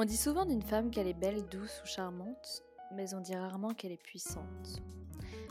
On 0.00 0.04
dit 0.04 0.16
souvent 0.16 0.46
d'une 0.46 0.62
femme 0.62 0.92
qu'elle 0.92 1.08
est 1.08 1.12
belle, 1.12 1.48
douce 1.48 1.82
ou 1.82 1.86
charmante, 1.88 2.62
mais 2.94 3.14
on 3.14 3.20
dit 3.20 3.34
rarement 3.34 3.74
qu'elle 3.74 3.90
est 3.90 4.00
puissante. 4.00 4.80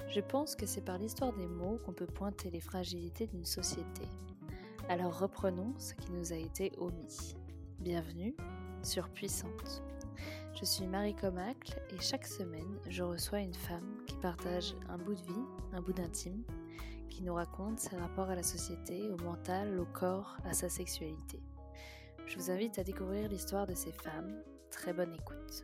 Je 0.08 0.22
pense 0.22 0.56
que 0.56 0.66
c'est 0.66 0.86
par 0.86 0.98
l'histoire 0.98 1.34
des 1.34 1.48
mots 1.48 1.78
qu'on 1.86 1.92
peut 1.92 2.06
pointer 2.06 2.50
les 2.50 2.62
fragilités 2.62 3.28
d'une 3.28 3.44
société. 3.44 4.08
Alors 4.88 5.20
reprenons 5.20 5.74
ce 5.78 5.94
qui 5.96 6.14
nous 6.14 6.32
a 6.32 6.38
été 6.38 6.72
omis. 6.78 7.36
Bienvenue 7.82 8.38
sur 8.84 9.10
Puissante. 9.10 9.84
Je 10.58 10.64
suis 10.64 10.88
Marie 10.88 11.14
Comacle 11.14 11.82
et 11.90 12.00
chaque 12.00 12.26
semaine, 12.26 12.80
je 12.88 13.04
reçois 13.04 13.42
une 13.42 13.54
femme 13.54 13.98
qui 14.08 14.16
partage 14.16 14.76
un 14.88 14.98
bout 14.98 15.16
de 15.16 15.24
vie, 15.24 15.46
un 15.74 15.82
bout 15.82 15.92
d'intime, 15.92 16.46
qui 17.10 17.22
nous 17.22 17.34
raconte 17.34 17.80
ses 17.80 17.98
rapports 17.98 18.30
à 18.30 18.36
la 18.36 18.44
société, 18.44 19.10
au 19.10 19.22
mental, 19.26 19.78
au 19.78 19.86
corps, 19.86 20.38
à 20.46 20.54
sa 20.54 20.70
sexualité. 20.70 21.42
Je 22.28 22.36
vous 22.36 22.52
invite 22.52 22.78
à 22.78 22.84
découvrir 22.84 23.30
l'histoire 23.30 23.66
de 23.66 23.74
ces 23.74 23.94
femmes. 23.94 24.36
Très 24.70 24.92
bonne 24.92 25.14
écoute. 25.16 25.64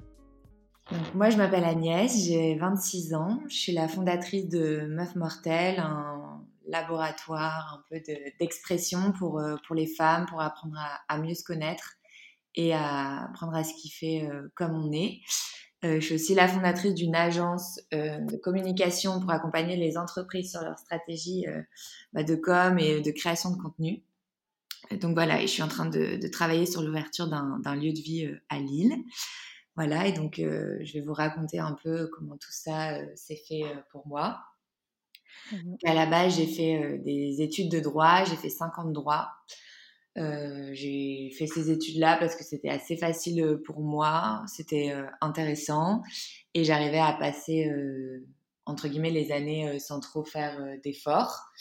moi, 1.13 1.29
je 1.29 1.35
m'appelle 1.35 1.65
Agnès, 1.65 2.25
j'ai 2.25 2.55
26 2.55 3.13
ans. 3.15 3.41
Je 3.49 3.55
suis 3.55 3.73
la 3.73 3.89
fondatrice 3.89 4.47
de 4.47 4.87
Meuf 4.87 5.13
Mortelle, 5.15 5.79
un 5.79 6.41
laboratoire 6.65 7.79
un 7.79 7.83
peu 7.89 8.01
d'expression 8.39 9.11
pour, 9.11 9.39
euh, 9.39 9.57
pour 9.67 9.75
les 9.75 9.87
femmes, 9.87 10.25
pour 10.25 10.39
apprendre 10.39 10.77
à, 11.09 11.17
mieux 11.17 11.33
se 11.33 11.43
connaître 11.43 11.95
et 12.55 12.73
à 12.73 13.25
apprendre 13.25 13.55
à 13.55 13.65
se 13.65 13.73
kiffer 13.73 14.25
euh, 14.25 14.47
comme 14.55 14.73
on 14.73 14.93
est. 14.93 15.19
Euh, 15.83 15.99
je 15.99 16.05
suis 16.05 16.15
aussi 16.15 16.33
la 16.33 16.47
fondatrice 16.47 16.93
d'une 16.93 17.13
agence 17.13 17.77
de 17.91 18.37
communication 18.37 19.19
pour 19.19 19.31
accompagner 19.31 19.75
les 19.75 19.97
entreprises 19.97 20.51
sur 20.51 20.61
leur 20.61 20.79
stratégie 20.79 21.45
bah, 22.13 22.23
de 22.23 22.35
com 22.35 22.79
et 22.79 23.01
de 23.01 23.11
création 23.11 23.51
de 23.51 23.61
contenu 23.61 24.01
donc 24.91 25.13
voilà, 25.13 25.41
et 25.41 25.47
je 25.47 25.51
suis 25.51 25.63
en 25.63 25.67
train 25.67 25.85
de, 25.85 26.27
travailler 26.27 26.65
sur 26.65 26.81
l'ouverture 26.81 27.27
d'un 27.27 27.75
lieu 27.75 27.91
de 27.93 27.99
vie 27.99 28.25
euh, 28.25 28.41
à 28.49 28.59
Lille. 28.59 28.95
Voilà, 29.75 30.07
et 30.07 30.11
donc 30.11 30.37
euh, 30.37 30.77
je 30.81 30.93
vais 30.93 31.01
vous 31.01 31.13
raconter 31.13 31.59
un 31.59 31.75
peu 31.83 32.07
comment 32.13 32.37
tout 32.37 32.51
ça 32.51 32.97
euh, 32.97 33.05
s'est 33.15 33.41
fait 33.47 33.63
pour 33.91 34.07
moi. 34.07 34.39
Mmh 35.51 35.75
à 35.85 35.93
la 35.95 36.05
base, 36.05 36.37
j'ai 36.37 36.45
fait 36.45 36.99
des 36.99 37.41
études 37.41 37.69
de 37.69 37.79
droit, 37.79 38.23
j'ai 38.23 38.35
fait 38.35 38.49
5 38.49 38.77
ans 38.79 38.85
de 38.85 38.93
droit. 38.93 39.29
j'ai 40.15 41.31
fait 41.37 41.47
ces 41.47 41.71
études-là 41.71 42.17
parce 42.17 42.35
que 42.35 42.43
c'était 42.43 42.69
assez 42.69 42.95
facile 42.95 43.59
pour 43.65 43.81
moi, 43.81 44.43
c'était 44.47 44.93
intéressant 45.21 46.03
et 46.53 46.63
j'arrivais 46.63 46.99
à 46.99 47.13
passer, 47.13 47.69
entre 48.65 48.87
guillemets, 48.87 49.09
les 49.09 49.31
années 49.31 49.79
sans 49.79 49.99
trop 49.99 50.23
faire 50.23 50.63
d'efforts 50.83 51.51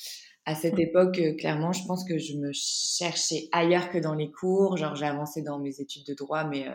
à 0.45 0.55
cette 0.55 0.79
époque, 0.79 1.19
euh, 1.19 1.35
clairement, 1.35 1.73
je 1.73 1.87
pense 1.87 2.05
que 2.05 2.19
je 2.19 2.37
me 2.37 2.51
cherchais 2.53 3.49
ailleurs 3.53 3.91
que 3.91 3.99
dans 3.99 4.15
les 4.15 4.31
cours. 4.31 4.77
Genre, 4.77 4.97
j'ai 4.97 5.07
avancé 5.07 5.43
dans 5.43 5.59
mes 5.59 5.81
études 5.81 6.05
de 6.05 6.15
droit, 6.15 6.45
mais 6.45 6.67
euh, 6.69 6.73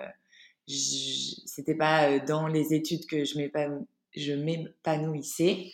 c'était 0.67 1.75
pas 1.75 2.09
euh, 2.09 2.19
dans 2.25 2.47
les 2.47 2.73
études 2.73 3.05
que 3.07 3.25
je 3.25 4.35
m'épanouissais. 4.35 5.71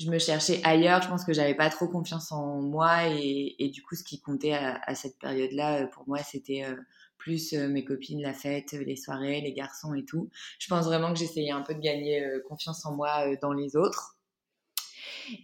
Je 0.00 0.10
me 0.10 0.18
cherchais 0.18 0.60
ailleurs. 0.64 1.02
Je 1.02 1.08
pense 1.08 1.24
que 1.24 1.32
j'avais 1.32 1.54
pas 1.54 1.70
trop 1.70 1.86
confiance 1.86 2.32
en 2.32 2.60
moi 2.60 3.08
et, 3.08 3.54
et 3.60 3.68
du 3.68 3.82
coup, 3.82 3.94
ce 3.94 4.02
qui 4.02 4.20
comptait 4.20 4.54
à, 4.54 4.80
à 4.84 4.94
cette 4.96 5.18
période-là, 5.18 5.86
pour 5.88 6.08
moi, 6.08 6.18
c'était 6.24 6.64
euh, 6.64 6.74
plus 7.18 7.52
mes 7.52 7.84
copines, 7.84 8.20
la 8.20 8.32
fête, 8.32 8.72
les 8.72 8.96
soirées, 8.96 9.40
les 9.40 9.52
garçons 9.52 9.94
et 9.94 10.04
tout. 10.04 10.28
Je 10.58 10.68
pense 10.68 10.86
vraiment 10.86 11.12
que 11.12 11.18
j'essayais 11.18 11.50
un 11.50 11.62
peu 11.62 11.74
de 11.74 11.80
gagner 11.80 12.24
confiance 12.48 12.86
en 12.86 12.94
moi 12.94 13.36
dans 13.42 13.52
les 13.52 13.74
autres. 13.76 14.16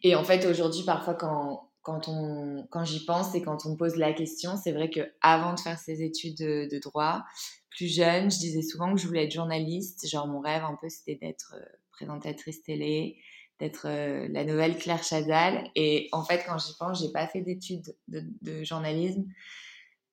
Et 0.05 0.15
en 0.15 0.23
fait, 0.23 0.47
aujourd'hui, 0.47 0.85
parfois, 0.85 1.15
quand, 1.15 1.69
quand, 1.85 2.09
on, 2.09 2.67
quand 2.71 2.85
j'y 2.85 3.05
pense 3.05 3.35
et 3.35 3.43
quand 3.43 3.67
on 3.67 3.73
me 3.73 3.77
pose 3.77 3.97
la 3.97 4.15
question, 4.15 4.57
c'est 4.57 4.73
vrai 4.73 4.89
que 4.89 5.01
avant 5.21 5.55
de 5.55 5.61
faire 5.61 5.79
ces 5.79 6.03
études 6.03 6.39
de, 6.39 6.79
droit, 6.81 7.23
plus 7.71 7.95
jeune, 7.95 8.31
je 8.31 8.39
disais 8.39 8.63
souvent 8.63 8.93
que 8.95 9.01
je 9.01 9.07
voulais 9.07 9.27
être 9.27 9.33
journaliste. 9.33 10.09
Genre, 10.09 10.27
mon 10.27 10.41
rêve 10.41 10.65
un 10.65 10.77
peu, 10.81 10.89
c'était 10.89 11.17
d'être 11.17 11.55
euh, 11.55 11.65
présentatrice 11.93 12.63
télé, 12.63 13.19
d'être 13.61 13.87
euh, 13.87 14.27
la 14.31 14.45
nouvelle 14.45 14.79
Claire 14.79 15.05
Chazal. 15.05 15.71
Et 15.75 16.09
en 16.13 16.25
fait, 16.25 16.43
quand 16.47 16.57
j'y 16.59 16.73
pense, 16.79 17.03
j'ai 17.03 17.13
pas 17.13 17.29
fait 17.29 17.43
d'études 17.43 17.95
de, 18.09 18.25
de, 18.41 18.65
journalisme 18.65 19.25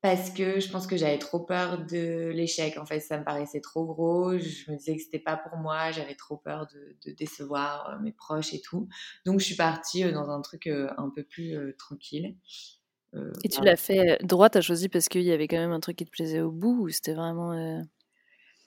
parce 0.02 0.32
que 0.32 0.60
je 0.60 0.70
pense 0.72 0.88
que 0.88 0.98
j'avais 0.98 1.20
trop 1.20 1.40
peur 1.40 1.86
de 1.86 2.32
l'échec. 2.34 2.78
En 2.78 2.86
fait, 2.86 3.00
ça 3.00 3.20
me 3.20 3.24
paraissait 3.24 3.62
trop 3.62 3.86
gros. 3.86 4.36
Je 4.38 4.72
me 4.72 4.78
disais 4.78 4.96
que 4.96 5.04
c'était 5.04 5.20
pas 5.20 5.38
pour 5.38 5.58
moi. 5.60 5.92
J'avais 5.92 6.16
trop 6.16 6.38
peur 6.38 6.68
de, 6.74 7.12
décevoir 7.12 7.90
euh, 7.90 8.00
mes 8.02 8.12
proches 8.12 8.54
et 8.54 8.62
tout. 8.62 8.88
Donc, 9.26 9.40
je 9.40 9.46
suis 9.46 9.56
partie 9.56 10.04
euh, 10.04 10.12
dans 10.12 10.30
un 10.32 10.42
truc 10.42 10.66
euh, 10.66 10.90
un 10.98 11.12
peu 11.16 11.24
plus 11.24 11.56
tranquille. 11.78 12.36
et 13.44 13.50
tu 13.50 13.62
l'as 13.62 13.76
fait 13.76 14.18
droit, 14.24 14.50
as 14.52 14.62
choisi 14.62 14.90
parce 14.90 15.08
qu'il 15.08 15.24
y 15.24 15.32
avait 15.32 15.48
quand 15.48 15.58
même 15.58 15.74
un 15.74 15.80
truc 15.80 15.98
qui 15.98 16.06
te 16.06 16.12
plaisait 16.12 16.42
au 16.42 16.52
bout 16.52 16.82
ou 16.82 16.90
c'était 16.90 17.14
vraiment. 17.14 17.84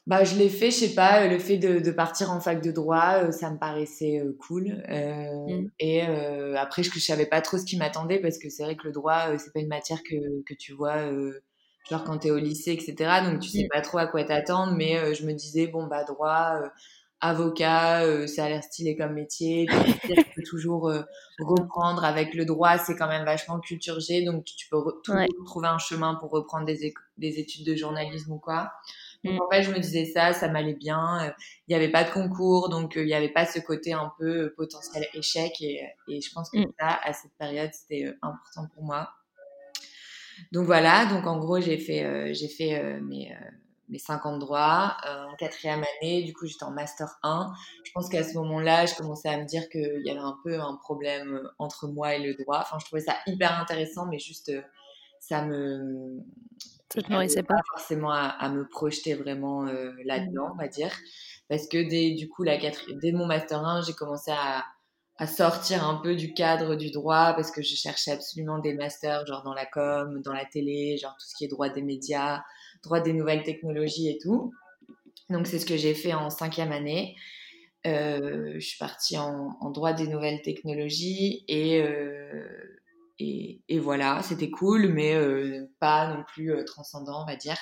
Bah, 0.07 0.23
je 0.23 0.37
l'ai 0.37 0.51
fait, 0.51 0.71
je 0.71 0.77
sais 0.77 0.95
pas, 0.95 1.27
le 1.27 1.39
fait 1.39 1.57
de, 1.57 1.79
de, 1.79 1.91
partir 1.91 2.31
en 2.31 2.39
fac 2.39 2.61
de 2.61 2.71
droit, 2.71 3.33
ça 3.33 3.51
me 3.51 3.59
paraissait 3.59 4.23
cool. 4.39 4.85
Mmh. 4.87 5.69
Et 5.81 6.03
après, 6.03 6.83
je, 6.83 6.91
je 6.91 6.99
savais 6.99 7.25
pas 7.25 7.41
trop 7.41 7.57
ce 7.57 7.65
qui 7.65 7.79
m'attendait 7.79 8.19
parce 8.19 8.39
que 8.39 8.51
c'est 8.51 8.65
vrai 8.65 8.77
que 8.77 8.85
le 8.85 8.93
droit, 8.93 9.39
c'est 9.39 9.53
pas 9.55 9.61
une 9.61 9.69
matière 9.69 10.03
que, 10.03 10.43
que 10.47 10.53
tu 10.53 10.75
vois, 10.75 11.11
genre 11.89 12.05
quand 12.05 12.19
tu 12.19 12.29
es 12.29 12.31
au 12.31 12.39
lycée, 12.39 12.73
etc. 12.73 13.23
Donc 13.25 13.41
tu 13.41 13.49
sais 13.49 13.65
mmh. 13.65 13.69
pas 13.73 13.81
trop 13.81 13.97
à 13.97 14.07
quoi 14.07 14.25
t'attendre, 14.25 14.75
mais 14.77 15.15
je 15.15 15.25
me 15.25 15.33
disais, 15.33 15.69
bon, 15.69 15.87
bah, 15.87 16.05
droit, 16.05 16.61
avocat, 17.23 18.27
ça 18.27 18.45
a 18.45 18.49
l'air 18.51 18.63
stylé 18.63 18.97
comme 18.97 19.15
métier. 19.15 19.67
Tu 20.03 20.15
peux 20.37 20.43
toujours 20.43 20.93
reprendre 21.39 22.05
avec 22.05 22.35
le 22.35 22.45
droit, 22.45 22.77
c'est 22.77 22.95
quand 22.95 23.09
même 23.09 23.25
vachement 23.25 23.59
culture 23.59 24.01
G, 24.01 24.23
donc 24.23 24.45
tu, 24.45 24.69
peux 24.69 24.83
toujours 25.03 25.23
trouver 25.47 25.69
un 25.69 25.79
chemin 25.79 26.15
pour 26.17 26.31
reprendre 26.31 26.67
des, 26.67 26.93
des 27.17 27.39
études 27.39 27.65
de 27.65 27.75
journalisme 27.75 28.33
ou 28.33 28.39
quoi. 28.39 28.71
Donc 29.25 29.41
en 29.41 29.49
fait, 29.51 29.63
je 29.63 29.71
me 29.71 29.79
disais 29.79 30.05
ça, 30.05 30.33
ça 30.33 30.49
m'allait 30.49 30.75
bien. 30.75 31.25
Euh, 31.25 31.31
il 31.67 31.75
n'y 31.75 31.83
avait 31.83 31.91
pas 31.91 32.05
de 32.05 32.11
concours, 32.11 32.69
donc 32.69 32.97
euh, 32.97 33.03
il 33.03 33.07
n'y 33.07 33.15
avait 33.15 33.33
pas 33.33 33.47
ce 33.47 33.59
côté 33.59 33.93
un 33.93 34.13
peu 34.19 34.45
euh, 34.45 34.55
potentiel 34.57 35.07
échec. 35.15 35.61
Et, 35.63 35.83
et 36.09 36.21
je 36.21 36.33
pense 36.33 36.51
que 36.51 36.59
mm. 36.59 36.73
ça, 36.79 37.01
à 37.03 37.13
cette 37.13 37.33
période, 37.39 37.71
c'était 37.73 38.13
important 38.23 38.69
pour 38.75 38.85
moi. 38.85 39.11
Donc 40.53 40.67
voilà, 40.67 41.07
donc 41.07 41.27
en 41.27 41.39
gros, 41.39 41.61
j'ai 41.61 41.79
fait, 41.79 42.35
j'ai 42.35 42.49
fait 42.49 43.01
mes, 43.01 43.33
mes 43.89 43.99
5 43.99 44.27
ans 44.27 44.35
de 44.35 44.41
droit 44.41 44.97
en 45.05 45.37
quatrième 45.37 45.85
année. 46.01 46.25
Du 46.25 46.35
coup, 46.35 46.47
j'étais 46.47 46.65
en 46.65 46.73
master 46.73 47.09
1. 47.23 47.53
Je 47.85 47.93
pense 47.93 48.09
qu'à 48.09 48.25
ce 48.25 48.35
moment-là, 48.39 48.85
je 48.85 48.97
commençais 48.97 49.29
à 49.29 49.39
me 49.39 49.45
dire 49.45 49.69
qu'il 49.69 50.03
y 50.05 50.11
avait 50.11 50.19
un 50.19 50.37
peu 50.43 50.59
un 50.59 50.75
problème 50.75 51.49
entre 51.61 51.87
moi 51.87 52.17
et 52.17 52.19
le 52.19 52.35
droit. 52.35 52.59
Enfin, 52.63 52.79
je 52.81 52.85
trouvais 52.87 53.03
ça 53.03 53.15
hyper 53.29 53.61
intéressant, 53.61 54.07
mais 54.07 54.19
juste 54.19 54.51
ça 55.21 55.45
me 55.45 56.19
ça 57.01 57.43
pas. 57.43 57.55
forcément 57.71 58.11
à, 58.13 58.49
me 58.49 58.67
projeter 58.69 59.15
vraiment 59.15 59.67
euh, 59.67 59.93
là-dedans, 60.05 60.51
on 60.53 60.57
va 60.57 60.69
dire. 60.69 60.93
Parce 61.49 61.67
que 61.69 61.89
dès, 61.89 62.13
du 62.13 62.29
coup, 62.29 62.43
la 62.43 62.59
dès 62.59 63.13
mon 63.13 63.27
Master 63.27 63.65
1, 63.65 63.83
j'ai 63.83 63.93
commencé 63.93 64.31
à, 64.31 64.65
à, 65.19 65.27
sortir 65.27 65.87
un 65.87 65.97
peu 65.97 66.15
du 66.15 66.33
cadre 66.35 66.77
du 66.77 66.91
droit 66.91 67.35
parce 67.35 67.51
que 67.51 67.63
je 67.63 67.75
cherchais 67.75 68.13
absolument 68.13 68.59
des 68.59 68.75
masters, 68.75 69.27
genre 69.27 69.43
dans 69.43 69.55
la 69.55 69.67
com, 69.67 70.23
dans 70.23 70.33
la 70.33 70.45
télé, 70.45 70.97
genre 70.97 71.15
tout 71.19 71.27
ce 71.27 71.35
qui 71.37 71.45
est 71.45 71.49
droit 71.49 71.69
des 71.69 71.83
médias, 71.83 72.43
droit 72.83 73.01
des 73.01 73.13
nouvelles 73.13 73.43
technologies 73.43 74.09
et 74.09 74.19
tout. 74.19 74.53
Donc, 75.31 75.47
c'est 75.47 75.59
ce 75.59 75.67
que 75.67 75.77
j'ai 75.77 75.95
fait 75.95 76.15
en 76.15 76.31
cinquième 76.31 76.73
année. 76.73 77.17
Euh, 77.87 78.55
je 78.55 78.67
suis 78.67 78.79
partie 78.79 79.19
en, 79.19 79.57
en, 79.61 79.71
droit 79.71 79.93
des 79.93 80.07
nouvelles 80.07 80.41
technologies 80.41 81.45
et 81.49 81.83
euh, 81.83 82.47
et, 83.19 83.79
voilà, 83.79 84.23
c'était 84.23 84.51
cool, 84.51 84.89
mais 84.89 85.15
euh, 85.15 85.71
pas 85.79 86.15
non 86.15 86.25
plus 86.25 86.53
euh, 86.53 86.65
transcendant, 86.65 87.23
on 87.23 87.27
va 87.27 87.37
dire. 87.37 87.59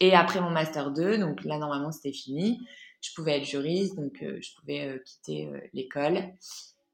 Et 0.00 0.14
après 0.14 0.40
mon 0.40 0.50
master 0.50 0.90
2, 0.92 1.18
donc 1.18 1.44
là 1.44 1.58
normalement 1.58 1.90
c'était 1.90 2.12
fini, 2.12 2.60
je 3.00 3.10
pouvais 3.14 3.38
être 3.38 3.46
juriste, 3.46 3.96
donc 3.96 4.22
euh, 4.22 4.38
je 4.42 4.50
pouvais 4.60 5.00
quitter 5.04 5.48
l'école. 5.72 6.34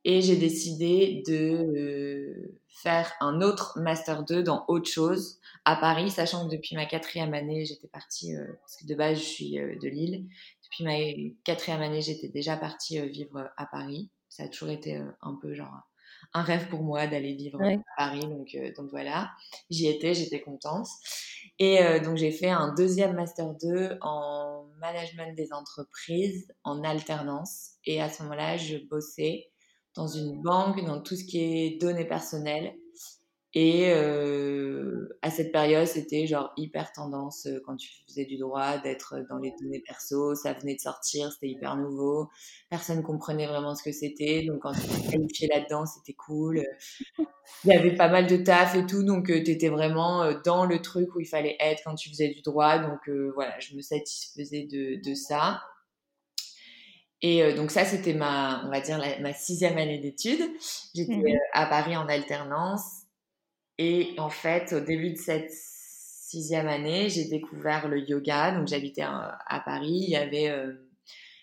Et 0.04 0.20
j'ai 0.20 0.36
décidé 0.36 1.22
de 1.26 2.54
faire 2.68 3.12
un 3.20 3.40
autre 3.40 3.78
master 3.80 4.24
2 4.24 4.42
dans 4.42 4.64
autre 4.68 4.90
chose 4.90 5.40
à 5.64 5.76
Paris, 5.76 6.10
sachant 6.10 6.48
que 6.48 6.52
depuis 6.54 6.74
ma 6.74 6.86
quatrième 6.86 7.34
année, 7.34 7.64
j'étais 7.64 7.88
partie, 7.88 8.34
parce 8.60 8.76
que 8.76 8.86
de 8.86 8.94
base 8.94 9.18
je 9.18 9.24
suis 9.24 9.52
de 9.52 9.88
Lille, 9.88 10.26
depuis 10.64 10.84
ma 10.84 11.32
quatrième 11.44 11.82
année, 11.82 12.02
j'étais 12.02 12.28
déjà 12.28 12.56
partie 12.56 13.00
vivre 13.08 13.50
à 13.56 13.66
Paris. 13.66 14.10
Ça 14.28 14.44
a 14.44 14.48
toujours 14.48 14.70
été 14.70 15.00
un 15.20 15.34
peu 15.40 15.54
genre 15.54 15.82
un 16.34 16.42
rêve 16.42 16.68
pour 16.68 16.82
moi 16.82 17.06
d'aller 17.06 17.34
vivre 17.34 17.60
à 17.62 17.76
Paris. 17.96 18.20
Donc, 18.20 18.54
euh, 18.54 18.72
donc 18.76 18.90
voilà, 18.90 19.30
j'y 19.70 19.88
étais, 19.88 20.14
j'étais 20.14 20.40
contente. 20.40 20.88
Et 21.58 21.82
euh, 21.82 22.00
donc 22.00 22.16
j'ai 22.16 22.30
fait 22.30 22.50
un 22.50 22.74
deuxième 22.74 23.14
master 23.14 23.54
2 23.54 23.98
en 24.00 24.66
management 24.78 25.34
des 25.36 25.52
entreprises 25.52 26.48
en 26.64 26.82
alternance. 26.84 27.72
Et 27.84 28.00
à 28.00 28.08
ce 28.08 28.22
moment-là, 28.22 28.56
je 28.56 28.78
bossais 28.88 29.50
dans 29.94 30.08
une 30.08 30.40
banque, 30.40 30.84
dans 30.84 31.00
tout 31.00 31.16
ce 31.16 31.24
qui 31.24 31.38
est 31.38 31.80
données 31.80 32.06
personnelles. 32.06 32.74
Et 33.54 33.92
euh, 33.92 35.08
à 35.20 35.30
cette 35.30 35.52
période, 35.52 35.86
c'était 35.86 36.26
genre 36.26 36.52
hyper 36.56 36.90
tendance 36.92 37.46
euh, 37.46 37.60
quand 37.66 37.76
tu 37.76 37.90
faisais 38.06 38.24
du 38.24 38.38
droit 38.38 38.78
d'être 38.78 39.26
dans 39.28 39.36
les 39.36 39.52
données 39.60 39.82
perso. 39.86 40.34
Ça 40.34 40.54
venait 40.54 40.76
de 40.76 40.80
sortir, 40.80 41.30
c'était 41.32 41.48
hyper 41.48 41.76
nouveau. 41.76 42.30
Personne 42.70 43.02
comprenait 43.02 43.46
vraiment 43.46 43.74
ce 43.74 43.82
que 43.82 43.92
c'était. 43.92 44.44
Donc 44.44 44.60
quand 44.60 44.72
tu 44.72 45.10
qualifié 45.10 45.48
là-dedans, 45.48 45.84
c'était 45.84 46.14
cool. 46.14 46.64
Il 47.64 47.70
y 47.70 47.76
avait 47.76 47.94
pas 47.94 48.08
mal 48.08 48.26
de 48.26 48.38
taf 48.38 48.74
et 48.74 48.86
tout. 48.86 49.02
Donc 49.02 49.28
euh, 49.28 49.42
tu 49.44 49.50
étais 49.50 49.68
vraiment 49.68 50.32
dans 50.44 50.64
le 50.64 50.80
truc 50.80 51.14
où 51.14 51.20
il 51.20 51.26
fallait 51.26 51.56
être 51.60 51.82
quand 51.84 51.94
tu 51.94 52.08
faisais 52.08 52.28
du 52.30 52.40
droit. 52.40 52.78
Donc 52.78 53.06
voilà, 53.34 53.60
je 53.60 53.76
me 53.76 53.82
satisfaisais 53.82 54.62
de, 54.62 54.98
de 55.06 55.14
ça. 55.14 55.60
Et 57.20 57.52
donc 57.52 57.70
ça, 57.70 57.84
c'était 57.84 58.14
ma, 58.14 58.64
on 58.66 58.70
va 58.70 58.80
dire, 58.80 58.98
ma 59.20 59.32
sixième 59.32 59.76
année 59.78 59.98
d'études. 59.98 60.42
J'étais 60.94 61.16
mmh 61.18 61.38
à 61.52 61.66
Paris 61.66 61.96
en 61.96 62.08
alternance 62.08 63.01
et 63.82 64.14
en 64.18 64.30
fait, 64.30 64.72
au 64.72 64.80
début 64.80 65.10
de 65.10 65.18
cette 65.18 65.50
sixième 65.50 66.68
année, 66.68 67.08
j'ai 67.08 67.24
découvert 67.24 67.88
le 67.88 67.98
yoga. 67.98 68.52
Donc, 68.52 68.68
j'habitais 68.68 69.02
à, 69.02 69.62
Paris. 69.64 70.04
Il 70.04 70.10
y 70.10 70.16
avait, 70.16 70.50
euh, 70.50 70.72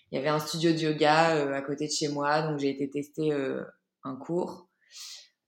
il 0.09 0.15
y 0.15 0.18
avait 0.18 0.30
un 0.30 0.39
studio 0.39 0.71
de 0.71 0.77
yoga 0.77 1.36
euh, 1.36 1.53
à 1.53 1.62
côté 1.62 1.88
de 1.88 1.91
chez 1.91 2.07
moi. 2.07 2.41
Donc, 2.44 2.59
j'ai 2.59 2.69
été 2.69 2.89
tester 2.89 3.33
euh, 3.33 3.62
un 4.06 4.15
cours. 4.15 4.69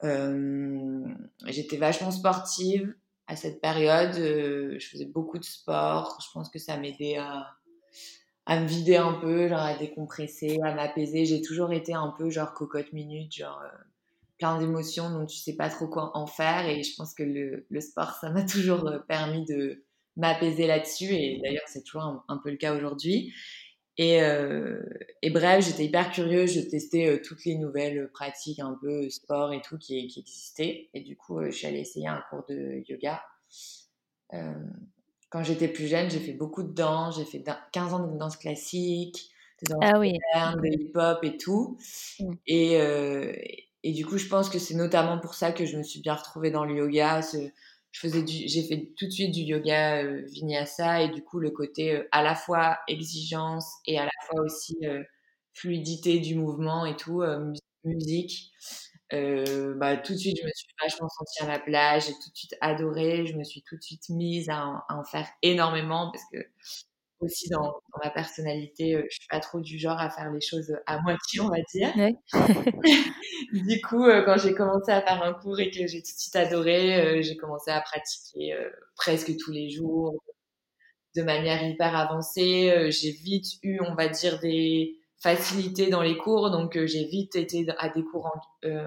J'étais 0.04 1.78
vachement 1.78 2.12
sportive 2.12 2.94
à 3.28 3.38
cette 3.38 3.62
période. 3.62 4.14
je 4.16 4.86
faisais 4.92 5.06
beaucoup 5.06 5.40
de 5.40 5.46
sport. 5.46 6.20
Je 6.22 6.28
pense 6.34 6.50
que 6.50 6.60
ça 6.60 6.76
m'aidait 6.76 7.16
à, 7.16 7.48
à 8.46 8.60
me 8.60 8.68
vider 8.68 8.98
un 8.98 9.14
peu, 9.14 9.48
genre 9.48 9.62
à 9.62 9.78
décompresser, 9.78 10.60
à 10.66 10.74
m'apaiser. 10.76 11.24
J'ai 11.24 11.42
toujours 11.42 11.72
été 11.72 11.94
un 11.94 12.14
peu 12.18 12.30
genre 12.30 12.54
cocotte 12.54 12.92
minute, 12.92 13.34
genre 13.34 13.64
plein 14.42 14.58
d'émotions, 14.58 15.12
donc 15.12 15.30
tu 15.30 15.38
sais 15.38 15.56
pas 15.56 15.70
trop 15.70 15.88
quoi 15.88 16.18
en 16.18 16.26
faire. 16.26 16.68
Et 16.68 16.82
je 16.82 16.96
pense 16.96 17.14
que 17.14 17.22
le, 17.22 17.68
le 17.70 17.80
sport, 17.80 18.14
ça 18.20 18.32
m'a 18.32 18.44
toujours 18.46 18.88
euh, 18.88 18.98
permis 18.98 19.46
de 19.46 19.86
m'apaiser 20.18 20.66
là-dessus. 20.66 21.14
Et 21.14 21.40
d'ailleurs, 21.44 21.68
c'est 21.68 21.84
toujours 21.84 22.24
un, 22.28 22.38
peu 22.44 22.50
le 22.50 22.58
cas 22.58 22.76
aujourd'hui. 22.76 23.34
Et, 23.98 24.24
euh, 24.24 24.82
et, 25.22 25.30
bref, 25.30 25.64
j'étais 25.64 25.86
hyper 25.86 26.12
curieuse, 26.12 26.54
je 26.54 26.62
testais 26.62 27.08
euh, 27.08 27.22
toutes 27.24 27.46
les 27.46 27.56
nouvelles 27.56 28.10
pratiques 28.12 28.60
un 28.60 28.76
peu 28.82 29.08
sport 29.12 29.54
et 29.54 29.62
tout 29.62 29.78
qui, 29.78 30.08
qui 30.08 30.22
existaient. 30.22 30.90
Et 30.96 31.02
du 31.02 31.16
coup, 31.16 31.44
je 31.46 31.52
suis 31.52 31.68
allée 31.68 31.82
essayer 31.82 32.08
un 32.08 32.24
cours 32.32 32.44
de 32.50 32.84
yoga. 32.90 33.22
quand 35.30 35.44
j'étais 35.44 35.68
plus 35.68 35.86
jeune, 35.86 36.10
j'ai 36.10 36.20
fait 36.20 36.34
beaucoup 36.34 36.64
de 36.64 36.74
danse, 36.74 37.20
j'ai 37.20 37.26
fait 37.26 37.44
15 37.74 37.94
ans 37.94 38.08
de 38.08 38.18
danse 38.18 38.38
classique, 38.38 39.30
de 39.62 39.74
danse 39.74 39.84
ah 39.84 40.00
oui. 40.00 40.14
de 40.14 40.68
hip-hop 40.68 41.24
et 41.24 41.38
tout. 41.38 41.78
Mmh. 42.20 42.34
Et, 42.48 43.68
et 43.84 43.94
du 43.94 44.06
coup, 44.06 44.18
je 44.18 44.28
pense 44.28 44.50
que 44.50 44.60
c'est 44.60 44.76
notamment 44.76 45.20
pour 45.20 45.34
ça 45.34 45.52
que 45.52 45.66
je 45.66 45.78
me 45.78 45.84
suis 45.84 46.02
bien 46.02 46.14
retrouvée 46.14 46.52
dans 46.52 46.66
le 46.66 46.76
yoga. 46.76 47.22
Je 47.92 48.00
faisais 48.00 48.24
j'ai 48.28 48.64
fait 48.64 48.94
tout 48.98 49.06
de 49.06 49.12
suite 49.12 49.32
du 49.34 49.42
yoga 49.42 50.04
euh, 50.04 50.22
vinyasa 50.28 51.02
et 51.04 51.10
du 51.10 51.24
coup, 51.24 51.40
le 51.40 51.52
côté 51.52 51.96
euh, 51.96 52.08
à 52.12 52.24
la 52.24 52.36
fois 52.36 52.80
exigence 52.88 53.66
et 53.86 53.98
à 54.00 54.06
la 54.06 54.12
fois 54.28 54.42
aussi 54.42 54.78
euh, 54.84 55.04
fluidité 55.54 56.20
du 56.20 56.36
mouvement 56.36 56.86
et 56.86 56.96
tout, 56.96 57.22
musique. 57.84 58.52
bah, 59.12 59.98
tout 59.98 60.14
de 60.14 60.18
suite, 60.18 60.38
je 60.40 60.46
me 60.46 60.52
suis 60.56 60.68
vachement 60.82 61.10
sentie 61.10 61.44
à 61.44 61.48
ma 61.48 61.60
place, 61.60 62.08
j'ai 62.08 62.14
tout 62.14 62.30
de 62.32 62.36
suite 62.38 62.56
adoré, 62.62 63.26
je 63.26 63.36
me 63.36 63.44
suis 63.44 63.62
tout 63.64 63.76
de 63.76 63.82
suite 63.82 64.08
mise 64.10 64.50
à 64.50 64.66
en, 64.68 64.76
à 64.90 64.96
en 64.98 65.04
faire 65.04 65.28
énormément 65.42 66.12
parce 66.12 66.24
que 66.32 66.38
aussi 67.22 67.50
dans, 67.50 67.62
dans, 67.62 68.00
ma 68.04 68.10
personnalité, 68.10 69.04
je 69.10 69.16
suis 69.16 69.28
pas 69.30 69.40
trop 69.40 69.60
du 69.60 69.80
genre 69.80 70.00
à 70.00 70.10
faire 70.10 70.32
les 70.32 70.42
choses 70.42 70.76
à 70.86 71.00
moitié, 71.02 71.40
on 71.40 71.50
va 71.50 71.62
dire. 71.74 71.94
du 73.54 73.82
coup, 73.82 74.06
quand 74.26 74.38
j'ai 74.38 74.54
commencé 74.54 74.92
à 74.92 75.02
faire 75.02 75.24
un 75.24 75.34
cours 75.34 75.60
et 75.60 75.70
que 75.70 75.88
j'ai 75.88 76.02
tout 76.02 76.14
de 76.14 76.20
suite 76.20 76.36
adoré, 76.36 77.22
j'ai 77.24 77.38
commencé 77.38 77.72
à 77.72 77.82
pratiquer 77.82 78.56
presque 78.96 79.36
tous 79.38 79.52
les 79.52 79.70
jours 79.70 80.16
de 81.16 81.24
manière 81.24 81.64
hyper 81.64 81.96
avancée. 81.96 82.90
j'ai 82.90 83.12
vite 83.12 83.46
eu, 83.64 83.80
on 83.82 83.96
va 83.96 84.08
dire, 84.08 84.40
des 84.40 84.98
facilités 85.20 85.90
dans 85.90 86.02
les 86.02 86.18
cours, 86.18 86.50
donc 86.50 86.74
j'ai 86.86 87.06
vite 87.06 87.36
été 87.36 87.66
à 87.78 87.90
des 87.90 88.04
cours 88.04 88.32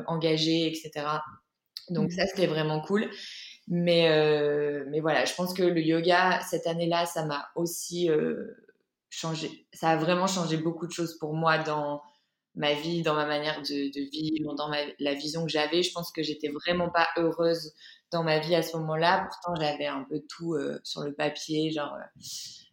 engagés, 0.07 0.67
etc. 0.67 1.07
Donc 1.91 2.11
mmh. 2.11 2.17
ça, 2.17 2.27
c'était 2.27 2.47
vraiment 2.47 2.81
cool. 2.81 3.09
Mais, 3.69 4.09
euh, 4.11 4.85
mais 4.89 5.01
voilà, 5.01 5.25
je 5.25 5.35
pense 5.35 5.55
que 5.55 5.63
le 5.63 5.81
yoga, 5.81 6.41
cette 6.43 6.67
année-là, 6.67 7.07
ça 7.07 7.25
m'a 7.25 7.49
aussi 7.55 8.11
euh, 8.11 8.55
changé. 9.09 9.67
Ça 9.73 9.91
a 9.91 9.97
vraiment 9.97 10.27
changé 10.27 10.57
beaucoup 10.59 10.87
de 10.87 10.93
choses 10.93 11.17
pour 11.19 11.35
moi 11.35 11.59
dans 11.59 12.03
ma 12.55 12.75
vie, 12.75 13.03
dans 13.03 13.15
ma 13.15 13.27
manière 13.27 13.63
de, 13.63 13.91
de 13.93 14.11
vivre, 14.11 14.55
dans 14.55 14.71
la 14.99 15.15
vision 15.15 15.45
que 15.45 15.51
j'avais. 15.51 15.83
Je 15.83 15.93
pense 15.93 16.13
que 16.13 16.23
j'étais 16.23 16.49
vraiment 16.49 16.91
pas 16.91 17.09
heureuse 17.17 17.73
dans 18.11 18.23
ma 18.23 18.39
vie 18.39 18.55
à 18.55 18.63
ce 18.63 18.77
moment-là. 18.77 19.27
Pourtant, 19.29 19.61
j'avais 19.61 19.87
un 19.87 20.05
peu 20.05 20.21
tout 20.29 20.55
euh, 20.55 20.79
sur 20.85 21.03
le 21.03 21.15
papier. 21.15 21.71
Genre, 21.71 21.97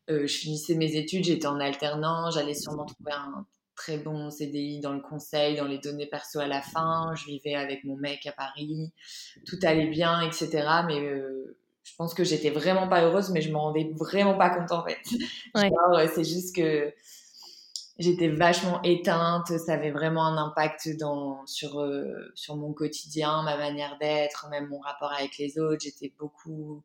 je 0.07 0.27
finissais 0.27 0.75
mes 0.75 0.97
études, 0.97 1.23
j'étais 1.23 1.47
en 1.47 1.59
alternance, 1.61 2.35
j'allais 2.35 2.53
sûrement 2.53 2.85
trouver 2.85 3.13
un 3.13 3.45
très 3.75 3.97
bon 3.97 4.29
CDI 4.29 4.79
dans 4.79 4.93
le 4.93 5.01
conseil, 5.01 5.55
dans 5.55 5.67
les 5.67 5.79
données 5.79 6.07
perso 6.07 6.39
à 6.39 6.47
la 6.47 6.61
fin. 6.61 7.13
Je 7.15 7.25
vivais 7.25 7.55
avec 7.55 7.83
mon 7.83 7.95
mec 7.95 8.25
à 8.27 8.31
Paris. 8.31 8.91
Tout 9.45 9.59
allait 9.63 9.87
bien, 9.87 10.21
etc. 10.21 10.49
Mais 10.87 10.99
euh, 10.99 11.57
je 11.83 11.95
pense 11.95 12.13
que 12.13 12.23
j'étais 12.23 12.49
vraiment 12.49 12.87
pas 12.87 13.01
heureuse, 13.01 13.29
mais 13.31 13.41
je 13.41 13.51
m'en 13.51 13.61
rendais 13.61 13.91
vraiment 13.97 14.37
pas 14.37 14.49
compte 14.49 14.71
en 14.71 14.85
fait. 14.85 14.99
Euh, 15.57 16.07
c'est 16.13 16.23
juste 16.23 16.55
que 16.55 16.93
j'étais 17.99 18.29
vachement 18.29 18.81
éteinte. 18.83 19.47
Ça 19.47 19.73
avait 19.73 19.91
vraiment 19.91 20.25
un 20.25 20.37
impact 20.37 20.97
dans, 20.97 21.45
sur, 21.45 21.81
euh, 21.81 22.31
sur 22.35 22.55
mon 22.55 22.71
quotidien, 22.71 23.43
ma 23.43 23.57
manière 23.57 23.97
d'être, 23.99 24.47
même 24.49 24.67
mon 24.67 24.79
rapport 24.79 25.11
avec 25.11 25.37
les 25.37 25.59
autres. 25.59 25.81
J'étais 25.83 26.13
beaucoup 26.17 26.83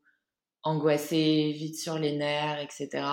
angoissée, 0.65 1.53
vite 1.57 1.79
sur 1.79 1.99
les 1.99 2.17
nerfs, 2.17 2.59
etc. 2.61 3.05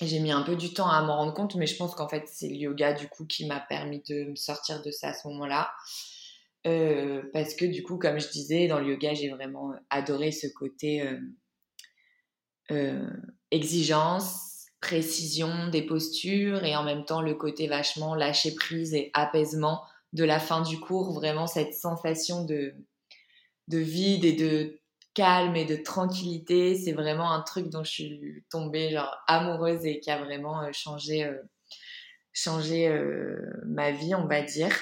J'ai 0.00 0.18
mis 0.18 0.32
un 0.32 0.42
peu 0.42 0.56
du 0.56 0.72
temps 0.72 0.88
à 0.88 1.02
m'en 1.02 1.16
rendre 1.16 1.34
compte, 1.34 1.56
mais 1.56 1.66
je 1.66 1.76
pense 1.76 1.94
qu'en 1.94 2.08
fait, 2.08 2.24
c'est 2.26 2.48
le 2.48 2.54
yoga 2.54 2.94
du 2.94 3.08
coup 3.08 3.26
qui 3.26 3.46
m'a 3.46 3.60
permis 3.60 4.02
de 4.08 4.30
me 4.30 4.36
sortir 4.36 4.82
de 4.82 4.90
ça 4.90 5.08
à 5.08 5.14
ce 5.14 5.28
moment-là. 5.28 5.70
Euh, 6.66 7.22
parce 7.32 7.54
que 7.54 7.66
du 7.66 7.82
coup, 7.82 7.98
comme 7.98 8.18
je 8.18 8.28
disais, 8.28 8.66
dans 8.66 8.80
le 8.80 8.92
yoga, 8.92 9.12
j'ai 9.14 9.28
vraiment 9.28 9.72
adoré 9.90 10.32
ce 10.32 10.46
côté 10.46 11.02
euh, 11.02 11.18
euh, 12.70 13.10
exigence, 13.50 14.66
précision 14.80 15.68
des 15.68 15.82
postures 15.82 16.64
et 16.64 16.76
en 16.76 16.82
même 16.82 17.04
temps 17.04 17.20
le 17.20 17.34
côté 17.34 17.66
vachement 17.66 18.14
lâcher 18.14 18.54
prise 18.54 18.94
et 18.94 19.10
apaisement 19.12 19.82
de 20.14 20.24
la 20.24 20.40
fin 20.40 20.62
du 20.62 20.80
cours. 20.80 21.12
Vraiment 21.12 21.46
cette 21.46 21.74
sensation 21.74 22.44
de, 22.44 22.74
de 23.68 23.78
vide 23.78 24.24
et 24.24 24.32
de 24.32 24.79
calme 25.14 25.56
et 25.56 25.64
de 25.64 25.76
tranquillité. 25.76 26.74
C'est 26.76 26.92
vraiment 26.92 27.32
un 27.32 27.42
truc 27.42 27.68
dont 27.68 27.84
je 27.84 27.90
suis 27.90 28.44
tombée 28.50 28.90
genre 28.90 29.16
amoureuse 29.26 29.84
et 29.84 30.00
qui 30.00 30.10
a 30.10 30.22
vraiment 30.22 30.62
euh, 30.62 30.70
changé, 30.72 31.24
euh, 31.24 31.38
changé 32.32 32.88
euh, 32.88 33.38
ma 33.66 33.90
vie, 33.90 34.14
on 34.14 34.26
va 34.26 34.42
dire. 34.42 34.74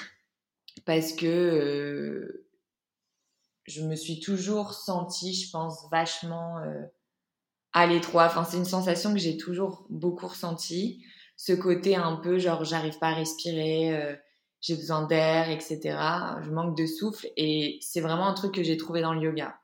Parce 0.85 1.13
que 1.13 2.45
je 3.65 3.83
me 3.83 3.95
suis 3.95 4.19
toujours 4.19 4.73
sentie, 4.73 5.33
je 5.33 5.51
pense, 5.51 5.87
vachement 5.91 6.57
à 7.73 7.85
l'étroit. 7.85 8.25
Enfin, 8.25 8.43
c'est 8.43 8.57
une 8.57 8.65
sensation 8.65 9.13
que 9.13 9.19
j'ai 9.19 9.37
toujours 9.37 9.85
beaucoup 9.89 10.27
ressentie. 10.27 11.03
Ce 11.35 11.53
côté 11.53 11.95
un 11.95 12.15
peu 12.15 12.39
genre 12.39 12.63
j'arrive 12.63 12.97
pas 12.97 13.09
à 13.09 13.13
respirer, 13.13 14.17
j'ai 14.61 14.75
besoin 14.75 15.05
d'air, 15.05 15.49
etc. 15.49 15.79
Je 16.43 16.49
manque 16.49 16.75
de 16.77 16.85
souffle 16.87 17.27
et 17.37 17.77
c'est 17.81 18.01
vraiment 18.01 18.27
un 18.27 18.33
truc 18.33 18.55
que 18.55 18.63
j'ai 18.63 18.77
trouvé 18.77 19.01
dans 19.01 19.13
le 19.13 19.21
yoga. 19.21 19.58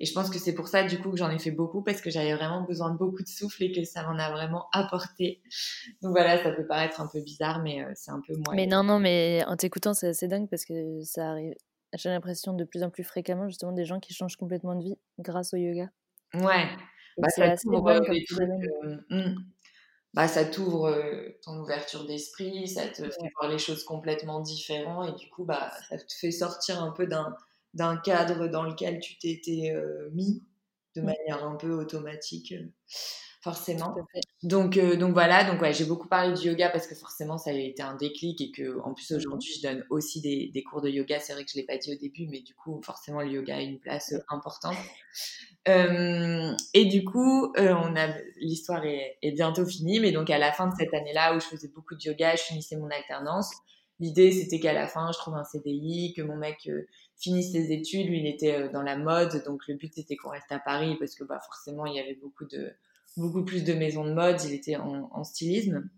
Et 0.00 0.06
je 0.06 0.12
pense 0.12 0.30
que 0.30 0.38
c'est 0.38 0.54
pour 0.54 0.68
ça, 0.68 0.84
du 0.84 0.98
coup, 0.98 1.10
que 1.10 1.16
j'en 1.16 1.30
ai 1.30 1.38
fait 1.38 1.50
beaucoup 1.50 1.82
parce 1.82 2.00
que 2.00 2.10
j'avais 2.10 2.34
vraiment 2.34 2.62
besoin 2.62 2.90
de 2.90 2.98
beaucoup 2.98 3.22
de 3.22 3.28
souffle 3.28 3.62
et 3.62 3.72
que 3.72 3.84
ça 3.84 4.02
m'en 4.04 4.18
a 4.18 4.30
vraiment 4.30 4.66
apporté. 4.72 5.42
Donc 6.02 6.12
voilà, 6.12 6.42
ça 6.42 6.50
peut 6.50 6.66
paraître 6.66 7.00
un 7.00 7.06
peu 7.06 7.20
bizarre, 7.20 7.62
mais 7.62 7.82
euh, 7.82 7.90
c'est 7.94 8.10
un 8.10 8.20
peu 8.26 8.34
moi. 8.44 8.54
Mais 8.54 8.66
non, 8.66 8.82
non, 8.82 8.98
mais 8.98 9.44
en 9.46 9.56
t'écoutant, 9.56 9.94
c'est 9.94 10.08
assez 10.08 10.28
dingue 10.28 10.48
parce 10.48 10.64
que 10.64 11.00
ça 11.02 11.30
arrive. 11.30 11.54
J'ai 11.96 12.08
l'impression 12.08 12.54
de 12.54 12.64
plus 12.64 12.82
en 12.82 12.90
plus 12.90 13.04
fréquemment, 13.04 13.48
justement, 13.48 13.72
des 13.72 13.84
gens 13.84 14.00
qui 14.00 14.14
changent 14.14 14.36
complètement 14.36 14.74
de 14.74 14.82
vie 14.82 14.98
grâce 15.20 15.54
au 15.54 15.56
yoga. 15.56 15.90
Ouais. 16.34 16.68
Bah, 17.16 17.28
ça 17.28 17.56
t'ouvre 17.56 17.88
euh, 17.90 18.96
hmm. 19.10 19.36
bah, 20.14 20.26
ça 20.26 20.44
t'ouvre 20.44 20.86
euh, 20.86 21.28
ton 21.44 21.60
ouverture 21.60 22.04
d'esprit, 22.06 22.66
ça 22.66 22.88
te 22.88 23.04
fait 23.04 23.30
voir 23.40 23.50
les 23.50 23.58
choses 23.58 23.84
complètement 23.84 24.40
différentes 24.40 25.10
et 25.10 25.12
du 25.12 25.30
coup, 25.30 25.44
bah, 25.44 25.70
ça 25.88 25.96
te 25.96 26.12
fait 26.12 26.32
sortir 26.32 26.82
un 26.82 26.90
peu 26.90 27.06
d'un 27.06 27.36
d'un 27.74 27.96
cadre 27.96 28.46
dans 28.48 28.62
lequel 28.62 29.00
tu 29.00 29.18
t'étais 29.18 29.72
euh, 29.74 30.08
mis 30.12 30.42
de 30.96 31.02
manière 31.02 31.44
un 31.44 31.56
peu 31.56 31.72
automatique, 31.72 32.52
euh, 32.52 32.66
forcément. 33.42 33.96
Donc, 34.44 34.76
euh, 34.76 34.96
donc 34.96 35.12
voilà, 35.12 35.42
donc 35.42 35.60
ouais, 35.60 35.72
j'ai 35.72 35.84
beaucoup 35.84 36.06
parlé 36.06 36.34
du 36.34 36.46
yoga 36.46 36.70
parce 36.70 36.86
que 36.86 36.94
forcément 36.94 37.36
ça 37.36 37.50
a 37.50 37.52
été 37.52 37.82
un 37.82 37.96
déclic 37.96 38.40
et 38.40 38.52
que 38.52 38.80
en 38.80 38.94
plus 38.94 39.10
aujourd'hui 39.12 39.52
je 39.52 39.62
donne 39.66 39.84
aussi 39.90 40.20
des, 40.20 40.50
des 40.54 40.62
cours 40.62 40.80
de 40.80 40.88
yoga. 40.88 41.18
C'est 41.18 41.32
vrai 41.32 41.44
que 41.44 41.50
je 41.50 41.56
l'ai 41.56 41.66
pas 41.66 41.76
dit 41.76 41.92
au 41.92 41.98
début, 41.98 42.28
mais 42.30 42.40
du 42.42 42.54
coup 42.54 42.80
forcément 42.84 43.22
le 43.22 43.32
yoga 43.32 43.56
a 43.56 43.60
une 43.60 43.80
place 43.80 44.14
importante. 44.28 44.76
et 45.66 46.84
du 46.84 47.04
coup, 47.04 47.52
on 47.56 47.96
a 47.96 48.06
l'histoire 48.36 48.84
est, 48.84 49.18
est, 49.20 49.32
bientôt 49.32 49.66
finie, 49.66 49.98
mais 49.98 50.12
donc 50.12 50.30
à 50.30 50.38
la 50.38 50.52
fin 50.52 50.68
de 50.68 50.74
cette 50.78 50.94
année-là 50.94 51.34
où 51.34 51.40
je 51.40 51.46
faisais 51.46 51.68
beaucoup 51.68 51.96
de 51.96 52.02
yoga, 52.02 52.36
je 52.36 52.42
finissais 52.42 52.76
mon 52.76 52.88
alternance 52.88 53.50
l'idée 54.00 54.32
c'était 54.32 54.60
qu'à 54.60 54.72
la 54.72 54.86
fin 54.86 55.10
je 55.12 55.18
trouve 55.18 55.34
un 55.34 55.44
CDI, 55.44 56.14
que 56.16 56.22
mon 56.22 56.36
mec 56.36 56.70
finisse 57.16 57.52
ses 57.52 57.72
études. 57.72 58.08
Lui, 58.08 58.20
il 58.20 58.26
était 58.26 58.68
dans 58.70 58.82
la 58.82 58.96
mode, 58.96 59.42
donc 59.44 59.62
le 59.68 59.74
but 59.74 59.92
c'était 59.94 60.16
qu'on 60.16 60.30
reste 60.30 60.50
à 60.50 60.58
Paris 60.58 60.96
parce 60.98 61.14
que 61.14 61.24
bah 61.24 61.40
forcément 61.44 61.86
il 61.86 61.94
y 61.94 62.00
avait 62.00 62.18
beaucoup 62.20 62.44
de 62.44 62.74
beaucoup 63.16 63.44
plus 63.44 63.64
de 63.64 63.74
maisons 63.74 64.04
de 64.04 64.12
mode. 64.12 64.42
Il 64.44 64.52
était 64.52 64.76
en, 64.76 65.24
stylisme. 65.24 65.88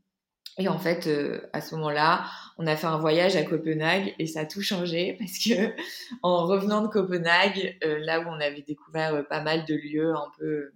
Et 0.58 0.68
en 0.68 0.78
fait, 0.78 1.06
euh, 1.06 1.40
à 1.52 1.60
ce 1.60 1.74
moment-là, 1.74 2.24
on 2.56 2.66
a 2.66 2.76
fait 2.76 2.86
un 2.86 2.96
voyage 2.96 3.36
à 3.36 3.42
Copenhague 3.42 4.14
et 4.18 4.26
ça 4.26 4.40
a 4.40 4.46
tout 4.46 4.62
changé 4.62 5.14
parce 5.18 5.38
que 5.38 5.74
en 6.22 6.46
revenant 6.46 6.82
de 6.82 6.88
Copenhague, 6.88 7.76
euh, 7.84 7.98
là 7.98 8.20
où 8.20 8.24
on 8.28 8.40
avait 8.40 8.62
découvert 8.62 9.14
euh, 9.14 9.22
pas 9.22 9.42
mal 9.42 9.66
de 9.66 9.74
lieux 9.74 10.14
un 10.14 10.30
peu 10.38 10.72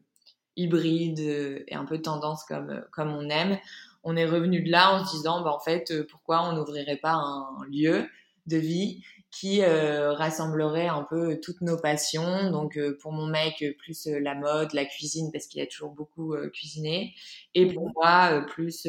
hybrides 0.56 1.20
et 1.20 1.74
un 1.74 1.86
peu 1.86 2.02
tendance 2.02 2.44
comme 2.44 2.84
comme 2.92 3.14
on 3.14 3.30
aime, 3.30 3.58
on 4.02 4.16
est 4.16 4.26
revenu 4.26 4.62
de 4.62 4.70
là 4.70 4.94
en 4.94 5.04
se 5.04 5.16
disant 5.16 5.42
bah 5.42 5.52
en 5.52 5.60
fait 5.60 6.06
pourquoi 6.08 6.48
on 6.48 6.52
n'ouvrirait 6.54 6.96
pas 6.96 7.12
un 7.12 7.64
lieu 7.70 8.08
de 8.46 8.56
vie 8.56 9.02
qui 9.30 9.62
rassemblerait 9.64 10.88
un 10.88 11.06
peu 11.08 11.38
toutes 11.40 11.60
nos 11.60 11.78
passions. 11.78 12.50
Donc 12.50 12.78
pour 13.00 13.12
mon 13.12 13.26
mec 13.26 13.64
plus 13.78 14.06
la 14.06 14.34
mode, 14.34 14.72
la 14.72 14.84
cuisine 14.84 15.30
parce 15.32 15.46
qu'il 15.46 15.60
a 15.60 15.66
toujours 15.66 15.90
beaucoup 15.90 16.34
cuisiné 16.52 17.14
et 17.54 17.72
pour 17.72 17.88
mmh 17.88 17.92
moi 17.94 18.44
plus 18.48 18.88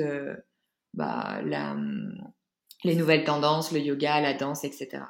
bah, 0.94 1.42
la, 1.46 1.76
les 2.84 2.96
nouvelles 2.96 3.24
tendances, 3.24 3.72
le 3.72 3.80
yoga, 3.80 4.20
la 4.22 4.34
danse, 4.34 4.64
etc. 4.64 5.04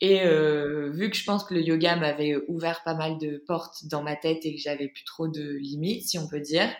Et 0.00 0.22
euh, 0.22 0.90
vu 0.90 1.10
que 1.10 1.16
je 1.16 1.24
pense 1.24 1.44
que 1.44 1.54
le 1.54 1.62
yoga 1.62 1.96
m'avait 1.96 2.36
ouvert 2.48 2.82
pas 2.84 2.94
mal 2.94 3.18
de 3.18 3.42
portes 3.46 3.86
dans 3.86 4.02
ma 4.02 4.16
tête 4.16 4.44
et 4.44 4.54
que 4.54 4.60
j'avais 4.60 4.88
plus 4.88 5.04
trop 5.04 5.28
de 5.28 5.56
limites, 5.60 6.08
si 6.08 6.18
on 6.18 6.26
peut 6.26 6.40
dire, 6.40 6.68
euh, 6.68 6.72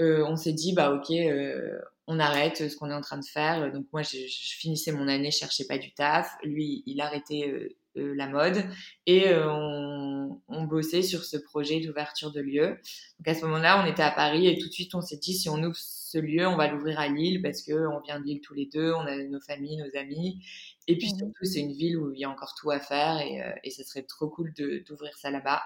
on 0.00 0.36
s'est 0.36 0.52
dit 0.52 0.72
bah 0.74 0.92
ok, 0.92 1.10
euh, 1.10 1.78
on 2.06 2.18
arrête 2.18 2.68
ce 2.68 2.76
qu'on 2.76 2.90
est 2.90 2.94
en 2.94 3.00
train 3.00 3.18
de 3.18 3.24
faire. 3.24 3.72
Donc 3.72 3.86
moi, 3.92 4.02
je, 4.02 4.16
je, 4.16 4.56
finissais 4.58 4.92
mon 4.92 5.08
année, 5.08 5.30
je 5.30 5.38
cherchais 5.38 5.66
pas 5.66 5.78
du 5.78 5.92
taf. 5.92 6.30
Lui, 6.42 6.82
il 6.86 7.00
arrêtait 7.00 7.48
euh, 7.48 7.68
euh, 7.96 8.14
la 8.14 8.28
mode 8.28 8.64
et 9.06 9.30
euh, 9.30 9.50
on, 9.50 10.40
on, 10.46 10.62
bossait 10.62 11.02
sur 11.02 11.24
ce 11.24 11.36
projet 11.36 11.80
d'ouverture 11.80 12.30
de 12.30 12.40
lieu. 12.40 12.78
Donc 13.18 13.26
à 13.26 13.34
ce 13.34 13.44
moment-là, 13.46 13.82
on 13.82 13.90
était 13.90 14.04
à 14.04 14.12
Paris 14.12 14.46
et 14.46 14.56
tout 14.58 14.68
de 14.68 14.72
suite, 14.72 14.94
on 14.94 15.00
s'est 15.00 15.16
dit 15.16 15.34
si 15.34 15.48
on 15.48 15.60
ouvre 15.60 15.74
ce 15.74 16.16
lieu, 16.18 16.46
on 16.46 16.56
va 16.56 16.68
l'ouvrir 16.68 17.00
à 17.00 17.08
Lille 17.08 17.42
parce 17.42 17.62
que 17.62 17.88
on 17.88 17.98
vient 18.00 18.20
de 18.20 18.26
Lille 18.26 18.40
tous 18.42 18.54
les 18.54 18.66
deux, 18.66 18.92
on 18.92 19.00
a 19.00 19.16
nos 19.16 19.40
familles, 19.40 19.78
nos 19.78 19.98
amis. 19.98 20.40
Et 20.86 20.96
puis 20.96 21.12
mmh 21.12 21.18
surtout, 21.18 21.44
c'est 21.44 21.58
une 21.58 21.72
ville 21.72 21.96
où 21.96 22.12
il 22.12 22.20
y 22.20 22.24
a 22.24 22.30
encore 22.30 22.54
tout 22.54 22.70
à 22.70 22.78
faire 22.78 23.18
et, 23.18 23.42
euh, 23.42 23.50
et 23.64 23.70
ce 23.70 23.82
serait 23.82 24.04
trop 24.04 24.28
cool 24.28 24.52
d'ouvrir 24.86 25.16
ça 25.18 25.32
là-bas. 25.32 25.60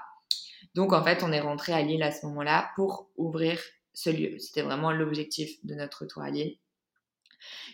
Donc 0.74 0.94
en 0.94 1.04
fait, 1.04 1.22
on 1.22 1.30
est 1.30 1.40
rentré 1.40 1.74
à 1.74 1.82
Lille 1.82 2.02
à 2.02 2.10
ce 2.10 2.24
moment-là 2.24 2.70
pour 2.74 3.10
ouvrir 3.18 3.58
ce 3.94 4.10
lieu. 4.10 4.38
C'était 4.38 4.62
vraiment 4.62 4.92
l'objectif 4.92 5.64
de 5.64 5.74
notre 5.74 6.02
retour 6.02 6.22
à 6.22 6.30
Lille. 6.30 6.58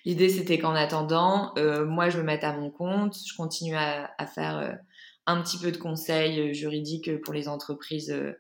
L'idée, 0.05 0.29
c'était 0.29 0.59
qu'en 0.59 0.75
attendant, 0.75 1.53
euh, 1.59 1.85
moi, 1.85 2.11
je 2.11 2.19
me 2.19 2.23
mette 2.23 2.45
à 2.45 2.53
mon 2.53 2.71
compte, 2.71 3.17
je 3.25 3.35
continue 3.37 3.77
à, 3.77 4.12
à 4.19 4.27
faire 4.27 4.59
euh, 4.59 4.73
un 5.27 5.43
petit 5.43 5.59
peu 5.59 5.73
de 5.73 5.77
conseils 5.77 6.41
euh, 6.41 6.53
juridiques 6.53 7.21
pour 7.23 7.35
les 7.35 7.49
entreprises. 7.49 8.11
Euh. 8.11 8.33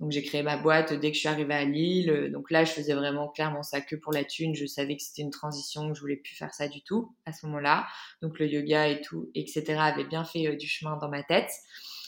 donc, 0.00 0.10
j'ai 0.10 0.22
créé 0.22 0.42
ma 0.42 0.56
boîte 0.56 0.92
dès 0.92 1.10
que 1.10 1.14
je 1.14 1.20
suis 1.20 1.28
arrivée 1.28 1.54
à 1.54 1.64
Lille. 1.64 2.30
Donc 2.32 2.50
là, 2.50 2.64
je 2.64 2.72
faisais 2.72 2.94
vraiment 2.94 3.28
clairement 3.28 3.62
ça 3.62 3.80
que 3.80 3.96
pour 3.96 4.12
la 4.12 4.24
thune. 4.24 4.54
Je 4.54 4.66
savais 4.66 4.96
que 4.96 5.02
c'était 5.02 5.22
une 5.22 5.30
transition, 5.30 5.88
que 5.88 5.94
je 5.94 6.00
voulais 6.00 6.16
plus 6.16 6.34
faire 6.34 6.52
ça 6.54 6.68
du 6.68 6.82
tout 6.82 7.14
à 7.26 7.32
ce 7.32 7.46
moment-là. 7.46 7.86
Donc, 8.22 8.38
le 8.38 8.46
yoga 8.46 8.88
et 8.88 9.00
tout, 9.00 9.30
etc., 9.34 9.76
avait 9.78 10.04
bien 10.04 10.24
fait 10.24 10.56
du 10.56 10.66
chemin 10.66 10.96
dans 10.96 11.08
ma 11.08 11.22
tête. 11.22 11.50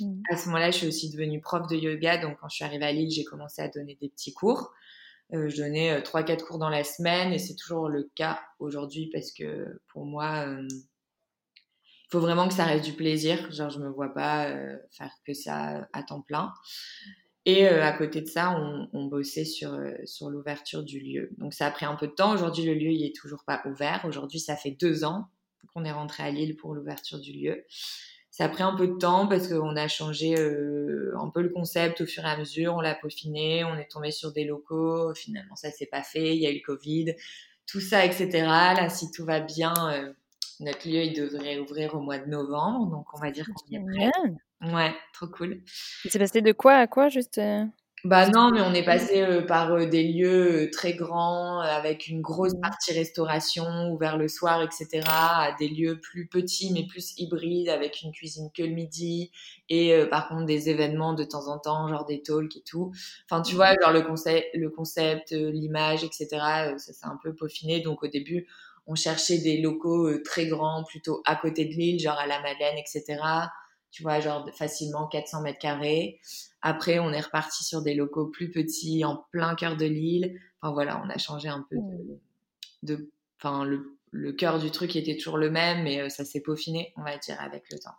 Mmh. 0.01 0.23
À 0.31 0.37
ce 0.37 0.47
moment-là, 0.47 0.71
je 0.71 0.79
suis 0.79 0.87
aussi 0.87 1.11
devenue 1.11 1.41
prof 1.41 1.67
de 1.69 1.77
yoga. 1.77 2.19
Donc, 2.19 2.39
quand 2.41 2.49
je 2.49 2.57
suis 2.57 2.65
arrivée 2.65 2.87
à 2.87 2.93
Lille, 2.93 3.11
j'ai 3.11 3.25
commencé 3.25 3.63
à 3.63 3.69
donner 3.69 3.97
des 4.01 4.09
petits 4.09 4.33
cours. 4.33 4.73
Euh, 5.33 5.49
je 5.49 5.57
donnais 5.57 6.01
3-4 6.01 6.31
euh, 6.31 6.37
cours 6.45 6.59
dans 6.59 6.69
la 6.69 6.85
semaine 6.85 7.33
et 7.33 7.39
c'est 7.39 7.57
toujours 7.57 7.89
le 7.89 8.11
cas 8.15 8.41
aujourd'hui 8.61 9.11
parce 9.13 9.33
que 9.33 9.81
pour 9.89 10.07
moi, 10.07 10.45
il 10.47 10.65
euh, 10.65 10.69
faut 12.11 12.21
vraiment 12.21 12.47
que 12.47 12.55
ça 12.55 12.65
reste 12.65 12.85
du 12.85 12.93
plaisir. 12.93 13.51
Genre, 13.51 13.71
je 13.71 13.81
me 13.81 13.89
vois 13.89 14.15
pas 14.15 14.55
faire 14.93 15.13
que 15.27 15.35
ça 15.35 15.89
à 15.93 16.03
temps 16.03 16.23
plein. 16.23 16.53
Et 17.45 17.67
à 17.69 17.93
côté 17.93 18.23
de 18.23 18.27
ça, 18.27 18.59
on, 18.59 18.89
on 18.93 19.05
bossait 19.05 19.45
sur, 19.45 19.79
sur 20.05 20.31
l'ouverture 20.31 20.83
du 20.83 20.99
lieu. 20.99 21.31
Donc 21.39 21.55
ça 21.55 21.67
a 21.67 21.71
pris 21.71 21.87
un 21.87 21.95
peu 21.95 22.09
de 22.09 22.13
temps. 22.13 22.33
Aujourd'hui, 22.33 22.65
le 22.65 22.75
lieu, 22.75 22.91
il 22.91 23.05
est 23.05 23.15
toujours 23.15 23.45
pas 23.45 23.63
ouvert. 23.67 24.05
Aujourd'hui, 24.05 24.41
ça 24.41 24.57
fait 24.57 24.73
deux 24.73 25.05
ans 25.05 25.29
qu'on 25.73 25.85
est 25.85 25.93
rentré 25.93 26.25
à 26.25 26.31
Lille 26.33 26.57
pour 26.57 26.75
l'ouverture 26.75 27.21
du 27.21 27.33
lieu. 27.33 27.65
Ça 28.37 28.45
a 28.45 28.49
pris 28.51 28.63
un 28.63 28.77
peu 28.77 28.87
de 28.87 28.99
temps 28.99 29.27
parce 29.27 29.49
qu'on 29.49 29.77
a 29.77 29.89
changé 29.89 30.39
euh, 30.39 31.15
un 31.19 31.31
peu 31.31 31.41
le 31.41 31.49
concept 31.49 32.03
au 32.03 32.07
fur 32.07 32.23
et 32.23 32.29
à 32.29 32.37
mesure, 32.37 32.75
on 32.75 32.83
l'a 32.83 32.95
peaufiné, 32.95 33.65
on 33.65 33.79
est 33.79 33.91
tombé 33.91 34.11
sur 34.11 34.31
des 34.31 34.45
locaux, 34.45 35.15
finalement 35.15 35.57
ça 35.57 35.71
s'est 35.71 35.87
pas 35.87 36.03
fait, 36.03 36.37
il 36.37 36.43
y 36.43 36.47
a 36.47 36.51
eu 36.51 36.57
le 36.57 36.67
Covid, 36.67 37.15
tout 37.67 37.81
ça, 37.81 38.05
etc. 38.05 38.29
Là, 38.43 38.91
si 38.91 39.11
tout 39.11 39.25
va 39.25 39.41
bien, 39.41 39.73
euh, 39.91 40.13
notre 40.61 40.87
lieu 40.87 41.05
il 41.05 41.15
devrait 41.15 41.59
ouvrir 41.59 41.95
au 41.95 42.01
mois 42.01 42.19
de 42.19 42.27
novembre, 42.27 42.91
donc 42.91 43.07
on 43.15 43.19
va 43.19 43.31
dire 43.31 43.47
qu'on 43.47 43.71
y 43.71 43.77
est 43.77 43.81
prêt. 43.81 44.71
Ouais, 44.71 44.95
trop 45.15 45.29
cool. 45.29 45.63
C'est 46.05 46.19
passé 46.19 46.43
de 46.43 46.53
quoi 46.53 46.75
à 46.75 46.87
quoi 46.87 47.09
juste 47.09 47.39
euh 47.39 47.65
bah 48.07 48.29
non, 48.29 48.53
mais 48.53 48.61
on 48.61 48.73
est 48.73 48.85
passé 48.85 49.21
euh, 49.21 49.43
par 49.43 49.73
euh, 49.73 49.87
des 49.87 50.05
lieux 50.05 50.67
euh, 50.67 50.71
très 50.71 50.95
grands, 50.95 51.59
avec 51.59 52.07
une 52.07 52.21
grosse 52.21 52.55
mmh. 52.55 52.61
partie 52.61 52.93
restauration, 52.93 53.91
ouvert 53.91 54.17
le 54.17 54.29
soir, 54.29 54.63
etc., 54.63 55.03
à 55.07 55.51
des 55.59 55.69
lieux 55.69 56.01
plus 56.01 56.29
petits, 56.29 56.73
mais 56.73 56.87
plus 56.87 57.19
hybrides, 57.19 57.69
avec 57.69 58.03
une 58.03 58.13
cuisine 58.13 58.49
que 58.57 58.63
le 58.63 58.71
midi, 58.71 59.33
et 59.69 60.05
par 60.09 60.29
contre 60.29 60.45
des 60.45 60.71
événements 60.71 61.15
de 61.15 61.25
temps 61.25 61.49
en 61.49 61.59
temps, 61.59 61.89
genre 61.89 62.05
des 62.05 62.23
talks 62.23 62.57
et 62.57 62.63
tout. 62.63 62.93
Enfin, 63.29 63.43
tu 63.43 63.57
vois, 63.57 63.73
mmh. 63.73 63.77
genre 63.83 63.93
le 63.93 64.03
concept, 64.03 64.47
le 64.55 64.71
concept 64.71 65.33
l'image, 65.33 66.05
etc., 66.05 66.29
ça 66.77 66.93
s'est 66.93 67.07
un 67.07 67.19
peu 67.21 67.35
peaufiné. 67.35 67.81
Donc 67.81 68.05
au 68.05 68.09
début, 68.09 68.47
on 68.87 68.95
cherchait 68.95 69.39
des 69.39 69.61
locaux 69.61 70.17
très 70.25 70.47
grands, 70.47 70.85
plutôt 70.85 71.23
à 71.25 71.35
côté 71.35 71.65
de 71.65 71.73
l'île, 71.73 71.99
genre 71.99 72.19
à 72.19 72.27
la 72.27 72.41
Madeleine, 72.41 72.79
etc., 72.79 73.19
tu 73.97 74.03
vois, 74.03 74.21
genre 74.21 74.47
facilement 74.53 75.07
400 75.07 75.41
mètres 75.41 75.59
carrés. 75.59 76.21
Après, 76.69 76.99
on 76.99 77.13
est 77.13 77.21
reparti 77.21 77.63
sur 77.63 77.81
des 77.81 77.95
locaux 77.95 78.27
plus 78.27 78.51
petits, 78.51 79.05
en 79.05 79.25
plein 79.31 79.55
cœur 79.55 79.77
de 79.77 79.85
l'île. 79.85 80.37
Enfin 80.61 80.73
voilà, 80.73 81.01
on 81.05 81.09
a 81.09 81.17
changé 81.17 81.49
un 81.49 81.65
peu 81.71 81.77
de, 82.83 83.09
enfin 83.39 83.65
le, 83.65 83.97
le 84.11 84.33
cœur 84.33 84.59
du 84.59 84.73
truc 84.73 84.97
était 84.97 85.17
toujours 85.17 85.39
le 85.39 85.49
même, 85.49 85.85
mais 85.85 86.01
euh, 86.01 86.09
ça 86.09 86.25
s'est 86.25 86.41
peaufiné, 86.41 86.93
on 86.97 87.05
va 87.05 87.19
dire, 87.19 87.41
avec 87.41 87.71
le 87.71 87.79
temps. 87.79 87.95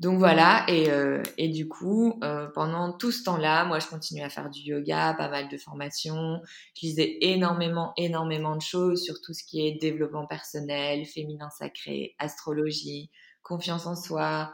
Donc 0.00 0.18
voilà, 0.18 0.66
et, 0.68 0.90
euh, 0.90 1.22
et 1.38 1.48
du 1.48 1.66
coup, 1.66 2.20
euh, 2.22 2.46
pendant 2.54 2.92
tout 2.92 3.10
ce 3.10 3.24
temps-là, 3.24 3.64
moi, 3.64 3.78
je 3.78 3.86
continuais 3.86 4.24
à 4.24 4.28
faire 4.28 4.50
du 4.50 4.60
yoga, 4.60 5.14
pas 5.16 5.30
mal 5.30 5.48
de 5.48 5.56
formations. 5.56 6.42
Je 6.74 6.88
lisais 6.88 7.16
énormément, 7.22 7.94
énormément 7.96 8.54
de 8.54 8.60
choses 8.60 9.02
sur 9.02 9.22
tout 9.22 9.32
ce 9.32 9.44
qui 9.44 9.66
est 9.66 9.80
développement 9.80 10.26
personnel, 10.26 11.06
féminin 11.06 11.48
sacré, 11.48 12.16
astrologie, 12.18 13.10
confiance 13.42 13.86
en 13.86 13.96
soi, 13.96 14.52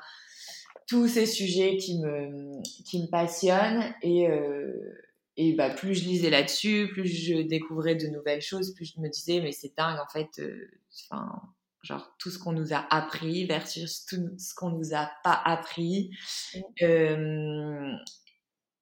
tous 0.90 1.06
ces 1.06 1.24
sujets 1.24 1.76
qui 1.76 2.00
me, 2.00 2.60
qui 2.82 3.00
me 3.00 3.06
passionnent. 3.06 3.94
Et, 4.02 4.28
euh, 4.28 4.72
et 5.36 5.52
bah, 5.54 5.70
plus 5.70 5.94
je 5.94 6.04
lisais 6.04 6.30
là-dessus, 6.30 6.88
plus 6.92 7.06
je 7.06 7.42
découvrais 7.42 7.94
de 7.94 8.08
nouvelles 8.08 8.42
choses, 8.42 8.74
plus 8.74 8.92
je 8.96 9.00
me 9.00 9.08
disais, 9.08 9.40
mais 9.40 9.52
c'est 9.52 9.72
dingue, 9.76 10.00
en 10.00 10.08
fait, 10.12 10.40
euh, 10.40 10.68
genre 11.82 12.12
tout 12.18 12.30
ce 12.30 12.40
qu'on 12.40 12.50
nous 12.50 12.74
a 12.74 12.84
appris 12.90 13.46
versus 13.46 14.04
tout 14.04 14.16
ce 14.36 14.52
qu'on 14.52 14.70
nous 14.70 14.92
a 14.92 15.08
pas 15.22 15.40
appris. 15.44 16.10
Euh, 16.82 17.92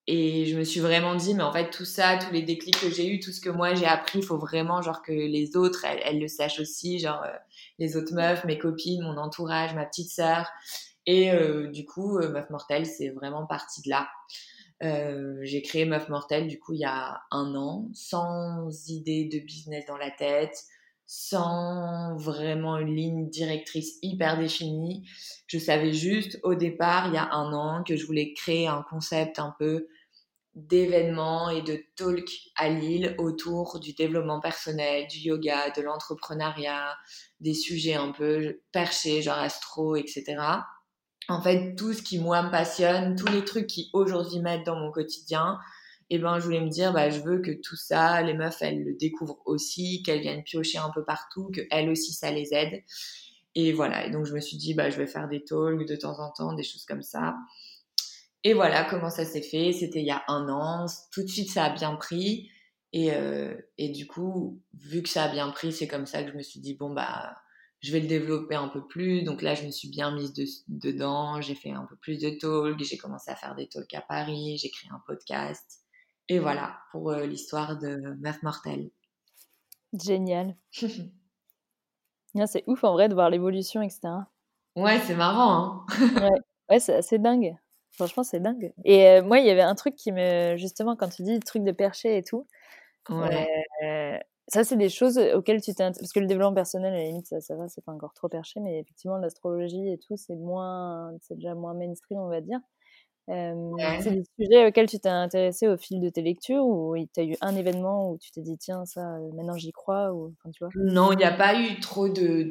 et 0.06 0.46
je 0.46 0.56
me 0.56 0.64
suis 0.64 0.80
vraiment 0.80 1.14
dit, 1.14 1.34
mais 1.34 1.42
en 1.42 1.52
fait, 1.52 1.68
tout 1.68 1.84
ça, 1.84 2.16
tous 2.16 2.32
les 2.32 2.40
déclics 2.40 2.80
que 2.80 2.88
j'ai 2.88 3.06
eu, 3.06 3.20
tout 3.20 3.32
ce 3.32 3.42
que 3.42 3.50
moi 3.50 3.74
j'ai 3.74 3.84
appris, 3.84 4.20
il 4.20 4.24
faut 4.24 4.38
vraiment 4.38 4.80
genre 4.80 5.02
que 5.02 5.12
les 5.12 5.54
autres, 5.56 5.84
elles, 5.84 6.18
le 6.18 6.28
sachent 6.28 6.60
aussi, 6.60 6.98
genre 6.98 7.22
euh, 7.22 7.36
les 7.78 7.98
autres 7.98 8.14
meufs, 8.14 8.42
mes 8.46 8.56
copines, 8.56 9.02
mon 9.02 9.18
entourage, 9.18 9.74
ma 9.74 9.84
petite 9.84 10.10
sœur. 10.10 10.50
Et 11.10 11.30
euh, 11.32 11.68
du 11.68 11.86
coup, 11.86 12.18
euh, 12.18 12.30
Meuf 12.30 12.50
Mortelle, 12.50 12.84
c'est 12.84 13.08
vraiment 13.08 13.46
parti 13.46 13.80
de 13.80 13.88
là. 13.88 14.10
j'ai 15.42 15.62
créé 15.62 15.86
Meuf 15.86 16.10
Mortelle, 16.10 16.48
du 16.48 16.60
coup, 16.60 16.74
il 16.74 16.80
y 16.80 16.84
a 16.84 17.22
un 17.30 17.54
an, 17.54 17.88
sans 17.94 18.68
idée 18.88 19.24
de 19.24 19.38
business 19.38 19.86
dans 19.86 19.96
la 19.96 20.10
tête, 20.10 20.64
sans 21.06 22.14
vraiment 22.18 22.76
une 22.76 22.94
ligne 22.94 23.30
directrice 23.30 23.98
hyper 24.02 24.38
définie. 24.38 25.08
Je 25.46 25.58
savais 25.58 25.94
juste 25.94 26.38
au 26.42 26.54
départ, 26.54 27.06
il 27.06 27.14
y 27.14 27.16
a 27.16 27.32
un 27.32 27.54
an, 27.54 27.82
que 27.84 27.96
je 27.96 28.04
voulais 28.04 28.34
créer 28.34 28.66
un 28.66 28.84
concept 28.90 29.38
un 29.38 29.54
peu 29.58 29.88
d'événements 30.54 31.48
et 31.48 31.62
de 31.62 31.82
talks 31.96 32.50
à 32.54 32.68
Lille 32.68 33.14
autour 33.16 33.80
du 33.80 33.94
développement 33.94 34.40
personnel, 34.40 35.06
du 35.06 35.20
yoga, 35.20 35.70
de 35.70 35.80
l'entrepreneuriat, 35.80 36.94
des 37.40 37.54
sujets 37.54 37.94
un 37.94 38.12
peu 38.12 38.60
perchés, 38.72 39.22
genre 39.22 39.38
astro, 39.38 39.96
etc. 39.96 40.36
En 41.28 41.42
fait, 41.42 41.74
tout 41.74 41.92
ce 41.92 42.02
qui 42.02 42.18
moi 42.18 42.42
me 42.42 42.50
passionne, 42.50 43.14
tous 43.16 43.26
les 43.26 43.44
trucs 43.44 43.66
qui 43.66 43.90
aujourd'hui 43.92 44.40
m'aident 44.40 44.64
dans 44.64 44.78
mon 44.78 44.90
quotidien, 44.90 45.58
eh 46.10 46.18
ben 46.18 46.38
je 46.38 46.44
voulais 46.44 46.60
me 46.60 46.70
dire 46.70 46.92
bah 46.92 47.10
je 47.10 47.20
veux 47.20 47.40
que 47.40 47.50
tout 47.50 47.76
ça, 47.76 48.22
les 48.22 48.34
meufs 48.34 48.62
elles 48.62 48.82
le 48.82 48.94
découvrent 48.94 49.42
aussi, 49.44 50.02
qu'elles 50.02 50.20
viennent 50.20 50.42
piocher 50.42 50.78
un 50.78 50.90
peu 50.90 51.04
partout, 51.04 51.50
que 51.54 51.60
elles 51.70 51.90
aussi 51.90 52.12
ça 52.14 52.30
les 52.30 52.54
aide. 52.54 52.82
Et 53.54 53.72
voilà, 53.72 54.06
et 54.06 54.10
donc 54.10 54.24
je 54.24 54.34
me 54.34 54.40
suis 54.40 54.56
dit 54.56 54.74
bah 54.74 54.88
je 54.90 54.96
vais 54.96 55.06
faire 55.06 55.28
des 55.28 55.44
talks 55.44 55.86
de 55.86 55.96
temps 55.96 56.18
en 56.18 56.30
temps, 56.32 56.54
des 56.54 56.62
choses 56.62 56.84
comme 56.86 57.02
ça. 57.02 57.34
Et 58.44 58.54
voilà 58.54 58.84
comment 58.84 59.10
ça 59.10 59.24
s'est 59.24 59.42
fait. 59.42 59.72
C'était 59.72 60.00
il 60.00 60.06
y 60.06 60.10
a 60.10 60.22
un 60.28 60.48
an. 60.48 60.86
Tout 61.12 61.22
de 61.22 61.28
suite, 61.28 61.50
ça 61.50 61.64
a 61.64 61.70
bien 61.70 61.96
pris. 61.96 62.50
Et, 62.92 63.12
euh, 63.12 63.54
et 63.76 63.90
du 63.90 64.06
coup, 64.06 64.62
vu 64.74 65.02
que 65.02 65.08
ça 65.08 65.24
a 65.24 65.28
bien 65.28 65.50
pris, 65.50 65.72
c'est 65.72 65.88
comme 65.88 66.06
ça 66.06 66.22
que 66.22 66.30
je 66.30 66.36
me 66.36 66.42
suis 66.42 66.60
dit, 66.60 66.74
bon, 66.74 66.90
bah, 66.90 67.34
je 67.80 67.92
vais 67.92 68.00
le 68.00 68.08
développer 68.08 68.56
un 68.56 68.68
peu 68.68 68.86
plus. 68.86 69.22
Donc 69.22 69.42
là, 69.42 69.54
je 69.54 69.64
me 69.64 69.70
suis 69.70 69.88
bien 69.88 70.10
mise 70.14 70.32
dedans. 70.68 71.40
J'ai 71.40 71.54
fait 71.54 71.70
un 71.70 71.86
peu 71.88 71.96
plus 71.96 72.18
de 72.18 72.30
talks. 72.30 72.82
J'ai 72.82 72.96
commencé 72.96 73.30
à 73.30 73.36
faire 73.36 73.54
des 73.54 73.68
talks 73.68 73.94
à 73.94 74.00
Paris. 74.00 74.58
J'ai 74.58 74.70
créé 74.70 74.90
un 74.92 75.02
podcast. 75.06 75.84
Et 76.28 76.38
voilà 76.38 76.78
pour 76.92 77.10
euh, 77.10 77.24
l'histoire 77.24 77.78
de 77.78 78.16
Meuf 78.20 78.42
Mortelle. 78.42 78.90
Génial. 79.92 80.56
c'est 82.46 82.64
ouf 82.66 82.84
en 82.84 82.92
vrai 82.92 83.08
de 83.08 83.14
voir 83.14 83.30
l'évolution, 83.30 83.80
etc. 83.80 84.00
Ouais, 84.76 85.00
c'est 85.00 85.16
marrant. 85.16 85.86
Hein 85.88 86.30
ouais, 86.70 86.80
c'est 86.80 86.96
assez 86.96 87.18
dingue. 87.18 87.56
Franchement, 87.92 88.22
c'est 88.22 88.40
dingue. 88.40 88.72
Et 88.84 89.06
euh, 89.06 89.22
moi, 89.22 89.38
il 89.38 89.46
y 89.46 89.50
avait 89.50 89.62
un 89.62 89.74
truc 89.74 89.96
qui 89.96 90.12
me. 90.12 90.56
Justement, 90.56 90.94
quand 90.96 91.08
tu 91.08 91.22
dis 91.22 91.40
truc 91.40 91.64
de 91.64 91.72
percher 91.72 92.18
et 92.18 92.22
tout. 92.22 92.46
Ouais. 93.08 93.48
Euh, 93.84 94.18
ça, 94.48 94.64
c'est 94.64 94.76
des 94.76 94.88
choses 94.88 95.18
auxquelles 95.34 95.60
tu 95.60 95.72
t'intéresses. 95.72 95.98
Parce 95.98 96.12
que 96.12 96.20
le 96.20 96.26
développement 96.26 96.54
personnel, 96.54 96.92
à 96.92 96.96
la 96.96 97.04
limite, 97.04 97.26
ça, 97.26 97.40
ça 97.40 97.54
va, 97.54 97.68
c'est 97.68 97.84
pas 97.84 97.92
encore 97.92 98.14
trop 98.14 98.28
perché, 98.28 98.60
mais 98.60 98.80
effectivement, 98.80 99.18
l'astrologie 99.18 99.88
et 99.92 99.98
tout, 99.98 100.16
c'est 100.16 100.36
moins. 100.36 101.12
C'est 101.22 101.34
déjà 101.34 101.54
moins 101.54 101.74
mainstream, 101.74 102.18
on 102.18 102.28
va 102.28 102.40
dire. 102.40 102.60
C'est 103.28 104.10
des 104.10 104.24
sujets 104.38 104.66
auxquels 104.66 104.88
tu 104.88 104.98
t'es 104.98 105.08
intéressé 105.08 105.68
au 105.68 105.76
fil 105.76 106.00
de 106.00 106.08
tes 106.08 106.22
lectures 106.22 106.64
ou 106.64 106.96
tu 107.12 107.20
as 107.20 107.24
eu 107.24 107.36
un 107.42 107.54
événement 107.54 108.10
où 108.10 108.18
tu 108.18 108.30
t'es 108.30 108.40
dit 108.40 108.56
tiens 108.56 108.86
ça 108.86 109.16
euh, 109.16 109.30
maintenant 109.34 109.56
j'y 109.56 109.70
crois 109.70 110.14
ou 110.14 110.32
enfin, 110.32 110.50
tu 110.50 110.64
vois? 110.64 110.70
Non, 110.76 111.12
il 111.12 111.18
n'y 111.18 111.24
a 111.24 111.32
pas 111.32 111.60
eu 111.60 111.78
trop 111.80 112.08
de, 112.08 112.50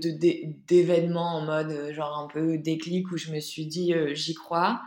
d'événements 0.68 1.38
en 1.38 1.42
mode 1.42 1.72
euh, 1.72 1.94
genre 1.94 2.20
un 2.20 2.28
peu 2.28 2.60
déclic 2.60 3.12
où 3.12 3.18
je 3.18 3.32
me 3.32 3.40
suis 3.40 3.66
dit 3.66 3.94
euh, 3.94 4.14
j'y 4.14 4.36
crois. 4.36 4.82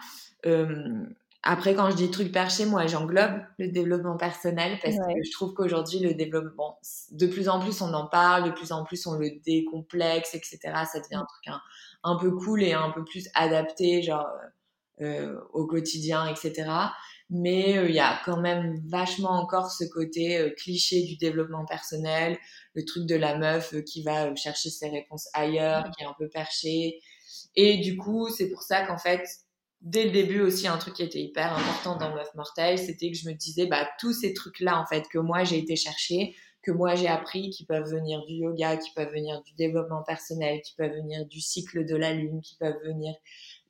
Après 1.42 1.74
quand 1.74 1.90
je 1.90 1.96
dis 1.96 2.10
truc 2.10 2.32
perché, 2.32 2.66
moi 2.66 2.86
j'englobe 2.86 3.40
le 3.58 3.68
développement 3.68 4.16
personnel 4.16 4.78
parce 4.82 4.96
que 4.96 5.24
je 5.24 5.32
trouve 5.32 5.54
qu'aujourd'hui 5.54 5.98
le 6.00 6.14
développement 6.14 6.78
de 7.12 7.26
plus 7.26 7.48
en 7.48 7.60
plus 7.60 7.80
on 7.80 7.92
en 7.94 8.06
parle, 8.06 8.44
de 8.44 8.50
plus 8.50 8.72
en 8.72 8.84
plus 8.84 9.06
on 9.06 9.14
le 9.16 9.30
décomplexe 9.44 10.34
etc. 10.34 10.58
Ça 10.90 11.00
devient 11.00 11.16
un 11.16 11.26
truc 11.26 11.46
un, 11.46 11.60
un 12.04 12.16
peu 12.16 12.30
cool 12.30 12.62
et 12.62 12.74
un 12.74 12.90
peu 12.90 13.04
plus 13.04 13.28
adapté 13.34 14.02
genre 14.02 14.26
euh, 15.00 15.40
au 15.54 15.66
quotidien, 15.66 16.26
etc. 16.26 16.70
Mais 17.30 17.78
euh, 17.78 17.88
il 17.88 17.94
y 17.94 18.00
a 18.00 18.20
quand 18.26 18.38
même 18.38 18.78
vachement 18.86 19.30
encore 19.30 19.70
ce 19.70 19.84
côté 19.84 20.36
euh, 20.36 20.50
cliché 20.50 21.02
du 21.04 21.16
développement 21.16 21.64
personnel, 21.64 22.36
le 22.74 22.84
truc 22.84 23.06
de 23.06 23.14
la 23.16 23.38
meuf 23.38 23.74
qui 23.84 24.02
va 24.02 24.34
chercher 24.34 24.68
ses 24.68 24.90
réponses 24.90 25.26
ailleurs, 25.32 25.90
qui 25.96 26.02
est 26.02 26.06
un 26.06 26.14
peu 26.18 26.28
perché. 26.28 27.00
Et 27.56 27.78
du 27.78 27.96
coup, 27.96 28.28
c'est 28.28 28.50
pour 28.50 28.60
ça 28.62 28.84
qu'en 28.84 28.98
fait, 28.98 29.24
dès 29.80 30.04
le 30.04 30.10
début 30.10 30.40
aussi, 30.40 30.68
un 30.68 30.78
truc 30.78 30.94
qui 30.94 31.02
était 31.02 31.20
hyper 31.20 31.52
important 31.56 31.96
dans 31.96 32.14
Meuf 32.14 32.34
Mortelle, 32.34 32.78
c'était 32.78 33.10
que 33.10 33.16
je 33.16 33.28
me 33.28 33.34
disais, 33.34 33.66
bah, 33.66 33.88
tous 33.98 34.12
ces 34.12 34.34
trucs-là, 34.34 34.78
en 34.78 34.86
fait, 34.86 35.04
que 35.08 35.18
moi 35.18 35.44
j'ai 35.44 35.58
été 35.58 35.76
chercher, 35.76 36.34
que 36.62 36.70
moi 36.70 36.94
j'ai 36.94 37.08
appris, 37.08 37.50
qui 37.50 37.64
peuvent 37.64 37.90
venir 37.90 38.24
du 38.26 38.34
yoga, 38.34 38.76
qui 38.76 38.90
peuvent 38.94 39.12
venir 39.12 39.42
du 39.42 39.52
développement 39.54 40.02
personnel, 40.02 40.60
qui 40.62 40.74
peuvent 40.74 40.92
venir 40.92 41.24
du 41.26 41.40
cycle 41.40 41.86
de 41.86 41.96
la 41.96 42.12
lune, 42.12 42.40
qui 42.42 42.56
peuvent 42.56 42.78
venir 42.84 43.14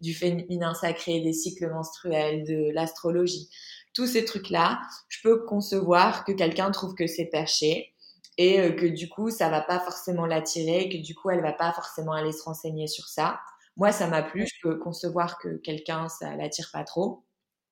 du 0.00 0.14
féminin 0.14 0.74
sacré, 0.74 1.20
des 1.20 1.32
cycles 1.32 1.70
menstruels, 1.70 2.44
de 2.44 2.70
l'astrologie. 2.72 3.48
Tous 3.94 4.06
ces 4.06 4.24
trucs-là, 4.24 4.80
je 5.08 5.18
peux 5.22 5.44
concevoir 5.44 6.24
que 6.24 6.32
quelqu'un 6.32 6.70
trouve 6.70 6.94
que 6.94 7.06
c'est 7.06 7.26
perché 7.26 7.92
et 8.38 8.60
euh, 8.60 8.72
que 8.72 8.86
du 8.86 9.08
coup, 9.08 9.30
ça 9.30 9.48
va 9.48 9.60
pas 9.60 9.78
forcément 9.80 10.26
l'attirer, 10.26 10.88
que 10.88 10.96
du 10.96 11.14
coup, 11.14 11.30
elle 11.30 11.42
va 11.42 11.52
pas 11.52 11.72
forcément 11.72 12.12
aller 12.12 12.32
se 12.32 12.42
renseigner 12.42 12.86
sur 12.86 13.06
ça. 13.08 13.38
Moi, 13.80 13.92
ça 13.92 14.08
m'a 14.08 14.22
plu, 14.22 14.46
je 14.46 14.60
peux 14.62 14.78
concevoir 14.78 15.38
que 15.38 15.56
quelqu'un, 15.56 16.06
ça 16.10 16.36
l'attire 16.36 16.68
pas 16.70 16.84
trop. 16.84 17.24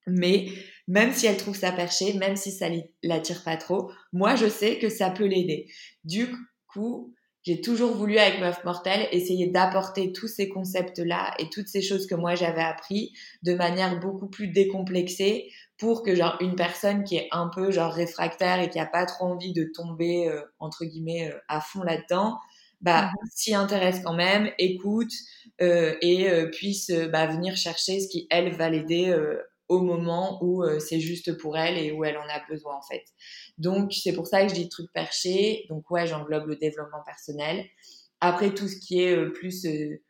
Mais 0.07 0.49
même 0.87 1.13
si 1.13 1.27
elle 1.27 1.37
trouve 1.37 1.55
ça 1.55 1.71
perché, 1.71 2.15
même 2.15 2.35
si 2.35 2.51
ça 2.51 2.69
l'attire 3.03 3.45
pas 3.45 3.59
trop, 3.59 3.93
moi, 4.15 4.35
je 4.35 4.49
sais 4.49 4.79
que 4.79 4.89
ça 4.89 5.11
peut 5.11 5.27
l'aider. 5.27 5.71
Du 6.05 6.35
coup, 6.73 7.15
j'ai 7.43 7.61
toujours 7.61 7.95
voulu 7.95 8.17
avec 8.17 8.41
Meuf 8.41 8.65
Mortelle 8.65 9.07
essayer 9.13 9.49
d'apporter 9.49 10.13
tous 10.13 10.29
ces 10.29 10.49
concepts-là 10.49 11.35
et 11.39 11.51
toutes 11.51 11.69
ces 11.69 11.83
choses 11.83 12.07
que 12.07 12.15
moi 12.15 12.35
j'avais 12.35 12.63
appris 12.63 13.13
de 13.43 13.55
manière 13.55 14.01
beaucoup 14.01 14.29
plus 14.29 14.49
décomplexée 14.49 15.51
pour 15.79 16.03
que 16.03 16.15
genre 16.15 16.37
une 16.41 16.57
personne 16.57 17.05
qui 17.05 17.17
est 17.17 17.29
un 17.31 17.49
peu 17.49 17.71
genre 17.71 17.93
réfractaire 17.93 18.61
et 18.61 18.69
qui 18.69 18.79
a 18.79 18.87
pas 18.87 19.07
trop 19.07 19.27
envie 19.27 19.53
de 19.53 19.65
tomber 19.75 20.29
euh, 20.29 20.43
entre 20.59 20.85
guillemets 20.85 21.31
euh, 21.31 21.39
à 21.49 21.61
fond 21.61 21.83
là-dedans, 21.83 22.39
bah 22.81 23.07
mmh 23.07 23.29
s'y 23.35 23.55
intéresse 23.55 24.01
quand 24.05 24.15
même, 24.15 24.51
écoute 24.59 25.13
euh, 25.61 25.97
et 26.01 26.29
puisse 26.53 26.91
bah, 27.13 27.27
venir 27.27 27.57
chercher 27.57 28.01
ce 28.01 28.09
qui 28.09 28.27
elle 28.31 28.55
va 28.55 28.71
l'aider 28.71 29.15
au 29.69 29.81
moment 29.81 30.43
où 30.43 30.63
euh, 30.63 30.81
c'est 30.81 31.01
juste 31.01 31.37
pour 31.37 31.57
elle 31.57 31.79
et 31.79 31.93
où 31.93 32.05
elle 32.05 32.17
en 32.17 32.29
a 32.29 32.43
besoin 32.49 32.77
en 32.77 32.83
fait. 32.83 33.05
Donc 33.59 33.93
c'est 33.93 34.13
pour 34.13 34.27
ça 34.27 34.43
que 34.43 34.49
je 34.49 34.55
dis 34.55 34.69
truc 34.69 34.91
perché. 34.93 35.67
Donc 35.69 35.91
ouais, 35.91 36.07
j'englobe 36.07 36.47
le 36.47 36.57
développement 36.57 37.03
personnel. 37.05 37.67
Après 38.21 38.55
tout 38.55 38.67
ce 38.67 38.77
qui 38.77 39.03
est 39.03 39.15
euh, 39.15 39.31
plus, 39.31 39.67
euh, 39.67 40.03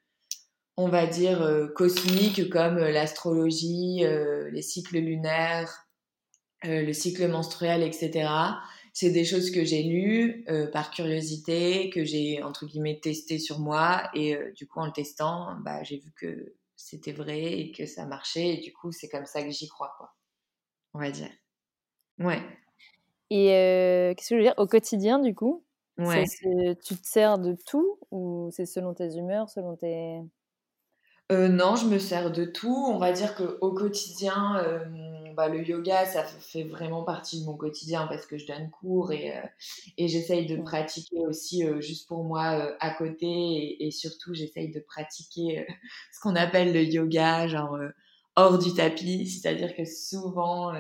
on 0.77 0.88
va 0.88 1.07
dire 1.07 1.69
cosmique 1.75 2.49
comme 2.51 2.79
l'astrologie, 2.79 4.05
les 4.53 4.62
cycles 4.62 4.99
lunaires, 4.99 5.88
le 6.62 6.93
cycle 6.93 7.27
menstruel, 7.27 7.83
etc. 7.83 8.29
C'est 9.01 9.11
des 9.11 9.25
choses 9.25 9.53
que 9.53 9.65
j'ai 9.65 9.85
lues 9.85 10.45
par 10.73 10.91
curiosité, 10.91 11.89
que 11.91 12.05
j'ai 12.05 12.43
entre 12.43 12.67
guillemets 12.67 12.99
testé 13.01 13.39
sur 13.39 13.61
moi 13.61 14.11
et 14.13 14.37
du 14.57 14.67
coup 14.67 14.81
en 14.81 14.87
le 14.87 14.93
testant, 14.93 15.55
bah, 15.61 15.85
j'ai 15.85 15.99
vu 15.99 16.11
que 16.17 16.57
c'était 16.79 17.13
vrai 17.13 17.61
et 17.61 17.73
que 17.73 17.85
ça 17.85 18.07
marchait. 18.07 18.55
Et 18.55 18.57
du 18.59 18.73
coup, 18.73 18.91
c'est 18.93 19.09
comme 19.09 19.27
ça 19.27 19.43
que 19.43 19.51
j'y 19.51 19.69
crois, 19.69 19.93
quoi. 19.99 20.15
On 20.95 21.01
va 21.01 21.11
dire. 21.11 21.31
Ouais. 22.19 22.41
Et 23.31 23.53
euh, 23.53 24.15
qu'est-ce 24.15 24.31
que 24.31 24.35
je 24.37 24.39
veux 24.39 24.47
dire? 24.47 24.55
Au 24.57 24.67
quotidien, 24.67 25.19
du 25.19 25.35
coup, 25.35 25.63
ouais. 25.99 26.25
tu 26.83 26.97
te 26.97 27.07
sers 27.07 27.39
de 27.39 27.57
tout 27.67 27.99
ou 28.11 28.49
c'est 28.53 28.65
selon 28.65 28.95
tes 28.95 29.17
humeurs, 29.17 29.51
selon 29.51 29.77
tes... 29.77 30.21
Euh, 31.31 31.49
non, 31.49 31.77
je 31.77 31.87
me 31.87 31.99
sers 31.99 32.33
de 32.33 32.47
tout. 32.47 32.87
On 32.89 32.99
va 32.99 33.13
dire 33.13 33.35
qu'au 33.35 33.75
quotidien, 33.75 34.57
euh, 34.65 34.87
bah, 35.38 35.48
le 35.48 35.66
yoga, 35.66 36.05
ça 36.05 36.24
fait 36.24 36.64
vraiment 36.64 37.05
partie 37.05 37.40
de 37.40 37.46
mon 37.46 37.57
quotidien 37.57 38.07
parce 38.07 38.27
que 38.27 38.37
je 38.37 38.46
donne 38.46 38.68
cours 38.70 39.12
et, 39.12 39.37
euh, 39.37 39.42
et 39.96 40.09
j'essaye 40.09 40.46
de 40.46 40.61
pratiquer 40.61 41.20
aussi 41.27 41.64
juste 41.81 42.09
pour 42.09 42.24
moi 42.24 42.77
à 42.81 42.90
côté 42.90 43.27
et, 43.27 43.87
et 43.87 43.90
surtout 43.90 44.35
j'essaye 44.35 44.70
de 44.70 44.81
pratiquer 44.81 45.66
ce 46.12 46.20
qu'on 46.20 46.37
appelle 46.37 46.72
le 46.72 46.83
yoga, 46.83 47.48
genre 47.48 47.79
hors 48.37 48.59
du 48.59 48.74
tapis. 48.74 49.27
C'est-à-dire 49.29 49.74
que 49.74 49.85
souvent, 49.85 50.72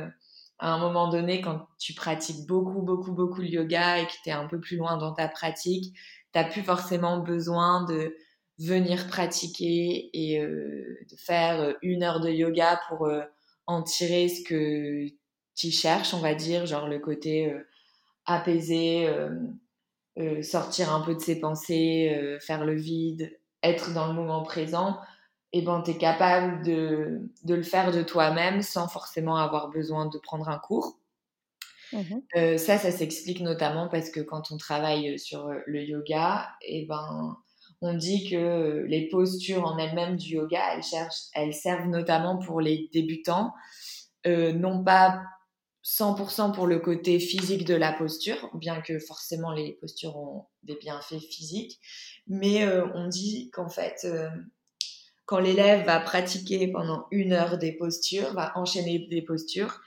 à 0.58 0.72
un 0.72 0.78
moment 0.78 1.08
donné, 1.08 1.40
quand 1.40 1.66
tu 1.78 1.94
pratiques 1.94 2.46
beaucoup, 2.46 2.82
beaucoup, 2.82 3.12
beaucoup 3.12 3.40
le 3.40 3.48
yoga 3.48 4.00
et 4.00 4.06
que 4.06 4.12
tu 4.24 4.28
es 4.28 4.32
un 4.32 4.46
peu 4.46 4.60
plus 4.60 4.76
loin 4.76 4.96
dans 4.96 5.12
ta 5.12 5.28
pratique, 5.28 5.94
tu 6.34 6.40
plus 6.50 6.62
forcément 6.62 7.18
besoin 7.18 7.84
de 7.84 8.14
venir 8.58 9.06
pratiquer 9.06 10.10
et 10.12 10.40
euh, 10.40 10.98
de 11.10 11.16
faire 11.16 11.60
euh, 11.60 11.72
une 11.82 12.02
heure 12.02 12.20
de 12.20 12.28
yoga 12.28 12.80
pour 12.88 13.06
euh, 13.06 13.22
en 13.68 13.82
tirer 13.82 14.28
ce 14.28 14.42
que 14.42 15.06
tu 15.54 15.70
cherches, 15.70 16.14
on 16.14 16.20
va 16.20 16.34
dire, 16.34 16.66
genre 16.66 16.88
le 16.88 16.98
côté 16.98 17.54
apaisé, 18.24 19.08
sortir 20.42 20.92
un 20.92 21.02
peu 21.02 21.14
de 21.14 21.20
ses 21.20 21.38
pensées, 21.38 22.38
faire 22.40 22.64
le 22.64 22.74
vide, 22.74 23.38
être 23.62 23.92
dans 23.92 24.08
le 24.08 24.14
moment 24.14 24.42
présent, 24.42 24.98
et 25.52 25.58
eh 25.58 25.62
ben 25.62 25.82
tu 25.82 25.92
es 25.92 25.98
capable 25.98 26.64
de, 26.64 27.20
de, 27.44 27.54
le 27.54 27.62
faire 27.62 27.90
de 27.90 28.02
toi-même 28.02 28.60
sans 28.60 28.86
forcément 28.86 29.36
avoir 29.36 29.68
besoin 29.68 30.06
de 30.06 30.18
prendre 30.18 30.48
un 30.48 30.58
cours. 30.58 30.98
Mmh 31.92 32.58
ça, 32.58 32.76
ça 32.76 32.90
s'explique 32.90 33.40
notamment 33.40 33.88
parce 33.88 34.10
que 34.10 34.20
quand 34.20 34.50
on 34.50 34.58
travaille 34.58 35.18
sur 35.18 35.50
le 35.66 35.82
yoga, 35.82 36.50
et 36.60 36.82
eh 36.82 36.86
ben 36.86 37.38
on 37.80 37.94
dit 37.94 38.28
que 38.28 38.84
les 38.88 39.08
postures 39.08 39.64
en 39.64 39.78
elles-mêmes 39.78 40.16
du 40.16 40.34
yoga, 40.34 40.60
elles, 41.34 41.54
servent 41.54 41.88
notamment 41.88 42.38
pour 42.38 42.60
les 42.60 42.88
débutants, 42.92 43.52
euh, 44.26 44.52
non 44.52 44.82
pas 44.82 45.22
100% 45.84 46.52
pour 46.52 46.66
le 46.66 46.80
côté 46.80 47.20
physique 47.20 47.64
de 47.64 47.74
la 47.74 47.92
posture, 47.92 48.50
bien 48.54 48.80
que 48.80 48.98
forcément 48.98 49.52
les 49.52 49.74
postures 49.74 50.16
ont 50.16 50.46
des 50.64 50.76
bienfaits 50.76 51.20
physiques, 51.20 51.80
mais 52.26 52.64
euh, 52.64 52.86
on 52.94 53.06
dit 53.06 53.50
qu'en 53.50 53.68
fait, 53.68 54.00
euh, 54.04 54.28
quand 55.24 55.38
l'élève 55.38 55.86
va 55.86 56.00
pratiquer 56.00 56.68
pendant 56.68 57.06
une 57.10 57.32
heure 57.32 57.58
des 57.58 57.72
postures, 57.72 58.32
va 58.32 58.52
enchaîner 58.56 59.06
des 59.10 59.22
postures, 59.22 59.80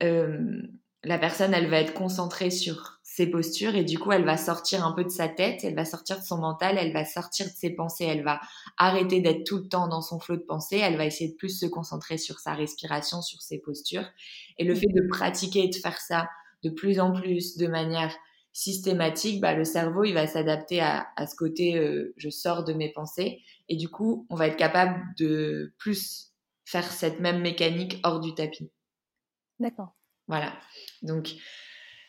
la 0.00 1.18
personne, 1.18 1.54
elle 1.54 1.70
va 1.70 1.78
être 1.78 1.94
concentrée 1.94 2.50
sur 2.50 2.91
ses 3.14 3.26
postures 3.26 3.74
et 3.74 3.84
du 3.84 3.98
coup 3.98 4.10
elle 4.10 4.24
va 4.24 4.38
sortir 4.38 4.86
un 4.86 4.92
peu 4.92 5.04
de 5.04 5.10
sa 5.10 5.28
tête, 5.28 5.64
elle 5.64 5.74
va 5.74 5.84
sortir 5.84 6.18
de 6.18 6.24
son 6.24 6.38
mental, 6.38 6.78
elle 6.78 6.94
va 6.94 7.04
sortir 7.04 7.44
de 7.44 7.52
ses 7.52 7.68
pensées, 7.68 8.04
elle 8.04 8.22
va 8.22 8.40
arrêter 8.78 9.20
d'être 9.20 9.44
tout 9.44 9.58
le 9.58 9.68
temps 9.68 9.86
dans 9.86 10.00
son 10.00 10.18
flot 10.18 10.36
de 10.36 10.42
pensée, 10.42 10.78
elle 10.78 10.96
va 10.96 11.04
essayer 11.04 11.30
de 11.30 11.36
plus 11.36 11.58
se 11.58 11.66
concentrer 11.66 12.16
sur 12.16 12.38
sa 12.38 12.54
respiration, 12.54 13.20
sur 13.20 13.42
ses 13.42 13.58
postures. 13.58 14.06
Et 14.56 14.64
le 14.64 14.74
fait 14.74 14.86
de 14.86 15.06
pratiquer 15.10 15.64
et 15.64 15.68
de 15.68 15.74
faire 15.74 16.00
ça 16.00 16.26
de 16.62 16.70
plus 16.70 17.00
en 17.00 17.12
plus 17.12 17.58
de 17.58 17.66
manière 17.66 18.16
systématique, 18.54 19.42
bah, 19.42 19.52
le 19.52 19.64
cerveau 19.64 20.04
il 20.04 20.14
va 20.14 20.26
s'adapter 20.26 20.80
à, 20.80 21.06
ce 21.18 21.36
côté 21.36 21.76
euh, 21.76 22.14
je 22.16 22.30
sors 22.30 22.64
de 22.64 22.72
mes 22.72 22.92
pensées 22.92 23.42
et 23.68 23.76
du 23.76 23.90
coup 23.90 24.26
on 24.30 24.36
va 24.36 24.46
être 24.46 24.56
capable 24.56 24.98
de 25.18 25.74
plus 25.76 26.32
faire 26.64 26.90
cette 26.90 27.20
même 27.20 27.42
mécanique 27.42 28.00
hors 28.04 28.20
du 28.20 28.34
tapis. 28.34 28.70
D'accord. 29.60 29.94
Voilà. 30.28 30.54
Donc 31.02 31.34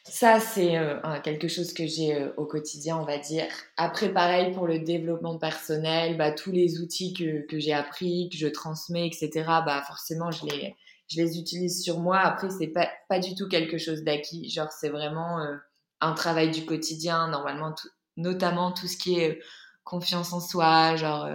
Ça, 0.06 0.42
c'est 0.42 0.78
euh, 0.78 1.00
quelque 1.24 1.48
chose 1.48 1.74
que 1.74 1.88
j'ai 1.88 2.13
euh, 2.16 2.34
au 2.36 2.46
quotidien, 2.46 2.98
on 2.98 3.06
va 3.06 3.18
dire. 3.18 3.48
Après, 3.78 4.12
pareil, 4.12 4.54
pour 4.54 4.68
le 4.68 4.80
développement 4.80 5.38
personnel, 5.38 6.18
bah, 6.18 6.32
tous 6.32 6.52
les 6.52 6.82
outils 6.82 7.13
que, 7.13 7.46
que 7.48 7.58
j'ai 7.58 7.72
appris, 7.72 8.30
que 8.30 8.38
je 8.38 8.48
transmets, 8.48 9.08
etc., 9.08 9.32
bah, 9.66 9.82
forcément, 9.88 10.30
je 10.30 10.46
les, 10.46 10.76
je 11.08 11.22
les 11.22 11.39
utilise 11.39 11.82
sur 11.82 12.00
moi. 12.02 12.20
Après, 12.20 12.50
c'est 12.50 12.68
pas, 12.68 12.89
pas 13.08 13.20
du 13.20 13.34
tout 13.34 13.48
quelque 13.48 13.78
chose 13.78 14.04
d'acquis. 14.04 14.50
Genre, 14.50 14.70
c'est 14.72 14.89
vraiment 14.89 15.39
euh, 15.39 15.56
un 16.02 16.12
travail 16.13 16.52
du 16.52 16.66
quotidien, 16.66 17.30
normalement, 17.30 17.74
notamment 18.18 18.74
tout 18.74 18.88
ce 18.88 18.98
qui 18.98 19.20
est 19.20 19.39
confiance 19.86 20.34
en 20.34 20.42
soi, 20.42 20.96
genre 20.98 21.30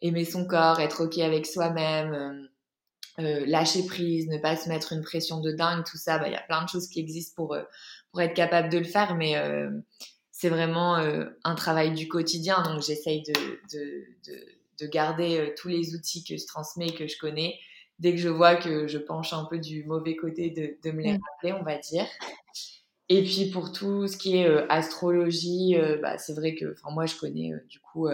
aimer 0.00 0.24
son 0.24 0.46
corps, 0.46 0.80
être 0.80 1.04
OK 1.04 1.18
avec 1.18 1.46
soi-même. 1.46 2.48
Euh, 3.18 3.46
lâcher 3.46 3.86
prise, 3.86 4.28
ne 4.28 4.36
pas 4.36 4.56
se 4.56 4.68
mettre 4.68 4.92
une 4.92 5.02
pression 5.02 5.40
de 5.40 5.50
dingue, 5.50 5.84
tout 5.84 5.96
ça, 5.96 6.18
bah, 6.18 6.28
il 6.28 6.32
y 6.32 6.36
a 6.36 6.42
plein 6.42 6.62
de 6.62 6.68
choses 6.68 6.86
qui 6.88 7.00
existent 7.00 7.34
pour, 7.34 7.54
euh, 7.54 7.62
pour 8.10 8.20
être 8.20 8.34
capable 8.34 8.68
de 8.68 8.76
le 8.76 8.84
faire, 8.84 9.14
mais 9.14 9.36
euh, 9.36 9.70
c'est 10.30 10.50
vraiment 10.50 10.96
un 10.96 11.54
travail 11.54 11.94
du 11.94 12.08
quotidien, 12.08 12.62
donc 12.62 12.82
j'essaye 12.82 13.22
de, 13.22 13.32
de, 13.72 14.04
de, 14.26 14.44
de, 14.80 14.86
garder 14.86 15.54
tous 15.56 15.68
les 15.68 15.94
outils 15.94 16.24
que 16.24 16.36
je 16.36 16.46
transmets 16.46 16.88
et 16.88 16.94
que 16.94 17.06
je 17.06 17.16
connais. 17.16 17.58
Dès 17.98 18.12
que 18.12 18.18
je 18.18 18.28
vois 18.28 18.54
que 18.56 18.86
je 18.86 18.98
penche 18.98 19.32
un 19.32 19.46
peu 19.46 19.58
du 19.58 19.84
mauvais 19.84 20.14
côté, 20.14 20.50
de, 20.50 20.76
de 20.86 20.94
me 20.94 21.02
les 21.02 21.14
mmh. 21.14 21.20
rappeler, 21.30 21.52
on 21.54 21.62
va 21.62 21.78
dire. 21.78 22.04
Et 23.08 23.22
puis 23.22 23.50
pour 23.50 23.72
tout 23.72 24.08
ce 24.08 24.16
qui 24.16 24.36
est 24.36 24.46
astrologie, 24.68 25.76
bah, 26.02 26.18
c'est 26.18 26.34
vrai 26.34 26.54
que 26.54 26.74
moi 26.90 27.06
je 27.06 27.16
connais 27.16 27.52
du 27.68 27.78
coup 27.78 28.08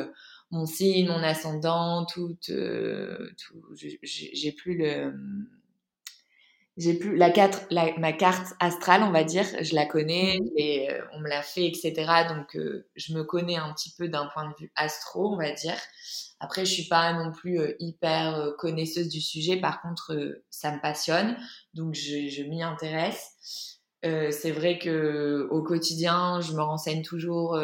mon 0.52 0.66
signe, 0.66 1.08
mon 1.08 1.22
ascendant, 1.22 2.04
tout, 2.04 2.36
euh, 2.50 3.30
tout 3.38 3.64
j'ai 3.74 4.52
plus 4.52 4.76
le 4.76 5.14
j'ai 6.78 6.94
plus 6.94 7.16
la, 7.16 7.30
carte, 7.30 7.66
ma 7.70 8.12
carte 8.14 8.54
astrale, 8.58 9.02
on 9.02 9.10
va 9.10 9.24
dire, 9.24 9.44
je 9.60 9.74
la 9.74 9.84
connais, 9.84 10.38
mmh. 10.38 10.48
et 10.56 10.90
euh, 10.90 11.02
on 11.12 11.20
me 11.20 11.28
l'a 11.28 11.42
fait, 11.42 11.66
etc. 11.66 11.92
Donc, 12.30 12.56
euh, 12.56 12.88
je 12.96 13.12
me 13.12 13.24
connais 13.24 13.56
un 13.56 13.74
petit 13.74 13.92
peu 13.94 14.08
d'un 14.08 14.26
point 14.32 14.48
de 14.48 14.54
vue 14.58 14.72
astro, 14.74 15.34
on 15.34 15.36
va 15.36 15.52
dire. 15.52 15.76
Après, 16.40 16.64
je 16.64 16.72
suis 16.72 16.88
pas 16.88 17.12
non 17.12 17.30
plus 17.30 17.60
hyper 17.78 18.54
connaisseuse 18.58 19.08
du 19.08 19.20
sujet. 19.20 19.58
Par 19.58 19.82
contre, 19.82 20.40
ça 20.48 20.74
me 20.74 20.80
passionne, 20.80 21.36
donc 21.74 21.94
je, 21.94 22.28
je 22.28 22.42
m'y 22.42 22.62
intéresse. 22.62 23.81
C'est 24.02 24.50
vrai 24.50 24.78
que 24.78 25.46
au 25.50 25.62
quotidien, 25.62 26.40
je 26.40 26.52
me 26.52 26.60
renseigne 26.60 27.02
toujours 27.02 27.56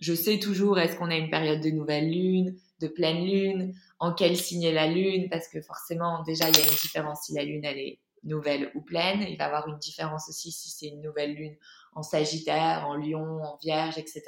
je 0.00 0.14
sais 0.14 0.38
toujours 0.38 0.78
est-ce 0.78 0.96
qu'on 0.96 1.10
a 1.10 1.16
une 1.16 1.30
période 1.30 1.60
de 1.60 1.70
nouvelle 1.70 2.10
lune, 2.10 2.56
de 2.80 2.88
pleine 2.88 3.24
lune, 3.24 3.74
en 3.98 4.12
quel 4.12 4.36
signe 4.36 4.64
est 4.64 4.72
la 4.72 4.86
lune, 4.86 5.28
parce 5.30 5.48
que 5.48 5.60
forcément, 5.62 6.22
déjà, 6.24 6.48
il 6.48 6.56
y 6.56 6.60
a 6.60 6.64
une 6.64 6.76
différence 6.76 7.22
si 7.24 7.34
la 7.34 7.44
lune, 7.44 7.64
elle 7.64 7.78
est 7.78 8.00
nouvelle 8.24 8.70
ou 8.74 8.80
pleine. 8.80 9.22
Il 9.22 9.36
va 9.36 9.44
y 9.44 9.46
avoir 9.46 9.68
une 9.68 9.78
différence 9.78 10.28
aussi 10.28 10.50
si 10.50 10.70
c'est 10.70 10.88
une 10.88 11.02
nouvelle 11.02 11.34
lune 11.34 11.56
en 11.94 12.02
Sagittaire, 12.02 12.84
en 12.86 12.96
Lion, 12.96 13.42
en 13.44 13.56
Vierge, 13.62 13.98
etc. 13.98 14.22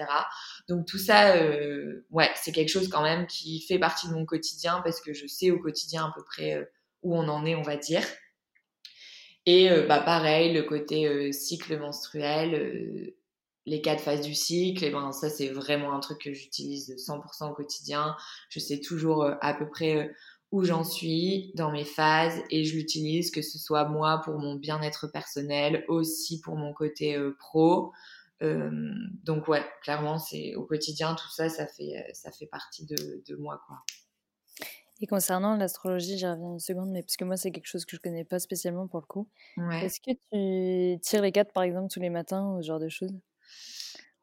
Donc 0.68 0.86
tout 0.86 0.98
ça, 0.98 1.36
euh, 1.36 2.06
ouais, 2.10 2.30
c'est 2.36 2.52
quelque 2.52 2.68
chose 2.68 2.88
quand 2.88 3.02
même 3.02 3.26
qui 3.26 3.60
fait 3.62 3.78
partie 3.78 4.08
de 4.08 4.14
mon 4.14 4.24
quotidien 4.24 4.80
parce 4.84 5.00
que 5.00 5.12
je 5.12 5.26
sais 5.26 5.50
au 5.50 5.58
quotidien 5.58 6.06
à 6.06 6.12
peu 6.14 6.22
près 6.22 6.54
euh, 6.54 6.64
où 7.02 7.16
on 7.16 7.26
en 7.28 7.44
est, 7.44 7.56
on 7.56 7.62
va 7.62 7.76
dire. 7.76 8.02
Et 9.46 9.70
euh, 9.70 9.86
bah 9.86 10.00
pareil, 10.00 10.52
le 10.52 10.62
côté 10.62 11.32
cycle 11.32 11.78
menstruel, 11.78 13.14
les 13.66 13.80
quatre 13.82 14.00
phases 14.00 14.22
du 14.22 14.34
cycle, 14.34 14.84
et 14.84 14.90
ben 14.90 15.12
ça 15.12 15.28
c'est 15.28 15.48
vraiment 15.48 15.92
un 15.92 16.00
truc 16.00 16.20
que 16.20 16.32
j'utilise 16.32 16.94
100% 16.96 17.50
au 17.50 17.54
quotidien. 17.54 18.16
Je 18.48 18.60
sais 18.60 18.80
toujours 18.80 19.24
euh, 19.24 19.34
à 19.40 19.54
peu 19.54 19.68
près 19.68 19.96
euh, 19.96 20.12
où 20.52 20.64
j'en 20.64 20.84
suis 20.84 21.52
dans 21.56 21.72
mes 21.72 21.84
phases 21.84 22.40
et 22.50 22.64
je 22.64 22.76
l'utilise 22.76 23.32
que 23.32 23.42
ce 23.42 23.58
soit 23.58 23.88
moi 23.88 24.20
pour 24.24 24.38
mon 24.38 24.54
bien-être 24.54 25.08
personnel, 25.08 25.84
aussi 25.88 26.40
pour 26.40 26.56
mon 26.56 26.72
côté 26.72 27.16
euh, 27.16 27.36
pro. 27.38 27.92
donc 28.40 29.48
ouais, 29.48 29.64
clairement 29.82 30.18
c'est 30.18 30.54
au 30.54 30.64
quotidien 30.64 31.14
tout 31.14 31.30
ça, 31.30 31.48
ça 31.48 31.66
fait 31.66 32.06
ça 32.12 32.30
fait 32.30 32.46
partie 32.46 32.86
de, 32.86 33.22
de 33.26 33.36
moi 33.36 33.60
quoi. 33.66 33.78
Et 35.00 35.06
concernant 35.06 35.56
l'astrologie, 35.56 36.16
j'y 36.18 36.26
reviens 36.26 36.52
une 36.52 36.58
seconde, 36.58 36.90
mais 36.90 37.02
parce 37.02 37.16
que 37.16 37.24
moi, 37.24 37.36
c'est 37.36 37.50
quelque 37.50 37.66
chose 37.66 37.84
que 37.84 37.96
je 37.96 38.00
connais 38.00 38.24
pas 38.24 38.38
spécialement 38.38 38.86
pour 38.88 39.00
le 39.00 39.06
coup. 39.06 39.28
Est-ce 39.80 40.00
que 40.00 40.12
tu 40.32 41.00
tires 41.00 41.22
les 41.22 41.32
cartes, 41.32 41.52
par 41.52 41.64
exemple, 41.64 41.88
tous 41.92 42.00
les 42.00 42.10
matins 42.10 42.54
ou 42.56 42.62
ce 42.62 42.66
genre 42.66 42.80
de 42.80 42.88
choses? 42.88 43.12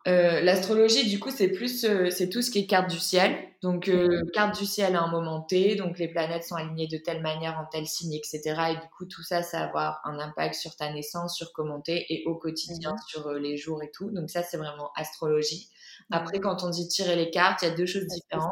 Euh, 0.06 0.42
l'astrologie, 0.42 1.08
du 1.10 1.18
coup, 1.18 1.32
c'est 1.32 1.48
plus, 1.48 1.86
euh, 1.86 2.10
c'est 2.10 2.28
tout 2.28 2.42
ce 2.42 2.52
qui 2.52 2.60
est 2.60 2.66
carte 2.68 2.90
du 2.90 3.00
ciel. 3.00 3.38
Donc, 3.62 3.88
euh, 3.88 4.22
carte 4.34 4.60
du 4.60 4.66
ciel 4.66 4.96
à 4.98 5.02
un 5.04 5.10
moment 5.10 5.42
T, 5.42 5.76
donc 5.76 5.98
les 5.98 6.10
planètes 6.10 6.44
sont 6.44 6.56
alignées 6.56 6.88
de 6.88 6.98
telle 6.98 7.22
manière 7.22 7.58
en 7.58 7.66
tel 7.72 7.88
signe, 7.88 8.14
etc. 8.14 8.42
Et 8.72 8.74
du 8.74 8.90
coup, 8.98 9.06
tout 9.06 9.24
ça, 9.24 9.44
ça 9.44 9.60
va 9.60 9.66
avoir 9.68 10.02
un 10.04 10.20
impact 10.20 10.56
sur 10.56 10.76
ta 10.76 10.92
naissance, 10.92 11.38
sur 11.38 11.54
comment 11.54 11.80
t'es 11.80 12.06
et 12.10 12.24
au 12.26 12.36
quotidien, 12.36 12.96
sur 13.08 13.32
les 13.32 13.56
jours 13.56 13.82
et 13.82 13.92
tout. 13.92 14.12
Donc 14.12 14.30
ça, 14.30 14.44
c'est 14.44 14.58
vraiment 14.58 14.92
astrologie. 14.98 15.70
Après, 16.12 16.42
quand 16.42 16.64
on 16.64 16.70
dit 16.70 16.88
tirer 16.90 17.16
les 17.16 17.30
cartes, 17.30 17.62
il 17.62 17.70
y 17.70 17.72
a 17.72 17.76
deux 17.76 17.86
choses 17.86 18.08
différentes. 18.08 18.52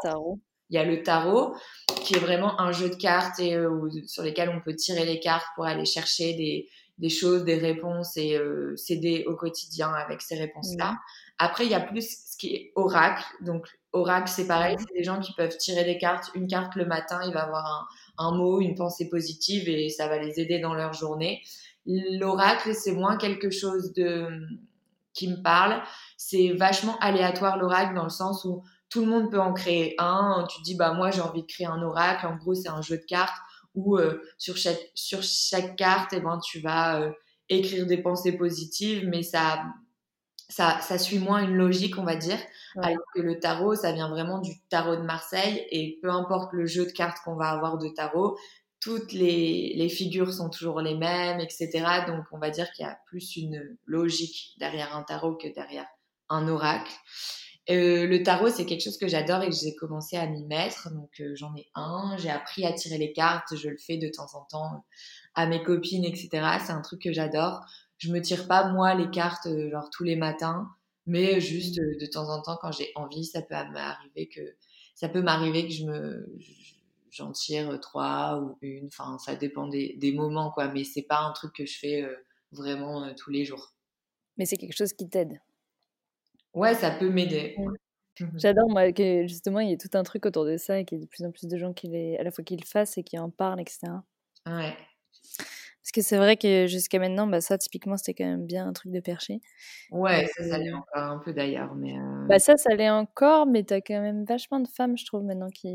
Il 0.72 0.76
y 0.76 0.78
a 0.80 0.84
le 0.84 1.04
tarot, 1.04 1.54
qui 2.04 2.16
est 2.16 2.20
vraiment 2.20 2.60
un 2.60 2.72
jeu 2.72 2.90
de 2.90 2.96
cartes 2.96 3.40
et 3.40 3.56
sur 4.08 4.24
lesquels 4.24 4.50
on 4.50 4.62
peut 4.62 4.76
tirer 4.76 5.06
les 5.06 5.20
cartes 5.20 5.46
pour 5.56 5.66
aller 5.66 5.86
chercher 5.86 6.34
des, 6.34 6.70
des 6.98 7.10
choses, 7.10 7.44
des 7.44 7.58
réponses 7.58 8.16
et 8.16 8.40
s'aider 8.78 9.26
au 9.28 9.36
quotidien 9.36 9.92
avec 9.92 10.22
ces 10.22 10.36
réponses-là. 10.36 10.98
Après, 11.40 11.66
il 11.66 11.72
y 11.72 11.76
a 11.76 11.80
plus 11.80 12.08
ce 12.32 12.38
qui 12.38 12.54
est 12.54 12.72
oracle. 12.76 13.24
Donc, 13.42 13.68
oracle, 13.94 14.30
c'est 14.30 14.46
pareil, 14.46 14.78
c'est 14.78 14.94
des 14.96 15.04
gens 15.04 15.20
qui 15.20 15.34
peuvent 15.34 15.58
tirer 15.58 15.84
des 15.84 15.98
cartes. 15.98 16.30
Une 16.36 16.46
carte 16.46 16.76
le 16.76 16.86
matin, 16.86 17.20
il 17.26 17.34
va 17.34 17.46
avoir 17.46 17.90
un, 18.20 18.32
mot, 18.38 18.62
une 18.62 18.76
pensée 18.76 19.10
positive 19.10 19.68
et 19.68 19.90
ça 19.90 20.08
va 20.08 20.20
les 20.20 20.40
aider 20.40 20.60
dans 20.60 20.76
leur 20.76 20.94
journée. 20.94 21.42
L'oracle, 21.88 22.76
c'est 22.76 22.92
moins 22.92 23.18
quelque 23.18 23.50
chose 23.50 23.94
de 23.94 24.28
qui 25.14 25.28
me 25.28 25.42
parle. 25.42 25.82
C'est 26.18 26.54
vachement 26.54 26.98
aléatoire 27.00 27.58
l'oracle 27.58 27.96
dans 27.96 28.04
le 28.04 28.10
sens 28.10 28.46
où 28.46 28.64
tout 28.92 29.02
le 29.02 29.08
monde 29.08 29.32
peut 29.32 29.40
en 29.40 29.54
créer 29.54 29.96
un. 29.98 30.46
Tu 30.50 30.62
dis, 30.62 30.76
bah 30.76 30.94
moi 30.94 31.10
j'ai 31.10 31.22
envie 31.22 31.42
de 31.42 31.48
créer 31.48 31.66
un 31.66 31.82
oracle. 31.82 32.28
En 32.28 32.36
gros, 32.36 32.54
c'est 32.54 32.70
un 32.70 32.82
jeu 32.82 32.98
de 32.98 33.06
cartes 33.06 33.34
où 33.74 33.98
euh, 33.98 34.22
sur, 34.38 34.58
chaque, 34.58 34.92
sur 34.94 35.24
chaque 35.24 35.78
carte, 35.78 36.12
eh 36.14 36.20
ben, 36.20 36.40
tu 36.44 36.60
vas 36.60 37.02
euh, 37.02 37.12
écrire 37.50 37.88
des 37.88 37.98
pensées 37.98 38.34
positives, 38.34 39.08
mais 39.08 39.24
ça 39.24 39.64
ça, 40.50 40.82
ça 40.82 40.98
suit 40.98 41.20
moins 41.20 41.42
une 41.42 41.56
logique, 41.56 41.98
on 41.98 42.04
va 42.04 42.18
dire, 42.18 42.38
alors 42.76 43.06
que 43.16 43.22
le 43.22 43.40
tarot, 43.40 43.74
ça 43.76 43.94
vient 43.94 44.10
vraiment 44.10 44.40
du 44.40 44.62
tarot 44.70 44.98
de 44.98 45.02
Marseille, 45.02 45.66
et 45.72 45.98
peu 46.02 46.10
importe 46.10 46.52
le 46.52 46.66
jeu 46.66 46.86
de 46.86 46.92
cartes 46.92 47.20
qu'on 47.24 47.36
va 47.36 47.52
avoir 47.52 47.78
de 47.78 47.88
tarot, 47.88 48.38
toutes 48.82 49.14
les, 49.14 49.74
les, 49.76 49.88
figures 49.88 50.34
sont 50.34 50.50
toujours 50.50 50.82
les 50.82 50.96
mêmes, 50.96 51.40
etc. 51.40 51.70
Donc, 52.06 52.26
on 52.34 52.38
va 52.38 52.50
dire 52.50 52.70
qu'il 52.74 52.86
y 52.86 52.90
a 52.90 53.00
plus 53.06 53.38
une 53.38 53.78
logique 53.86 54.56
derrière 54.58 54.94
un 54.94 55.04
tarot 55.04 55.36
que 55.36 55.48
derrière 55.48 55.88
un 56.28 56.48
oracle. 56.50 56.92
Euh, 57.72 58.06
le 58.06 58.22
tarot, 58.24 58.50
c'est 58.50 58.66
quelque 58.66 58.84
chose 58.84 58.98
que 58.98 59.08
j'adore 59.08 59.42
et 59.44 59.50
que 59.50 59.56
j'ai 59.56 59.76
commencé 59.76 60.18
à 60.18 60.28
m'y 60.28 60.46
mettre. 60.46 60.92
Donc, 60.92 61.10
euh, 61.20 61.36
j'en 61.36 61.56
ai 61.56 61.68
un. 61.74 62.16
J'ai 62.18 62.30
appris 62.30 62.66
à 62.66 62.74
tirer 62.74 62.98
les 62.98 63.14
cartes. 63.14 63.56
Je 63.56 63.70
le 63.70 63.78
fais 63.78 63.98
de 63.98 64.10
temps 64.10 64.34
en 64.36 64.44
temps 64.46 64.86
à 65.36 65.48
mes 65.48 65.64
copines, 65.64 66.04
etc. 66.04 66.30
C'est 66.66 66.74
un 66.74 66.82
truc 66.82 67.02
que 67.02 67.14
j'adore 67.14 67.66
je 68.02 68.12
me 68.12 68.20
tire 68.20 68.48
pas 68.48 68.68
moi 68.72 68.96
les 68.96 69.12
cartes 69.12 69.46
euh, 69.46 69.70
genre 69.70 69.90
tous 69.92 70.04
les 70.04 70.16
matins, 70.16 70.68
mais 71.06 71.40
juste 71.40 71.80
euh, 71.80 71.96
de 72.00 72.06
temps 72.08 72.30
en 72.30 72.42
temps 72.42 72.58
quand 72.60 72.72
j'ai 72.72 72.92
envie, 72.96 73.26
ça 73.26 73.44
peut 73.44 73.54
m'arriver 73.54 74.28
que 74.28 74.42
ça 74.96 75.08
peut 75.08 75.22
m'arriver 75.22 75.68
que 75.68 75.74
je 75.74 75.86
me 75.86 76.36
j'en 77.12 77.32
tire 77.32 77.80
trois 77.80 78.40
ou 78.42 78.58
une, 78.62 78.88
enfin 78.88 79.20
ça 79.20 79.36
dépend 79.36 79.68
des, 79.68 79.96
des 80.00 80.14
moments 80.14 80.50
quoi, 80.50 80.68
mais 80.68 80.84
c'est 80.84 81.04
pas 81.04 81.20
un 81.20 81.32
truc 81.32 81.54
que 81.54 81.66
je 81.68 81.78
fais 81.78 82.02
euh, 82.02 82.16
vraiment 82.52 83.14
tous 83.14 83.30
les 83.30 83.46
jours. 83.46 83.76
Mais 84.38 84.46
c'est 84.46 84.58
quelque 84.58 84.76
chose 84.76 84.94
qui 84.94 85.08
t'aide. 85.08 85.40
Ouais, 86.54 86.74
ça 86.76 86.92
peut 86.92 87.10
m'aider. 87.10 87.56
Mmh. 87.58 88.26
J'adore 88.36 88.70
moi 88.70 88.92
que 88.92 89.26
justement 89.26 89.60
il 89.62 89.70
y 89.70 89.74
ait 89.74 89.78
tout 89.78 89.90
un 89.94 90.04
truc 90.04 90.26
autour 90.26 90.46
de 90.46 90.58
ça 90.58 90.80
et 90.80 90.86
qu'il 90.86 90.98
y 90.98 91.02
ait 91.02 91.06
de 91.06 91.10
plus 91.10 91.26
en 91.26 91.32
plus 91.32 91.48
de 91.48 91.58
gens 91.58 91.74
qui 91.74 91.88
les, 91.88 92.18
à 92.18 92.24
la 92.24 92.32
fois 92.32 92.44
qui 92.44 92.56
le 92.56 92.66
fassent 92.66 92.98
et 92.98 93.04
qui 93.04 93.18
en 93.18 93.30
parlent, 93.30 93.62
etc. 93.62 93.88
Ouais. 94.46 94.76
Parce 95.82 95.92
que 95.94 96.02
c'est 96.02 96.18
vrai 96.18 96.38
que 96.38 96.68
jusqu'à 96.68 97.00
maintenant, 97.00 97.26
bah, 97.26 97.42
ça, 97.42 97.58
typiquement, 97.58 97.98
c'était 97.98 98.14
quand 98.14 98.30
même 98.30 98.46
bien 98.46 98.68
un 98.68 98.74
truc 98.74 98.92
de 98.92 99.00
perché. 99.00 99.42
Ouais, 99.90 100.28
ça, 100.38 100.48
ça 100.48 100.58
l'est 100.60 100.72
encore 100.72 101.04
un 101.04 101.18
peu 101.18 101.34
d'ailleurs. 101.34 101.74
Mais 101.74 101.98
euh 101.98 102.26
Bah, 102.28 102.38
ça, 102.38 102.56
ça 102.56 102.76
l'est 102.76 102.90
encore, 102.90 103.48
mais 103.48 103.64
t'as 103.64 103.82
quand 103.82 104.00
même 104.00 104.24
vachement 104.24 104.60
de 104.60 104.68
femmes, 104.68 104.96
je 104.96 105.06
trouve, 105.06 105.24
maintenant 105.24 105.50
qui. 105.50 105.68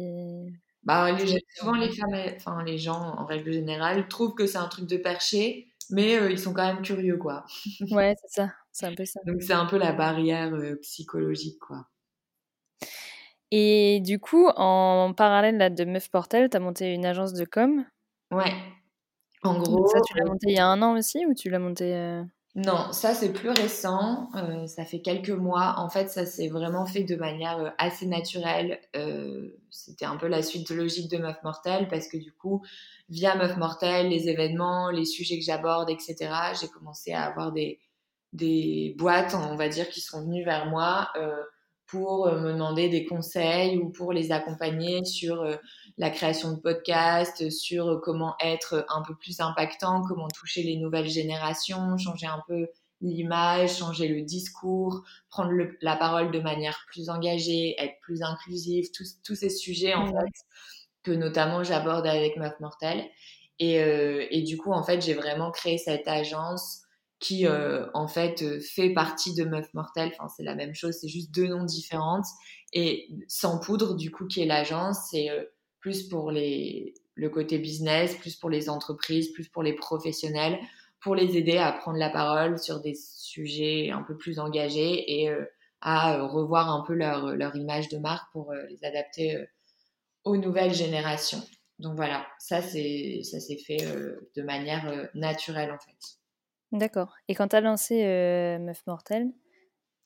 Bah, 0.84 1.10
les, 1.10 1.44
souvent, 1.56 1.74
les 1.74 1.90
femmes, 1.90 2.14
enfin, 2.36 2.62
les 2.64 2.78
gens, 2.78 3.16
en 3.18 3.26
règle 3.26 3.52
générale, 3.52 4.06
trouvent 4.06 4.34
que 4.34 4.46
c'est 4.46 4.58
un 4.58 4.68
truc 4.68 4.86
de 4.86 4.96
perché, 4.96 5.72
mais 5.90 6.16
euh, 6.16 6.30
ils 6.30 6.38
sont 6.38 6.52
quand 6.52 6.66
même 6.66 6.82
curieux, 6.82 7.16
quoi. 7.16 7.44
ouais, 7.90 8.14
c'est 8.22 8.42
ça. 8.42 8.52
C'est 8.76 8.84
un 8.84 8.94
peu 8.94 9.06
ça. 9.06 9.20
Donc, 9.24 9.40
c'est 9.40 9.54
un 9.54 9.64
peu 9.64 9.78
la 9.78 9.92
barrière 9.92 10.52
euh, 10.52 10.76
psychologique, 10.82 11.58
quoi. 11.58 11.86
Et 13.50 14.00
du 14.00 14.18
coup, 14.18 14.48
en 14.54 15.14
parallèle 15.16 15.56
là, 15.56 15.70
de 15.70 15.86
Meuf 15.86 16.10
Portel, 16.10 16.50
t'as 16.50 16.58
monté 16.58 16.92
une 16.92 17.06
agence 17.06 17.32
de 17.32 17.46
com? 17.46 17.86
Ouais. 18.30 18.52
En 19.42 19.58
gros. 19.58 19.86
Ça, 19.86 20.00
tu 20.06 20.18
l'as 20.18 20.26
monté 20.26 20.48
il 20.50 20.56
y 20.56 20.58
a 20.58 20.66
un 20.66 20.82
an 20.82 20.94
aussi 20.94 21.24
ou 21.24 21.32
tu 21.32 21.48
l'as 21.48 21.58
monté. 21.58 21.94
Euh 21.94 22.22
non, 22.54 22.90
ça 22.90 23.12
c'est 23.12 23.34
plus 23.34 23.50
récent, 23.50 24.30
euh, 24.34 24.66
ça 24.66 24.86
fait 24.86 25.00
quelques 25.00 25.28
mois. 25.28 25.74
En 25.76 25.90
fait, 25.90 26.08
ça 26.08 26.24
s'est 26.24 26.48
vraiment 26.48 26.86
fait 26.86 27.04
de 27.04 27.14
manière 27.14 27.58
euh, 27.58 27.70
assez 27.76 28.06
naturelle. 28.06 28.80
C'était 29.70 30.06
un 30.06 30.16
peu 30.16 30.26
la 30.26 30.42
suite 30.42 30.70
logique 30.70 31.10
de 31.10 31.18
Meuf 31.18 31.36
Mortelle 31.44 31.86
parce 31.88 32.08
que 32.08 32.16
du 32.16 32.32
coup, 32.32 32.62
via 33.10 33.36
Meuf 33.36 33.58
Mortelle, 33.58 34.08
les 34.08 34.30
événements, 34.30 34.90
les 34.90 35.04
sujets 35.04 35.38
que 35.38 35.44
j'aborde, 35.44 35.90
etc., 35.90 36.16
j'ai 36.58 36.68
commencé 36.68 37.12
à 37.12 37.24
avoir 37.24 37.52
des, 37.52 37.78
des 38.36 38.94
boîtes, 38.98 39.34
on 39.34 39.56
va 39.56 39.68
dire, 39.68 39.88
qui 39.88 40.00
sont 40.00 40.22
venues 40.22 40.44
vers 40.44 40.66
moi 40.66 41.10
pour 41.86 42.26
me 42.26 42.52
demander 42.52 42.88
des 42.88 43.04
conseils 43.04 43.78
ou 43.78 43.90
pour 43.90 44.12
les 44.12 44.32
accompagner 44.32 45.04
sur 45.04 45.44
la 45.98 46.10
création 46.10 46.52
de 46.52 46.60
podcasts, 46.60 47.48
sur 47.50 48.00
comment 48.02 48.34
être 48.40 48.84
un 48.88 49.02
peu 49.02 49.14
plus 49.14 49.40
impactant, 49.40 50.02
comment 50.02 50.28
toucher 50.28 50.62
les 50.62 50.76
nouvelles 50.76 51.08
générations, 51.08 51.96
changer 51.96 52.26
un 52.26 52.42
peu 52.48 52.68
l'image, 53.00 53.78
changer 53.78 54.08
le 54.08 54.22
discours, 54.22 55.02
prendre 55.28 55.52
la 55.80 55.96
parole 55.96 56.30
de 56.30 56.40
manière 56.40 56.78
plus 56.88 57.08
engagée, 57.08 57.74
être 57.78 58.00
plus 58.00 58.22
inclusive, 58.22 58.90
tous, 58.92 59.34
ces 59.34 59.50
sujets 59.50 59.94
en 59.94 60.06
fait 60.06 60.32
que 61.02 61.12
notamment 61.12 61.62
j'aborde 61.62 62.06
avec 62.06 62.36
Meuf 62.36 62.58
Mortel. 62.60 63.04
Et, 63.58 63.80
euh, 63.80 64.26
et, 64.30 64.42
du 64.42 64.58
coup, 64.58 64.72
en 64.72 64.82
fait, 64.82 65.00
j'ai 65.00 65.14
vraiment 65.14 65.50
créé 65.50 65.78
cette 65.78 66.06
agence 66.08 66.82
qui, 67.26 67.46
euh, 67.46 67.86
en 67.94 68.08
fait, 68.08 68.42
euh, 68.42 68.60
fait 68.60 68.90
partie 68.90 69.34
de 69.34 69.44
Meuf 69.44 69.72
Mortel. 69.74 70.12
Enfin, 70.12 70.28
c'est 70.36 70.42
la 70.42 70.54
même 70.54 70.74
chose, 70.74 70.96
c'est 71.00 71.08
juste 71.08 71.34
deux 71.34 71.48
noms 71.48 71.64
différents. 71.64 72.22
Et 72.72 73.08
Sans 73.28 73.58
Poudre, 73.58 73.94
du 73.94 74.10
coup, 74.10 74.26
qui 74.26 74.42
est 74.42 74.46
l'agence, 74.46 75.08
c'est 75.10 75.28
plus 75.80 76.08
pour 76.08 76.30
les, 76.30 76.94
le 77.14 77.30
côté 77.30 77.58
business, 77.58 78.14
plus 78.16 78.36
pour 78.36 78.50
les 78.50 78.68
entreprises, 78.68 79.32
plus 79.32 79.48
pour 79.48 79.62
les 79.62 79.74
professionnels 79.74 80.58
pour 81.00 81.14
les 81.14 81.36
aider 81.36 81.56
à 81.56 81.70
prendre 81.72 81.98
la 81.98 82.10
parole 82.10 82.58
sur 82.58 82.80
des 82.80 82.94
sujets 82.94 83.90
un 83.90 84.02
peu 84.02 84.16
plus 84.16 84.40
engagés 84.40 85.20
et 85.20 85.30
euh, 85.30 85.44
à 85.80 86.16
euh, 86.16 86.26
revoir 86.26 86.68
un 86.68 86.84
peu 86.84 86.94
leur, 86.94 87.36
leur, 87.36 87.54
image 87.54 87.88
de 87.88 87.98
marque 87.98 88.32
pour 88.32 88.50
euh, 88.50 88.62
les 88.68 88.84
adapter 88.84 89.44
aux 90.24 90.36
nouvelles 90.36 90.74
générations. 90.74 91.42
Donc 91.78 91.94
voilà, 91.94 92.26
ça 92.38 92.62
c'est 92.62 93.20
ça 93.22 93.38
s'est 93.38 93.58
fait 93.58 93.86
de 94.34 94.42
manière 94.42 95.08
naturelle 95.14 95.70
en 95.70 95.78
fait. 95.78 96.18
D'accord. 96.76 97.14
Et 97.28 97.34
quand 97.34 97.48
tu 97.48 97.56
as 97.56 97.60
lancé 97.60 98.02
Meuf 98.60 98.86
Mortel, 98.86 99.32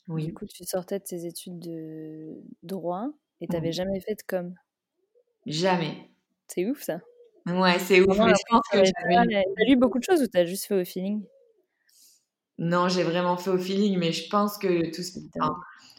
oui. 0.08 0.26
du 0.26 0.34
coup 0.34 0.46
tu 0.46 0.64
sortais 0.64 0.98
de 0.98 1.04
tes 1.04 1.26
études 1.26 1.58
de 1.58 2.42
droit 2.62 3.08
et 3.40 3.46
tu 3.46 3.52
n'avais 3.52 3.72
jamais 3.72 4.00
fait 4.00 4.14
de 4.14 4.22
com 4.26 4.54
Jamais. 5.46 6.10
C'est 6.46 6.66
ouf 6.66 6.82
ça. 6.82 7.00
Ouais, 7.46 7.78
c'est 7.78 8.00
ouf. 8.00 8.18
Mais 8.18 8.34
je 8.34 8.44
pense 8.48 8.68
que 8.70 8.78
T'as 9.56 9.64
lu 9.64 9.76
beaucoup 9.76 9.98
de 9.98 10.04
choses 10.04 10.22
ou 10.22 10.26
t'as 10.26 10.44
juste 10.44 10.66
fait 10.66 10.80
au 10.80 10.84
feeling? 10.84 11.24
Non, 12.58 12.88
j'ai 12.88 13.02
vraiment 13.02 13.36
fait 13.36 13.50
au 13.50 13.58
feeling, 13.58 13.98
mais 13.98 14.12
je 14.12 14.28
pense 14.28 14.58
que 14.58 14.94
tout 14.94 15.02
ce... 15.02 15.18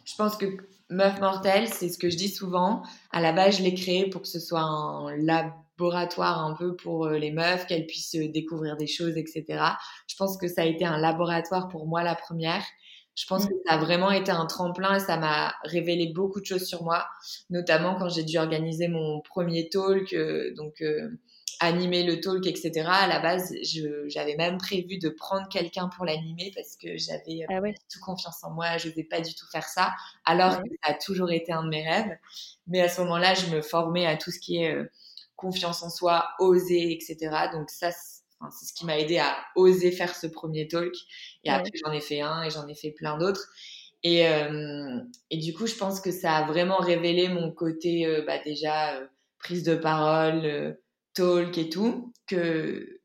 je 0.06 0.16
pense 0.16 0.38
que 0.38 0.46
Meuf 0.90 1.20
Mortelle, 1.20 1.68
c'est 1.68 1.90
ce 1.90 1.98
que 1.98 2.10
je 2.10 2.18
dis 2.18 2.30
souvent. 2.30 2.84
À 3.12 3.20
la 3.20 3.34
base, 3.34 3.58
je 3.58 3.64
l'ai 3.64 3.74
créé 3.74 4.10
pour 4.10 4.22
que 4.22 4.28
ce 4.28 4.40
soit 4.40 4.62
un 4.62 5.10
laboratoire 5.78 6.44
un 6.44 6.56
peu 6.56 6.76
pour 6.76 7.06
euh, 7.06 7.18
les 7.18 7.32
meufs, 7.32 7.66
qu'elles 7.66 7.86
puissent 7.86 8.16
euh, 8.16 8.30
découvrir 8.30 8.78
des 8.78 8.88
choses, 8.88 9.18
etc. 9.18 9.46
Je 10.08 10.16
pense 10.16 10.38
que 10.38 10.48
ça 10.48 10.62
a 10.62 10.66
été 10.66 10.86
un 10.86 10.98
laboratoire 10.98 11.68
pour 11.68 11.88
moi 11.88 12.04
la 12.04 12.16
première. 12.16 12.64
Je 13.16 13.26
pense 13.26 13.46
mmh. 13.46 13.50
que 13.50 13.54
ça 13.68 13.74
a 13.74 13.78
vraiment 13.78 14.12
été 14.12 14.32
un 14.32 14.46
tremplin 14.46 14.96
et 14.96 15.00
ça 15.00 15.18
m'a 15.18 15.54
révélé 15.64 16.12
beaucoup 16.14 16.40
de 16.40 16.46
choses 16.46 16.66
sur 16.66 16.84
moi, 16.84 17.08
notamment 17.50 17.96
quand 17.96 18.10
j'ai 18.10 18.24
dû 18.24 18.38
organiser 18.38 18.88
mon 18.88 19.22
premier 19.22 19.70
talk. 19.70 20.14
Euh, 20.14 20.54
donc, 20.56 20.82
animer 21.62 22.04
le 22.04 22.20
talk, 22.20 22.48
etc. 22.48 22.88
À 22.88 23.08
la 23.08 23.20
base, 23.20 23.54
j'avais 24.08 24.36
même 24.36 24.58
prévu 24.58 24.98
de 24.98 25.10
prendre 25.10 25.48
quelqu'un 25.48 25.88
pour 25.90 26.06
l'animer 26.06 26.52
parce 26.56 26.76
que 26.76 26.98
j'avais 26.98 27.44
euh, 27.44 27.62
ah 27.64 27.80
tout 27.92 28.00
confiance 28.02 28.44
en 28.44 28.52
moi, 28.52 28.78
je 28.78 28.90
n'osais 28.90 29.04
pas 29.04 29.22
du 29.22 29.34
tout 29.36 29.46
faire 29.52 29.68
ça, 29.68 29.92
alors 30.26 30.58
que 30.58 30.70
ça 30.84 30.92
a 30.92 30.94
toujours 30.96 31.32
été 31.32 31.54
un 31.54 31.64
de 31.64 31.70
mes 31.70 31.88
rêves. 31.88 32.18
Mais 32.68 32.82
à 32.82 32.90
ce 32.90 33.02
moment-là, 33.02 33.36
je 33.36 33.56
me 33.56 33.62
formais 33.62 34.08
à 34.08 34.18
tout 34.18 34.32
ce 34.32 34.40
qui 34.40 34.58
est 34.58 34.74
euh, 34.74 34.92
confiance 35.42 35.84
en 35.84 35.90
soi, 35.90 36.30
oser, 36.40 36.94
etc. 36.94 37.50
Donc 37.52 37.70
ça, 37.70 37.92
c'est 37.92 38.66
ce 38.66 38.74
qui 38.74 38.86
m'a 38.86 38.98
aidé 38.98 39.18
à 39.18 39.36
oser 39.56 39.92
faire 39.92 40.16
ce 40.16 40.28
premier 40.28 40.68
talk. 40.68 40.94
Et 41.44 41.50
après, 41.50 41.72
j'en 41.84 41.92
ai 41.92 42.02
fait 42.02 42.22
un 42.22 42.44
et 42.44 42.50
j'en 42.50 42.68
ai 42.68 42.76
fait 42.76 42.92
plein 42.92 43.18
d'autres. 43.18 43.50
Et, 44.04 44.28
euh, 44.28 45.00
et, 45.30 45.38
du 45.38 45.54
coup, 45.54 45.68
je 45.68 45.76
pense 45.76 46.02
que 46.02 46.12
ça 46.12 46.38
a 46.38 46.46
vraiment 46.46 46.78
révélé 46.78 47.28
mon 47.28 47.52
côté, 47.52 48.24
bah, 48.26 48.40
déjà, 48.44 49.00
prise 49.38 49.64
de 49.64 49.76
parole, 49.76 50.78
talk 51.14 51.58
et 51.58 51.70
tout, 51.70 52.14
que, 52.28 53.02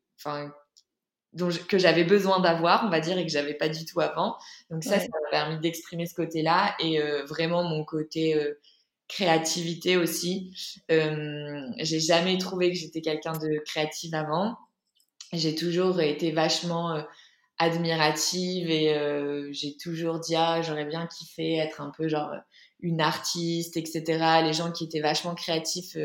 dont 1.33 1.49
que 1.67 1.77
j'avais 1.77 2.03
besoin 2.03 2.39
d'avoir, 2.39 2.85
on 2.85 2.89
va 2.89 2.99
dire, 2.99 3.17
et 3.17 3.25
que 3.25 3.31
j'avais 3.31 3.53
pas 3.53 3.69
du 3.69 3.85
tout 3.85 3.99
avant. 3.99 4.37
Donc 4.69 4.83
ça, 4.83 4.99
ça 4.99 5.05
m'a 5.07 5.29
permis 5.29 5.59
d'exprimer 5.59 6.05
ce 6.05 6.15
côté-là 6.15 6.75
et 6.79 7.01
euh, 7.01 7.23
vraiment 7.25 7.63
mon 7.63 7.83
côté 7.85 8.35
euh, 8.35 8.59
créativité 9.07 9.97
aussi. 9.97 10.53
Euh, 10.91 11.61
j'ai 11.79 11.99
jamais 11.99 12.37
trouvé 12.37 12.71
que 12.71 12.77
j'étais 12.77 13.01
quelqu'un 13.01 13.33
de 13.33 13.61
créative 13.65 14.13
avant. 14.13 14.57
J'ai 15.33 15.55
toujours 15.55 16.01
été 16.01 16.31
vachement 16.31 17.03
admirative 17.57 18.69
et 18.69 18.95
j'ai 19.51 19.75
toujours 19.75 20.19
dit 20.19 20.35
ah 20.35 20.61
j'aurais 20.61 20.85
bien 20.85 21.05
kiffé 21.07 21.55
être 21.57 21.81
un 21.81 21.91
peu 21.97 22.07
genre 22.07 22.31
une 22.79 23.01
artiste, 23.01 23.75
etc. 23.75 24.03
Les 24.43 24.53
gens 24.53 24.71
qui 24.71 24.85
étaient 24.85 25.01
vachement 25.01 25.35
créatifs 25.35 25.97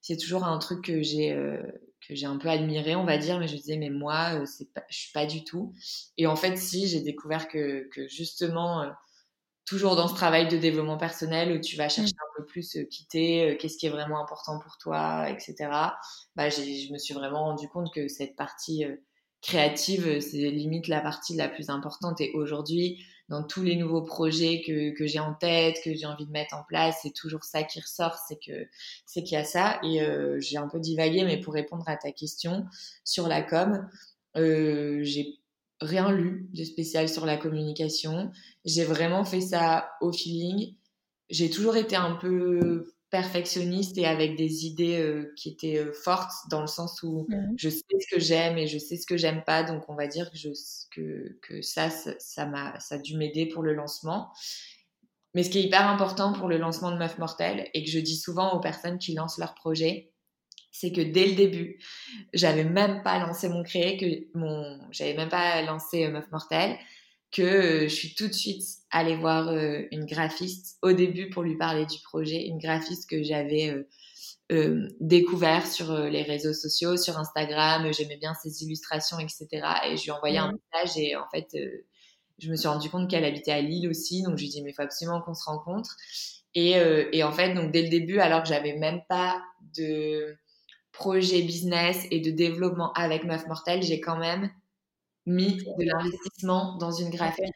c'est 0.00 0.16
toujours 0.16 0.44
un 0.44 0.58
truc 0.58 0.84
que 0.84 1.02
j'ai 1.02 1.32
euh, 1.32 1.62
que 2.06 2.14
j'ai 2.14 2.26
un 2.26 2.38
peu 2.38 2.48
admiré, 2.48 2.96
on 2.96 3.04
va 3.04 3.18
dire, 3.18 3.38
mais 3.38 3.46
je 3.46 3.56
disais 3.56 3.76
mais 3.76 3.90
moi 3.90 4.40
euh, 4.40 4.46
c'est 4.46 4.72
pas, 4.72 4.82
je 4.88 4.98
suis 4.98 5.12
pas 5.12 5.26
du 5.26 5.44
tout. 5.44 5.74
Et 6.16 6.26
en 6.26 6.36
fait 6.36 6.56
si 6.56 6.88
j'ai 6.88 7.00
découvert 7.00 7.48
que, 7.48 7.88
que 7.92 8.08
justement 8.08 8.82
euh, 8.82 8.90
toujours 9.70 9.94
dans 9.94 10.08
ce 10.08 10.14
travail 10.14 10.48
de 10.48 10.56
développement 10.56 10.98
personnel 10.98 11.56
où 11.56 11.60
tu 11.60 11.76
vas 11.76 11.88
chercher 11.88 12.12
mmh. 12.12 12.24
un 12.28 12.36
peu 12.38 12.44
plus 12.44 12.76
quitter, 12.90 13.56
qu'est-ce 13.60 13.78
qui 13.78 13.86
est 13.86 13.90
vraiment 13.90 14.20
important 14.20 14.58
pour 14.58 14.78
toi, 14.78 15.30
etc. 15.30 15.54
Bah 16.34 16.50
je 16.50 16.92
me 16.92 16.98
suis 16.98 17.14
vraiment 17.14 17.44
rendu 17.44 17.68
compte 17.68 17.94
que 17.94 18.08
cette 18.08 18.34
partie 18.34 18.84
créative 19.42 20.20
c'est 20.20 20.50
limite 20.50 20.88
la 20.88 21.00
partie 21.00 21.36
la 21.36 21.48
plus 21.48 21.70
importante. 21.70 22.20
Et 22.20 22.32
aujourd'hui 22.34 22.98
dans 23.30 23.44
tous 23.44 23.62
les 23.62 23.76
nouveaux 23.76 24.02
projets 24.02 24.60
que, 24.66 24.90
que 24.90 25.06
j'ai 25.06 25.20
en 25.20 25.34
tête, 25.34 25.76
que 25.84 25.94
j'ai 25.94 26.04
envie 26.04 26.26
de 26.26 26.32
mettre 26.32 26.56
en 26.56 26.64
place, 26.64 26.98
c'est 27.02 27.14
toujours 27.14 27.44
ça 27.44 27.62
qui 27.62 27.80
ressort, 27.80 28.16
c'est 28.28 28.38
que 28.44 28.66
c'est 29.06 29.22
qu'il 29.22 29.38
y 29.38 29.40
a 29.40 29.44
ça. 29.44 29.78
Et 29.84 30.02
euh, 30.02 30.40
j'ai 30.40 30.56
un 30.56 30.68
peu 30.68 30.80
divagué, 30.80 31.22
mais 31.22 31.38
pour 31.38 31.54
répondre 31.54 31.84
à 31.86 31.96
ta 31.96 32.10
question 32.10 32.66
sur 33.04 33.28
la 33.28 33.42
com, 33.42 33.88
euh, 34.36 34.98
j'ai 35.04 35.38
rien 35.80 36.10
lu 36.10 36.48
de 36.52 36.64
spécial 36.64 37.08
sur 37.08 37.26
la 37.26 37.36
communication. 37.36 38.30
J'ai 38.64 38.84
vraiment 38.84 39.24
fait 39.24 39.40
ça 39.40 39.90
au 40.00 40.12
feeling. 40.12 40.76
J'ai 41.28 41.50
toujours 41.50 41.76
été 41.76 41.96
un 41.96 42.16
peu 42.16 42.86
perfectionniste 43.10 43.98
et 43.98 44.06
avec 44.06 44.36
des 44.36 44.66
idées 44.66 45.00
euh, 45.00 45.32
qui 45.36 45.48
étaient 45.48 45.78
euh, 45.78 45.92
fortes 45.92 46.32
dans 46.48 46.60
le 46.60 46.66
sens 46.68 47.02
où 47.02 47.26
mmh. 47.28 47.54
je 47.56 47.68
sais 47.68 47.82
ce 47.98 48.14
que 48.14 48.20
j'aime 48.20 48.56
et 48.56 48.66
je 48.66 48.78
sais 48.78 48.96
ce 48.96 49.06
que 49.06 49.16
j'aime 49.16 49.42
pas 49.44 49.64
donc 49.64 49.82
on 49.88 49.96
va 49.96 50.06
dire 50.06 50.30
que, 50.30 50.36
je, 50.38 50.50
que, 50.94 51.36
que 51.42 51.60
ça 51.60 51.90
ça 51.90 52.46
m'a 52.46 52.78
ça, 52.78 52.94
a 52.94 52.98
dû 52.98 53.16
m'aider 53.16 53.46
pour 53.46 53.64
le 53.64 53.74
lancement 53.74 54.30
mais 55.34 55.42
ce 55.42 55.50
qui 55.50 55.58
est 55.58 55.62
hyper 55.62 55.88
important 55.88 56.32
pour 56.32 56.48
le 56.48 56.56
lancement 56.56 56.92
de 56.92 56.98
Meuf 56.98 57.18
Mortel 57.18 57.68
et 57.74 57.84
que 57.84 57.90
je 57.90 57.98
dis 57.98 58.16
souvent 58.16 58.52
aux 58.52 58.60
personnes 58.60 58.98
qui 58.98 59.14
lancent 59.14 59.38
leur 59.38 59.54
projet 59.54 60.12
c'est 60.70 60.92
que 60.92 61.00
dès 61.00 61.26
le 61.26 61.34
début 61.34 61.78
j'avais 62.32 62.64
même 62.64 63.02
pas 63.02 63.18
lancé 63.18 63.48
mon 63.48 63.62
créé 63.62 63.96
que 63.96 64.38
mon 64.38 64.78
j'avais 64.90 65.14
même 65.14 65.28
pas 65.28 65.62
lancé 65.62 66.04
euh, 66.06 66.10
Meuf 66.10 66.30
Mortel 66.30 66.76
que 67.30 67.42
euh, 67.42 67.82
je 67.82 67.94
suis 67.94 68.14
tout 68.14 68.28
de 68.28 68.32
suite 68.32 68.62
allée 68.90 69.16
voir 69.16 69.48
euh, 69.48 69.82
une 69.92 70.04
graphiste 70.04 70.78
au 70.82 70.92
début 70.92 71.30
pour 71.30 71.42
lui 71.42 71.56
parler 71.56 71.86
du 71.86 71.98
projet, 72.02 72.46
une 72.46 72.58
graphiste 72.58 73.08
que 73.08 73.22
j'avais 73.22 73.86
euh, 74.50 74.88
découvert 75.00 75.66
sur 75.66 75.96
les 75.96 76.22
réseaux 76.22 76.52
sociaux, 76.52 76.96
sur 76.96 77.18
Instagram, 77.18 77.92
j'aimais 77.92 78.16
bien 78.16 78.34
ses 78.34 78.64
illustrations, 78.64 79.18
etc. 79.20 79.48
Et 79.86 79.96
je 79.96 80.02
lui 80.02 80.08
ai 80.08 80.12
envoyé 80.12 80.38
un 80.38 80.52
message 80.52 80.98
et 80.98 81.14
en 81.16 81.28
fait, 81.32 81.56
je 82.38 82.50
me 82.50 82.56
suis 82.56 82.66
rendu 82.66 82.90
compte 82.90 83.08
qu'elle 83.08 83.24
habitait 83.24 83.52
à 83.52 83.60
Lille 83.60 83.88
aussi, 83.88 84.22
donc 84.22 84.36
je 84.36 84.42
lui 84.42 84.48
ai 84.48 84.50
dit 84.50 84.62
mais 84.62 84.70
il 84.70 84.74
faut 84.74 84.82
absolument 84.82 85.20
qu'on 85.20 85.34
se 85.34 85.44
rencontre. 85.44 85.96
Et, 86.56 86.70
et, 87.12 87.22
en 87.22 87.30
fait, 87.30 87.54
donc 87.54 87.70
dès 87.70 87.82
le 87.82 87.90
début, 87.90 88.18
alors 88.18 88.42
que 88.42 88.48
j'avais 88.48 88.76
même 88.76 89.02
pas 89.08 89.40
de 89.76 90.36
projet 90.92 91.42
business 91.42 92.06
et 92.10 92.20
de 92.20 92.30
développement 92.30 92.92
avec 92.92 93.24
Meuf 93.24 93.46
Mortel, 93.46 93.82
j'ai 93.82 94.00
quand 94.00 94.18
même 94.18 94.50
mis 95.26 95.56
de 95.56 95.84
l'investissement 95.84 96.76
dans 96.78 96.90
une 96.90 97.10
graphique, 97.10 97.54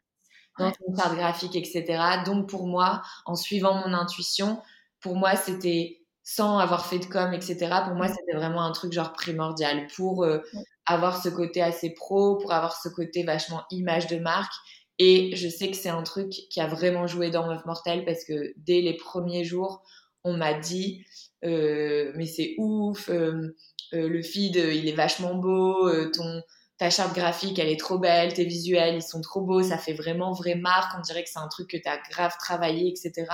dans 0.59 0.73
une 0.87 0.97
charte 0.97 1.17
graphique, 1.17 1.57
etc. 1.57 2.23
Donc 2.25 2.49
pour 2.49 2.67
moi, 2.67 3.03
en 3.27 3.35
suivant 3.35 3.75
mon 3.75 3.93
intuition, 3.93 4.63
pour 5.01 5.17
moi 5.17 5.37
c'était 5.37 6.01
sans 6.23 6.59
avoir 6.59 6.87
fait 6.87 6.99
de 6.99 7.07
com, 7.07 7.33
etc. 7.33 7.57
Pour 7.87 7.95
moi 7.95 8.09
c'était 8.09 8.37
vraiment 8.37 8.63
un 8.63 8.73
truc 8.73 8.93
genre 8.93 9.13
primordial 9.13 9.87
pour 9.95 10.25
euh, 10.25 10.39
avoir 10.87 11.23
ce 11.23 11.29
côté 11.29 11.63
assez 11.63 11.91
pro, 11.91 12.37
pour 12.37 12.53
avoir 12.53 12.81
ce 12.81 12.89
côté 12.89 13.25
vachement 13.25 13.65
image 13.71 14.07
de 14.07 14.19
marque. 14.19 14.53
Et 14.99 15.35
je 15.35 15.49
sais 15.49 15.71
que 15.71 15.77
c'est 15.77 15.89
un 15.89 16.03
truc 16.03 16.31
qui 16.31 16.61
a 16.61 16.69
vraiment 16.69 17.07
joué 17.07 17.31
dans 17.31 17.47
Meuf 17.47 17.65
Mortel 17.65 18.05
parce 18.05 18.25
que 18.25 18.55
dès 18.57 18.81
les 18.81 18.97
premiers 18.97 19.45
jours, 19.45 19.83
on 20.23 20.37
m'a 20.37 20.55
dit 20.55 21.05
mais 21.45 22.27
c'est 22.27 22.55
ouf, 22.59 23.09
euh, 23.11 23.55
le 23.93 24.23
feed 24.23 24.57
il 24.57 24.89
est 24.89 24.95
vachement 24.95 25.35
beau, 25.35 25.91
ton 26.11 26.43
ta 26.77 26.91
charte 26.91 27.15
graphique, 27.15 27.59
elle 27.59 27.69
est 27.69 27.79
trop 27.79 27.99
belle, 27.99 28.35
tes 28.35 28.45
visuels, 28.45 28.97
ils 28.97 29.03
sont 29.03 29.21
trop 29.21 29.43
beaux, 29.43 29.63
ça 29.63 29.79
fait 29.79 29.93
vraiment 29.93 30.33
vraie 30.33 30.57
marque, 30.57 30.93
on 30.99 31.01
dirait 31.03 31.23
que 31.23 31.31
c'est 31.31 31.39
un 31.39 31.49
truc 31.49 31.71
que 31.71 31.77
tu 31.77 31.89
as 31.89 31.99
grave 32.11 32.35
travaillé, 32.39 32.89
etc. 32.89 33.31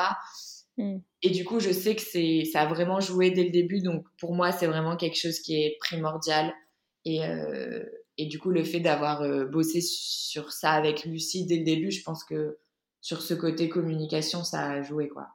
Hmm. 0.77 0.99
Et 1.23 1.31
du 1.31 1.45
coup, 1.45 1.59
je 1.59 1.71
sais 1.71 1.97
que 1.97 2.03
c'est, 2.03 2.45
ça 2.53 2.63
a 2.63 2.67
vraiment 2.67 3.01
joué 3.01 3.31
dès 3.31 3.45
le 3.45 3.51
début, 3.51 3.81
donc 3.81 4.05
pour 4.19 4.35
moi, 4.35 4.53
c'est 4.53 4.67
vraiment 4.67 4.97
quelque 4.97 5.17
chose 5.17 5.41
qui 5.41 5.55
est 5.55 5.79
primordial. 5.81 6.53
Et, 7.07 7.25
euh, 7.25 7.83
et, 8.19 8.27
du 8.27 8.39
coup, 8.39 8.51
le 8.51 8.63
fait 8.63 8.81
d'avoir 8.81 9.23
bossé 9.49 9.81
sur 9.81 10.53
ça 10.53 10.73
avec 10.73 11.07
Lucie 11.07 11.47
dès 11.47 11.57
le 11.57 11.65
début, 11.65 11.91
je 11.91 12.03
pense 12.03 12.25
que 12.25 12.59
sur 13.01 13.23
ce 13.23 13.33
côté 13.33 13.71
communication, 13.71 14.45
ça 14.45 14.69
a 14.69 14.83
joué, 14.83 15.09
quoi. 15.09 15.29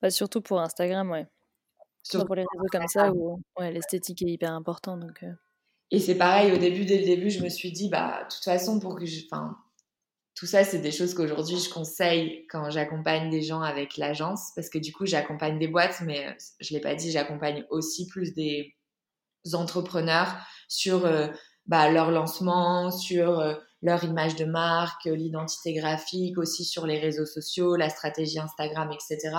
Bah, 0.00 0.10
surtout 0.10 0.40
pour 0.40 0.60
Instagram, 0.60 1.10
ouais. 1.10 1.26
Surtout 2.02 2.26
pour 2.26 2.34
les 2.34 2.42
réseaux 2.42 2.66
comme 2.70 2.88
ça 2.88 3.12
où 3.12 3.40
ouais, 3.58 3.72
l'esthétique 3.72 4.22
est 4.22 4.30
hyper 4.30 4.52
importante. 4.52 5.00
Donc, 5.00 5.24
Et 5.90 6.00
c'est 6.00 6.16
pareil, 6.16 6.52
au 6.52 6.58
début, 6.58 6.84
dès 6.84 6.98
le 6.98 7.04
début, 7.04 7.30
je 7.30 7.42
me 7.42 7.48
suis 7.48 7.72
dit, 7.72 7.88
bah, 7.88 8.24
de 8.24 8.34
toute 8.34 8.44
façon, 8.44 8.80
pour 8.80 8.96
que 8.96 9.06
je. 9.06 9.20
Enfin, 9.30 9.56
tout 10.34 10.46
ça, 10.46 10.64
c'est 10.64 10.80
des 10.80 10.90
choses 10.90 11.14
qu'aujourd'hui, 11.14 11.58
je 11.58 11.70
conseille 11.70 12.46
quand 12.48 12.70
j'accompagne 12.70 13.30
des 13.30 13.42
gens 13.42 13.60
avec 13.60 13.96
l'agence, 13.96 14.50
parce 14.56 14.68
que 14.68 14.78
du 14.78 14.92
coup, 14.92 15.06
j'accompagne 15.06 15.58
des 15.58 15.68
boîtes, 15.68 16.00
mais 16.04 16.36
je 16.60 16.72
ne 16.72 16.78
l'ai 16.78 16.82
pas 16.82 16.94
dit, 16.94 17.10
j'accompagne 17.12 17.64
aussi 17.70 18.06
plus 18.08 18.34
des 18.34 18.74
entrepreneurs 19.52 20.34
sur 20.68 21.08
bah, 21.66 21.90
leur 21.90 22.10
lancement, 22.10 22.90
sur 22.90 23.60
leur 23.82 24.04
image 24.04 24.36
de 24.36 24.44
marque, 24.44 25.04
l'identité 25.06 25.74
graphique, 25.74 26.38
aussi 26.38 26.64
sur 26.64 26.86
les 26.86 27.00
réseaux 27.00 27.26
sociaux, 27.26 27.74
la 27.74 27.90
stratégie 27.90 28.38
Instagram, 28.38 28.90
etc. 28.92 29.36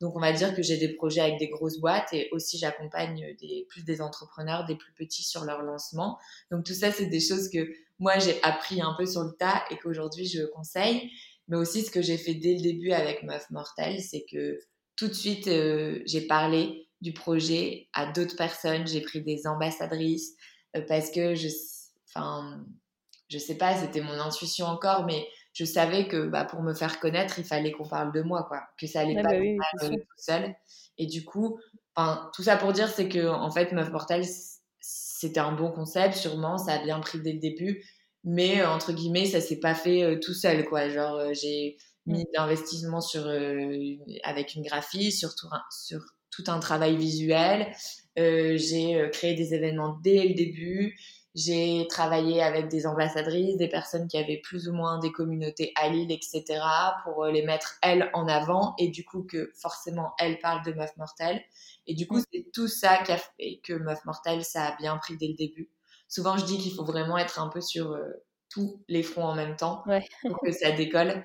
Donc, 0.00 0.14
on 0.16 0.20
va 0.20 0.32
dire 0.32 0.54
que 0.54 0.62
j'ai 0.62 0.76
des 0.76 0.94
projets 0.94 1.22
avec 1.22 1.38
des 1.38 1.48
grosses 1.48 1.80
boîtes 1.80 2.12
et 2.12 2.28
aussi 2.32 2.58
j'accompagne 2.58 3.34
des, 3.40 3.66
plus 3.70 3.84
des 3.84 4.02
entrepreneurs, 4.02 4.66
des 4.66 4.76
plus 4.76 4.92
petits 4.92 5.22
sur 5.22 5.44
leur 5.44 5.62
lancement. 5.62 6.18
Donc, 6.50 6.64
tout 6.64 6.74
ça, 6.74 6.92
c'est 6.92 7.06
des 7.06 7.20
choses 7.20 7.48
que 7.48 7.66
moi, 7.98 8.18
j'ai 8.18 8.42
appris 8.42 8.82
un 8.82 8.94
peu 8.98 9.06
sur 9.06 9.22
le 9.22 9.32
tas 9.32 9.64
et 9.70 9.78
qu'aujourd'hui, 9.78 10.26
je 10.26 10.44
conseille. 10.44 11.10
Mais 11.48 11.56
aussi, 11.56 11.82
ce 11.82 11.90
que 11.90 12.02
j'ai 12.02 12.18
fait 12.18 12.34
dès 12.34 12.54
le 12.54 12.60
début 12.60 12.92
avec 12.92 13.22
Meuf 13.22 13.48
Mortel, 13.50 14.00
c'est 14.02 14.26
que 14.30 14.60
tout 14.96 15.08
de 15.08 15.14
suite, 15.14 15.48
euh, 15.48 16.00
j'ai 16.04 16.26
parlé 16.26 16.88
du 17.00 17.12
projet 17.12 17.88
à 17.94 18.10
d'autres 18.12 18.36
personnes. 18.36 18.86
J'ai 18.86 19.00
pris 19.00 19.22
des 19.22 19.46
ambassadrices 19.46 20.34
euh, 20.76 20.82
parce 20.86 21.10
que 21.10 21.34
je, 21.34 21.48
enfin, 22.08 22.64
je 23.28 23.38
sais 23.38 23.56
pas, 23.56 23.76
c'était 23.76 24.00
mon 24.00 24.18
intuition 24.20 24.66
encore, 24.66 25.04
mais 25.04 25.26
je 25.52 25.64
savais 25.64 26.06
que 26.06 26.26
bah, 26.26 26.44
pour 26.44 26.62
me 26.62 26.74
faire 26.74 27.00
connaître, 27.00 27.38
il 27.38 27.44
fallait 27.44 27.72
qu'on 27.72 27.88
parle 27.88 28.12
de 28.12 28.22
moi, 28.22 28.44
quoi, 28.48 28.60
que 28.78 28.86
ça 28.86 29.00
allait 29.00 29.14
pas 29.14 29.22
bah 29.22 29.38
oui, 29.40 29.56
tout 29.80 29.96
seul. 30.18 30.54
Et 30.98 31.06
du 31.06 31.24
coup, 31.24 31.58
tout 32.34 32.42
ça 32.42 32.56
pour 32.56 32.72
dire, 32.72 32.88
c'est 32.88 33.08
que 33.08 33.26
en 33.26 33.50
fait, 33.50 33.72
Meuf 33.72 33.90
Mortel, 33.90 34.24
c'était 34.80 35.40
un 35.40 35.52
bon 35.52 35.72
concept, 35.72 36.14
sûrement, 36.14 36.58
ça 36.58 36.74
a 36.74 36.84
bien 36.84 37.00
pris 37.00 37.20
dès 37.20 37.32
le 37.32 37.38
début, 37.38 37.82
mais 38.22 38.64
entre 38.64 38.92
guillemets, 38.92 39.24
ça 39.24 39.40
s'est 39.40 39.60
pas 39.60 39.74
fait 39.74 40.02
euh, 40.02 40.18
tout 40.20 40.34
seul, 40.34 40.64
quoi. 40.64 40.88
Genre, 40.88 41.14
euh, 41.14 41.32
j'ai 41.32 41.76
mmh. 42.06 42.12
mis 42.12 42.24
d'investissement 42.34 43.00
sur 43.00 43.26
euh, 43.26 43.96
avec 44.24 44.54
une 44.54 44.62
graphie, 44.62 45.12
sur 45.12 45.34
tout, 45.34 45.48
sur 45.70 46.00
tout 46.30 46.44
un 46.48 46.58
travail 46.58 46.96
visuel. 46.96 47.72
j'ai 48.16 49.08
créé 49.12 49.34
des 49.34 49.54
événements 49.54 49.98
dès 50.02 50.28
le 50.28 50.34
début. 50.34 50.98
J'ai 51.36 51.86
travaillé 51.90 52.42
avec 52.42 52.68
des 52.68 52.86
ambassadrices, 52.86 53.58
des 53.58 53.68
personnes 53.68 54.08
qui 54.08 54.16
avaient 54.16 54.40
plus 54.42 54.68
ou 54.68 54.72
moins 54.72 54.98
des 54.98 55.12
communautés 55.12 55.70
à 55.76 55.90
Lille, 55.90 56.10
etc., 56.10 56.44
pour 57.04 57.26
les 57.26 57.42
mettre, 57.42 57.76
elles, 57.82 58.08
en 58.14 58.26
avant, 58.26 58.74
et 58.78 58.88
du 58.88 59.04
coup 59.04 59.22
que 59.22 59.52
forcément, 59.54 60.14
elles 60.18 60.38
parlent 60.38 60.64
de 60.64 60.72
Meuf 60.72 60.96
Mortelle. 60.96 61.42
Et 61.86 61.94
du 61.94 62.06
coup, 62.06 62.16
mm. 62.16 62.24
c'est 62.32 62.46
tout 62.54 62.68
ça 62.68 63.02
qui 63.02 63.12
a 63.12 63.18
fait 63.18 63.60
que 63.62 63.74
Meuf 63.74 64.02
Mortelle, 64.06 64.44
ça 64.46 64.68
a 64.68 64.76
bien 64.76 64.96
pris 64.96 65.18
dès 65.18 65.28
le 65.28 65.34
début. 65.34 65.70
Souvent, 66.08 66.38
je 66.38 66.46
dis 66.46 66.56
qu'il 66.56 66.72
faut 66.72 66.86
vraiment 66.86 67.18
être 67.18 67.38
un 67.38 67.48
peu 67.48 67.60
sur 67.60 67.92
euh, 67.92 68.08
tous 68.48 68.82
les 68.88 69.02
fronts 69.02 69.26
en 69.26 69.34
même 69.34 69.56
temps 69.56 69.84
pour 70.22 70.40
que 70.40 70.52
ça 70.52 70.72
décolle. 70.72 71.22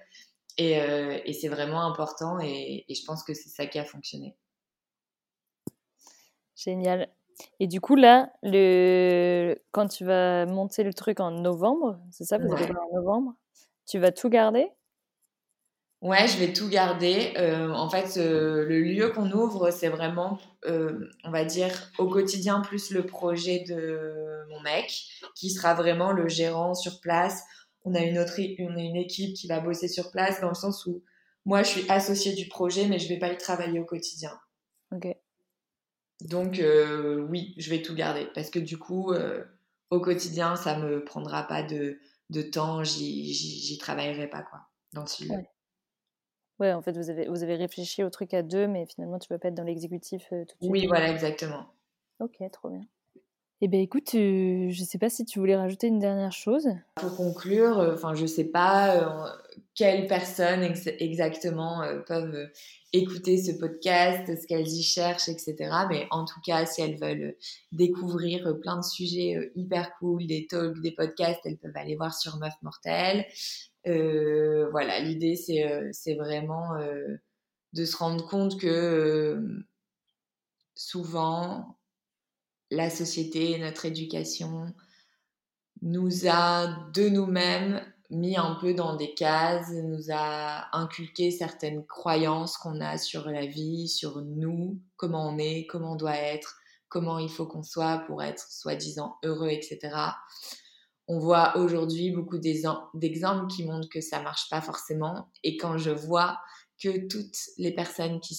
Et, 0.57 0.81
euh, 0.81 1.21
et 1.23 1.31
c'est 1.31 1.47
vraiment 1.47 1.85
important, 1.85 2.37
et, 2.41 2.83
et 2.89 2.95
je 2.95 3.05
pense 3.05 3.23
que 3.23 3.33
c'est 3.33 3.47
ça 3.47 3.65
qui 3.65 3.79
a 3.79 3.85
fonctionné. 3.85 4.35
Génial. 6.57 7.09
Et 7.59 7.67
du 7.67 7.81
coup, 7.81 7.95
là, 7.95 8.31
le... 8.43 9.55
quand 9.71 9.87
tu 9.87 10.05
vas 10.05 10.45
monter 10.45 10.83
le 10.83 10.93
truc 10.93 11.19
en 11.19 11.31
novembre, 11.31 11.99
c'est 12.11 12.25
ça, 12.25 12.37
vous 12.37 12.53
allez 12.53 12.71
en 12.71 12.95
novembre, 12.95 13.35
tu 13.87 13.99
vas 13.99 14.11
tout 14.11 14.29
garder? 14.29 14.69
Ouais, 16.01 16.27
je 16.27 16.37
vais 16.39 16.51
tout 16.51 16.67
garder. 16.67 17.31
Euh, 17.37 17.71
en 17.71 17.87
fait, 17.87 18.17
euh, 18.17 18.65
le 18.65 18.81
lieu 18.81 19.09
qu'on 19.09 19.31
ouvre, 19.31 19.69
c'est 19.69 19.89
vraiment, 19.89 20.39
euh, 20.65 21.07
on 21.23 21.29
va 21.29 21.45
dire, 21.45 21.91
au 21.99 22.07
quotidien, 22.07 22.61
plus 22.61 22.89
le 22.89 23.05
projet 23.05 23.63
de 23.67 24.47
mon 24.49 24.59
mec, 24.61 24.91
qui 25.35 25.51
sera 25.51 25.75
vraiment 25.75 26.11
le 26.11 26.27
gérant 26.27 26.73
sur 26.73 27.01
place. 27.01 27.43
On 27.85 27.93
a 27.93 27.99
une 27.99 28.17
autre, 28.17 28.33
on 28.59 28.75
a 28.75 28.81
une 28.81 28.95
équipe 28.95 29.35
qui 29.35 29.47
va 29.47 29.59
bosser 29.59 29.87
sur 29.87 30.09
place, 30.09 30.41
dans 30.41 30.49
le 30.49 30.55
sens 30.55 30.87
où 30.87 31.03
moi, 31.45 31.61
je 31.61 31.69
suis 31.69 31.91
associée 31.91 32.33
du 32.33 32.47
projet, 32.47 32.87
mais 32.87 32.99
je 32.99 33.07
vais 33.07 33.19
pas 33.19 33.31
y 33.31 33.37
travailler 33.37 33.79
au 33.79 33.85
quotidien. 33.85 34.31
Ok. 34.91 35.07
Donc 36.21 36.59
euh, 36.59 37.25
oui, 37.29 37.53
je 37.57 37.69
vais 37.69 37.81
tout 37.81 37.95
garder 37.95 38.27
parce 38.33 38.49
que 38.49 38.59
du 38.59 38.77
coup, 38.77 39.11
euh, 39.11 39.43
au 39.89 39.99
quotidien, 39.99 40.55
ça 40.55 40.77
me 40.77 41.03
prendra 41.03 41.43
pas 41.43 41.63
de, 41.63 41.99
de 42.29 42.41
temps, 42.41 42.83
j'y 42.83 43.77
travaillerai 43.79 44.27
pas 44.27 44.43
quoi 44.43 44.61
dans 44.93 45.07
ce 45.07 45.23
Ouais. 45.25 45.49
ouais. 46.59 46.73
en 46.73 46.81
fait, 46.81 46.95
vous 46.97 47.09
avez, 47.09 47.27
vous 47.27 47.43
avez 47.43 47.55
réfléchi 47.55 48.03
au 48.03 48.09
truc 48.09 48.33
à 48.33 48.43
deux, 48.43 48.67
mais 48.67 48.85
finalement, 48.85 49.19
tu 49.19 49.27
vas 49.29 49.39
pas 49.39 49.47
être 49.47 49.55
dans 49.55 49.63
l'exécutif 49.63 50.27
euh, 50.31 50.45
tout 50.45 50.55
de 50.57 50.63
suite. 50.63 50.71
Oui, 50.71 50.87
voilà, 50.87 51.09
exactement. 51.09 51.73
Ok, 52.19 52.37
trop 52.51 52.69
bien. 52.69 52.81
Eh 53.61 53.67
bien, 53.67 53.79
écoute, 53.79 54.09
je 54.13 54.67
ne 54.67 54.85
sais 54.85 54.97
pas 54.97 55.09
si 55.09 55.23
tu 55.23 55.37
voulais 55.37 55.55
rajouter 55.55 55.87
une 55.87 55.99
dernière 55.99 56.31
chose. 56.31 56.67
Pour 56.95 57.15
conclure, 57.15 57.77
enfin, 57.93 58.15
je 58.15 58.25
sais 58.25 58.45
pas 58.45 59.37
quelles 59.75 60.07
personnes 60.07 60.63
exactement 60.99 61.81
peuvent 62.07 62.49
écouter 62.93 63.37
ce 63.37 63.51
podcast, 63.51 64.27
ce 64.27 64.47
qu'elles 64.47 64.67
y 64.67 64.83
cherchent, 64.83 65.29
etc. 65.29 65.55
Mais 65.89 66.07
en 66.11 66.25
tout 66.25 66.39
cas, 66.45 66.65
si 66.65 66.81
elles 66.81 66.99
veulent 66.99 67.35
découvrir 67.71 68.47
euh, 68.47 68.53
plein 68.53 68.77
de 68.77 68.83
sujets 68.83 69.35
euh, 69.37 69.51
hyper 69.55 69.95
cool, 69.97 70.27
des 70.27 70.47
talks, 70.47 70.81
des 70.81 70.91
podcasts, 70.91 71.39
elles 71.45 71.57
peuvent 71.57 71.75
aller 71.75 71.95
voir 71.95 72.13
sur 72.13 72.37
Meuf 72.37 72.53
Mortelle. 72.61 73.25
Euh, 73.87 74.69
voilà, 74.71 74.99
l'idée, 74.99 75.35
c'est 75.35 76.15
vraiment 76.15 76.77
de 77.73 77.85
se 77.85 77.97
rendre 77.97 78.27
compte 78.27 78.59
que 78.59 79.41
souvent, 80.75 81.77
la 82.71 82.89
société, 82.89 83.59
notre 83.59 83.85
éducation 83.85 84.73
nous 85.81 86.27
a 86.27 86.67
de 86.93 87.09
nous-mêmes 87.09 87.81
mis 88.09 88.37
un 88.37 88.55
peu 88.55 88.73
dans 88.73 88.95
des 88.95 89.13
cases, 89.13 89.71
nous 89.71 90.11
a 90.11 90.75
inculqué 90.77 91.31
certaines 91.31 91.85
croyances 91.85 92.57
qu'on 92.57 92.81
a 92.81 92.97
sur 92.97 93.29
la 93.29 93.45
vie, 93.45 93.87
sur 93.87 94.21
nous, 94.21 94.79
comment 94.97 95.29
on 95.29 95.37
est, 95.37 95.65
comment 95.67 95.93
on 95.93 95.95
doit 95.95 96.17
être, 96.17 96.57
comment 96.89 97.19
il 97.19 97.29
faut 97.29 97.45
qu'on 97.45 97.63
soit 97.63 98.03
pour 98.07 98.21
être 98.21 98.45
soi-disant 98.51 99.15
heureux, 99.23 99.49
etc. 99.49 99.79
On 101.07 101.19
voit 101.19 101.57
aujourd'hui 101.57 102.11
beaucoup 102.11 102.37
d'exemples 102.37 103.47
qui 103.47 103.63
montrent 103.63 103.89
que 103.89 104.01
ça 104.01 104.21
marche 104.21 104.49
pas 104.49 104.61
forcément. 104.61 105.29
Et 105.43 105.55
quand 105.57 105.77
je 105.77 105.91
vois 105.91 106.39
que 106.81 107.07
toutes 107.07 107.37
les 107.57 107.73
personnes 107.73 108.19
qui 108.19 108.33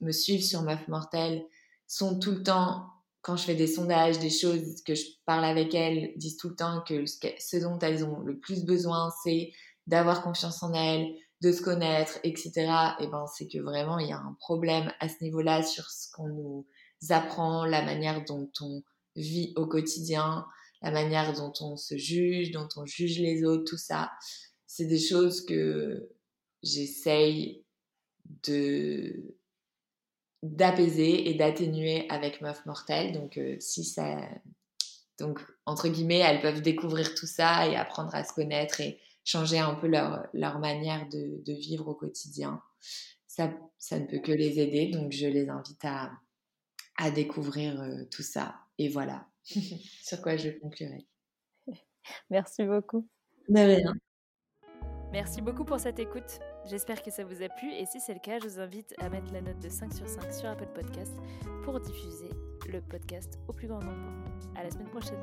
me 0.00 0.12
suivent 0.12 0.44
sur 0.44 0.62
Meuf 0.62 0.86
Mortel 0.86 1.44
sont 1.86 2.18
tout 2.18 2.32
le 2.32 2.42
temps 2.42 2.86
quand 3.22 3.36
je 3.36 3.44
fais 3.44 3.54
des 3.54 3.66
sondages, 3.66 4.18
des 4.18 4.30
choses 4.30 4.82
que 4.82 4.94
je 4.94 5.04
parle 5.26 5.44
avec 5.44 5.74
elles, 5.74 6.12
disent 6.16 6.36
tout 6.36 6.48
le 6.48 6.56
temps 6.56 6.82
que 6.86 7.04
ce 7.06 7.56
dont 7.58 7.78
elles 7.80 8.04
ont 8.04 8.20
le 8.20 8.38
plus 8.38 8.64
besoin, 8.64 9.12
c'est 9.22 9.52
d'avoir 9.86 10.22
confiance 10.22 10.62
en 10.62 10.72
elles, 10.72 11.06
de 11.42 11.52
se 11.52 11.62
connaître, 11.62 12.18
etc. 12.22 12.52
Et 13.00 13.06
ben, 13.06 13.24
c'est 13.26 13.48
que 13.48 13.58
vraiment, 13.58 13.98
il 13.98 14.08
y 14.08 14.12
a 14.12 14.18
un 14.18 14.36
problème 14.38 14.92
à 15.00 15.08
ce 15.08 15.22
niveau-là 15.22 15.62
sur 15.62 15.84
ce 15.90 16.10
qu'on 16.12 16.28
nous 16.28 16.66
apprend, 17.10 17.64
la 17.64 17.82
manière 17.82 18.24
dont 18.24 18.50
on 18.60 18.82
vit 19.16 19.52
au 19.56 19.66
quotidien, 19.66 20.46
la 20.82 20.90
manière 20.90 21.32
dont 21.34 21.52
on 21.60 21.76
se 21.76 21.96
juge, 21.96 22.50
dont 22.52 22.68
on 22.76 22.86
juge 22.86 23.18
les 23.18 23.44
autres, 23.44 23.64
tout 23.64 23.78
ça. 23.78 24.10
C'est 24.66 24.86
des 24.86 24.98
choses 24.98 25.44
que 25.44 26.08
j'essaye 26.62 27.64
de 28.44 29.36
d'apaiser 30.42 31.28
et 31.28 31.34
d'atténuer 31.34 32.06
avec 32.08 32.40
Meuf 32.40 32.64
Mortelle. 32.66 33.12
Donc, 33.12 33.36
euh, 33.38 33.56
si 33.60 33.84
ça. 33.84 34.18
Donc, 35.18 35.40
entre 35.66 35.88
guillemets, 35.88 36.18
elles 36.18 36.40
peuvent 36.40 36.62
découvrir 36.62 37.14
tout 37.14 37.26
ça 37.26 37.68
et 37.68 37.76
apprendre 37.76 38.14
à 38.14 38.24
se 38.24 38.32
connaître 38.32 38.80
et 38.80 38.98
changer 39.24 39.58
un 39.58 39.74
peu 39.74 39.86
leur, 39.86 40.26
leur 40.32 40.58
manière 40.58 41.06
de, 41.08 41.42
de, 41.44 41.52
vivre 41.52 41.88
au 41.88 41.94
quotidien. 41.94 42.62
Ça, 43.26 43.52
ça 43.78 43.98
ne 43.98 44.06
peut 44.06 44.20
que 44.20 44.32
les 44.32 44.58
aider. 44.60 44.86
Donc, 44.86 45.12
je 45.12 45.26
les 45.26 45.50
invite 45.50 45.84
à, 45.84 46.10
à 46.96 47.10
découvrir 47.10 47.80
euh, 47.80 48.04
tout 48.10 48.22
ça. 48.22 48.54
Et 48.78 48.88
voilà 48.88 49.26
sur 49.44 50.22
quoi 50.22 50.36
je 50.36 50.50
conclurai. 50.50 51.06
Merci 52.30 52.64
beaucoup. 52.64 53.06
De 53.48 53.60
rien. 53.60 53.94
Merci 55.12 55.42
beaucoup 55.42 55.64
pour 55.64 55.80
cette 55.80 55.98
écoute. 55.98 56.40
J'espère 56.70 57.02
que 57.02 57.10
ça 57.10 57.24
vous 57.24 57.42
a 57.42 57.48
plu 57.48 57.72
et 57.72 57.84
si 57.84 57.98
c'est 57.98 58.14
le 58.14 58.20
cas, 58.20 58.38
je 58.38 58.46
vous 58.46 58.60
invite 58.60 58.94
à 59.00 59.08
mettre 59.08 59.32
la 59.32 59.40
note 59.40 59.58
de 59.58 59.68
5 59.68 59.92
sur 59.92 60.06
5 60.06 60.32
sur 60.32 60.48
Apple 60.48 60.68
Podcast 60.72 61.16
pour 61.64 61.80
diffuser 61.80 62.30
le 62.68 62.80
podcast 62.80 63.40
au 63.48 63.52
plus 63.52 63.66
grand 63.66 63.82
nombre. 63.82 64.12
À 64.54 64.62
la 64.62 64.70
semaine 64.70 64.88
prochaine. 64.88 65.18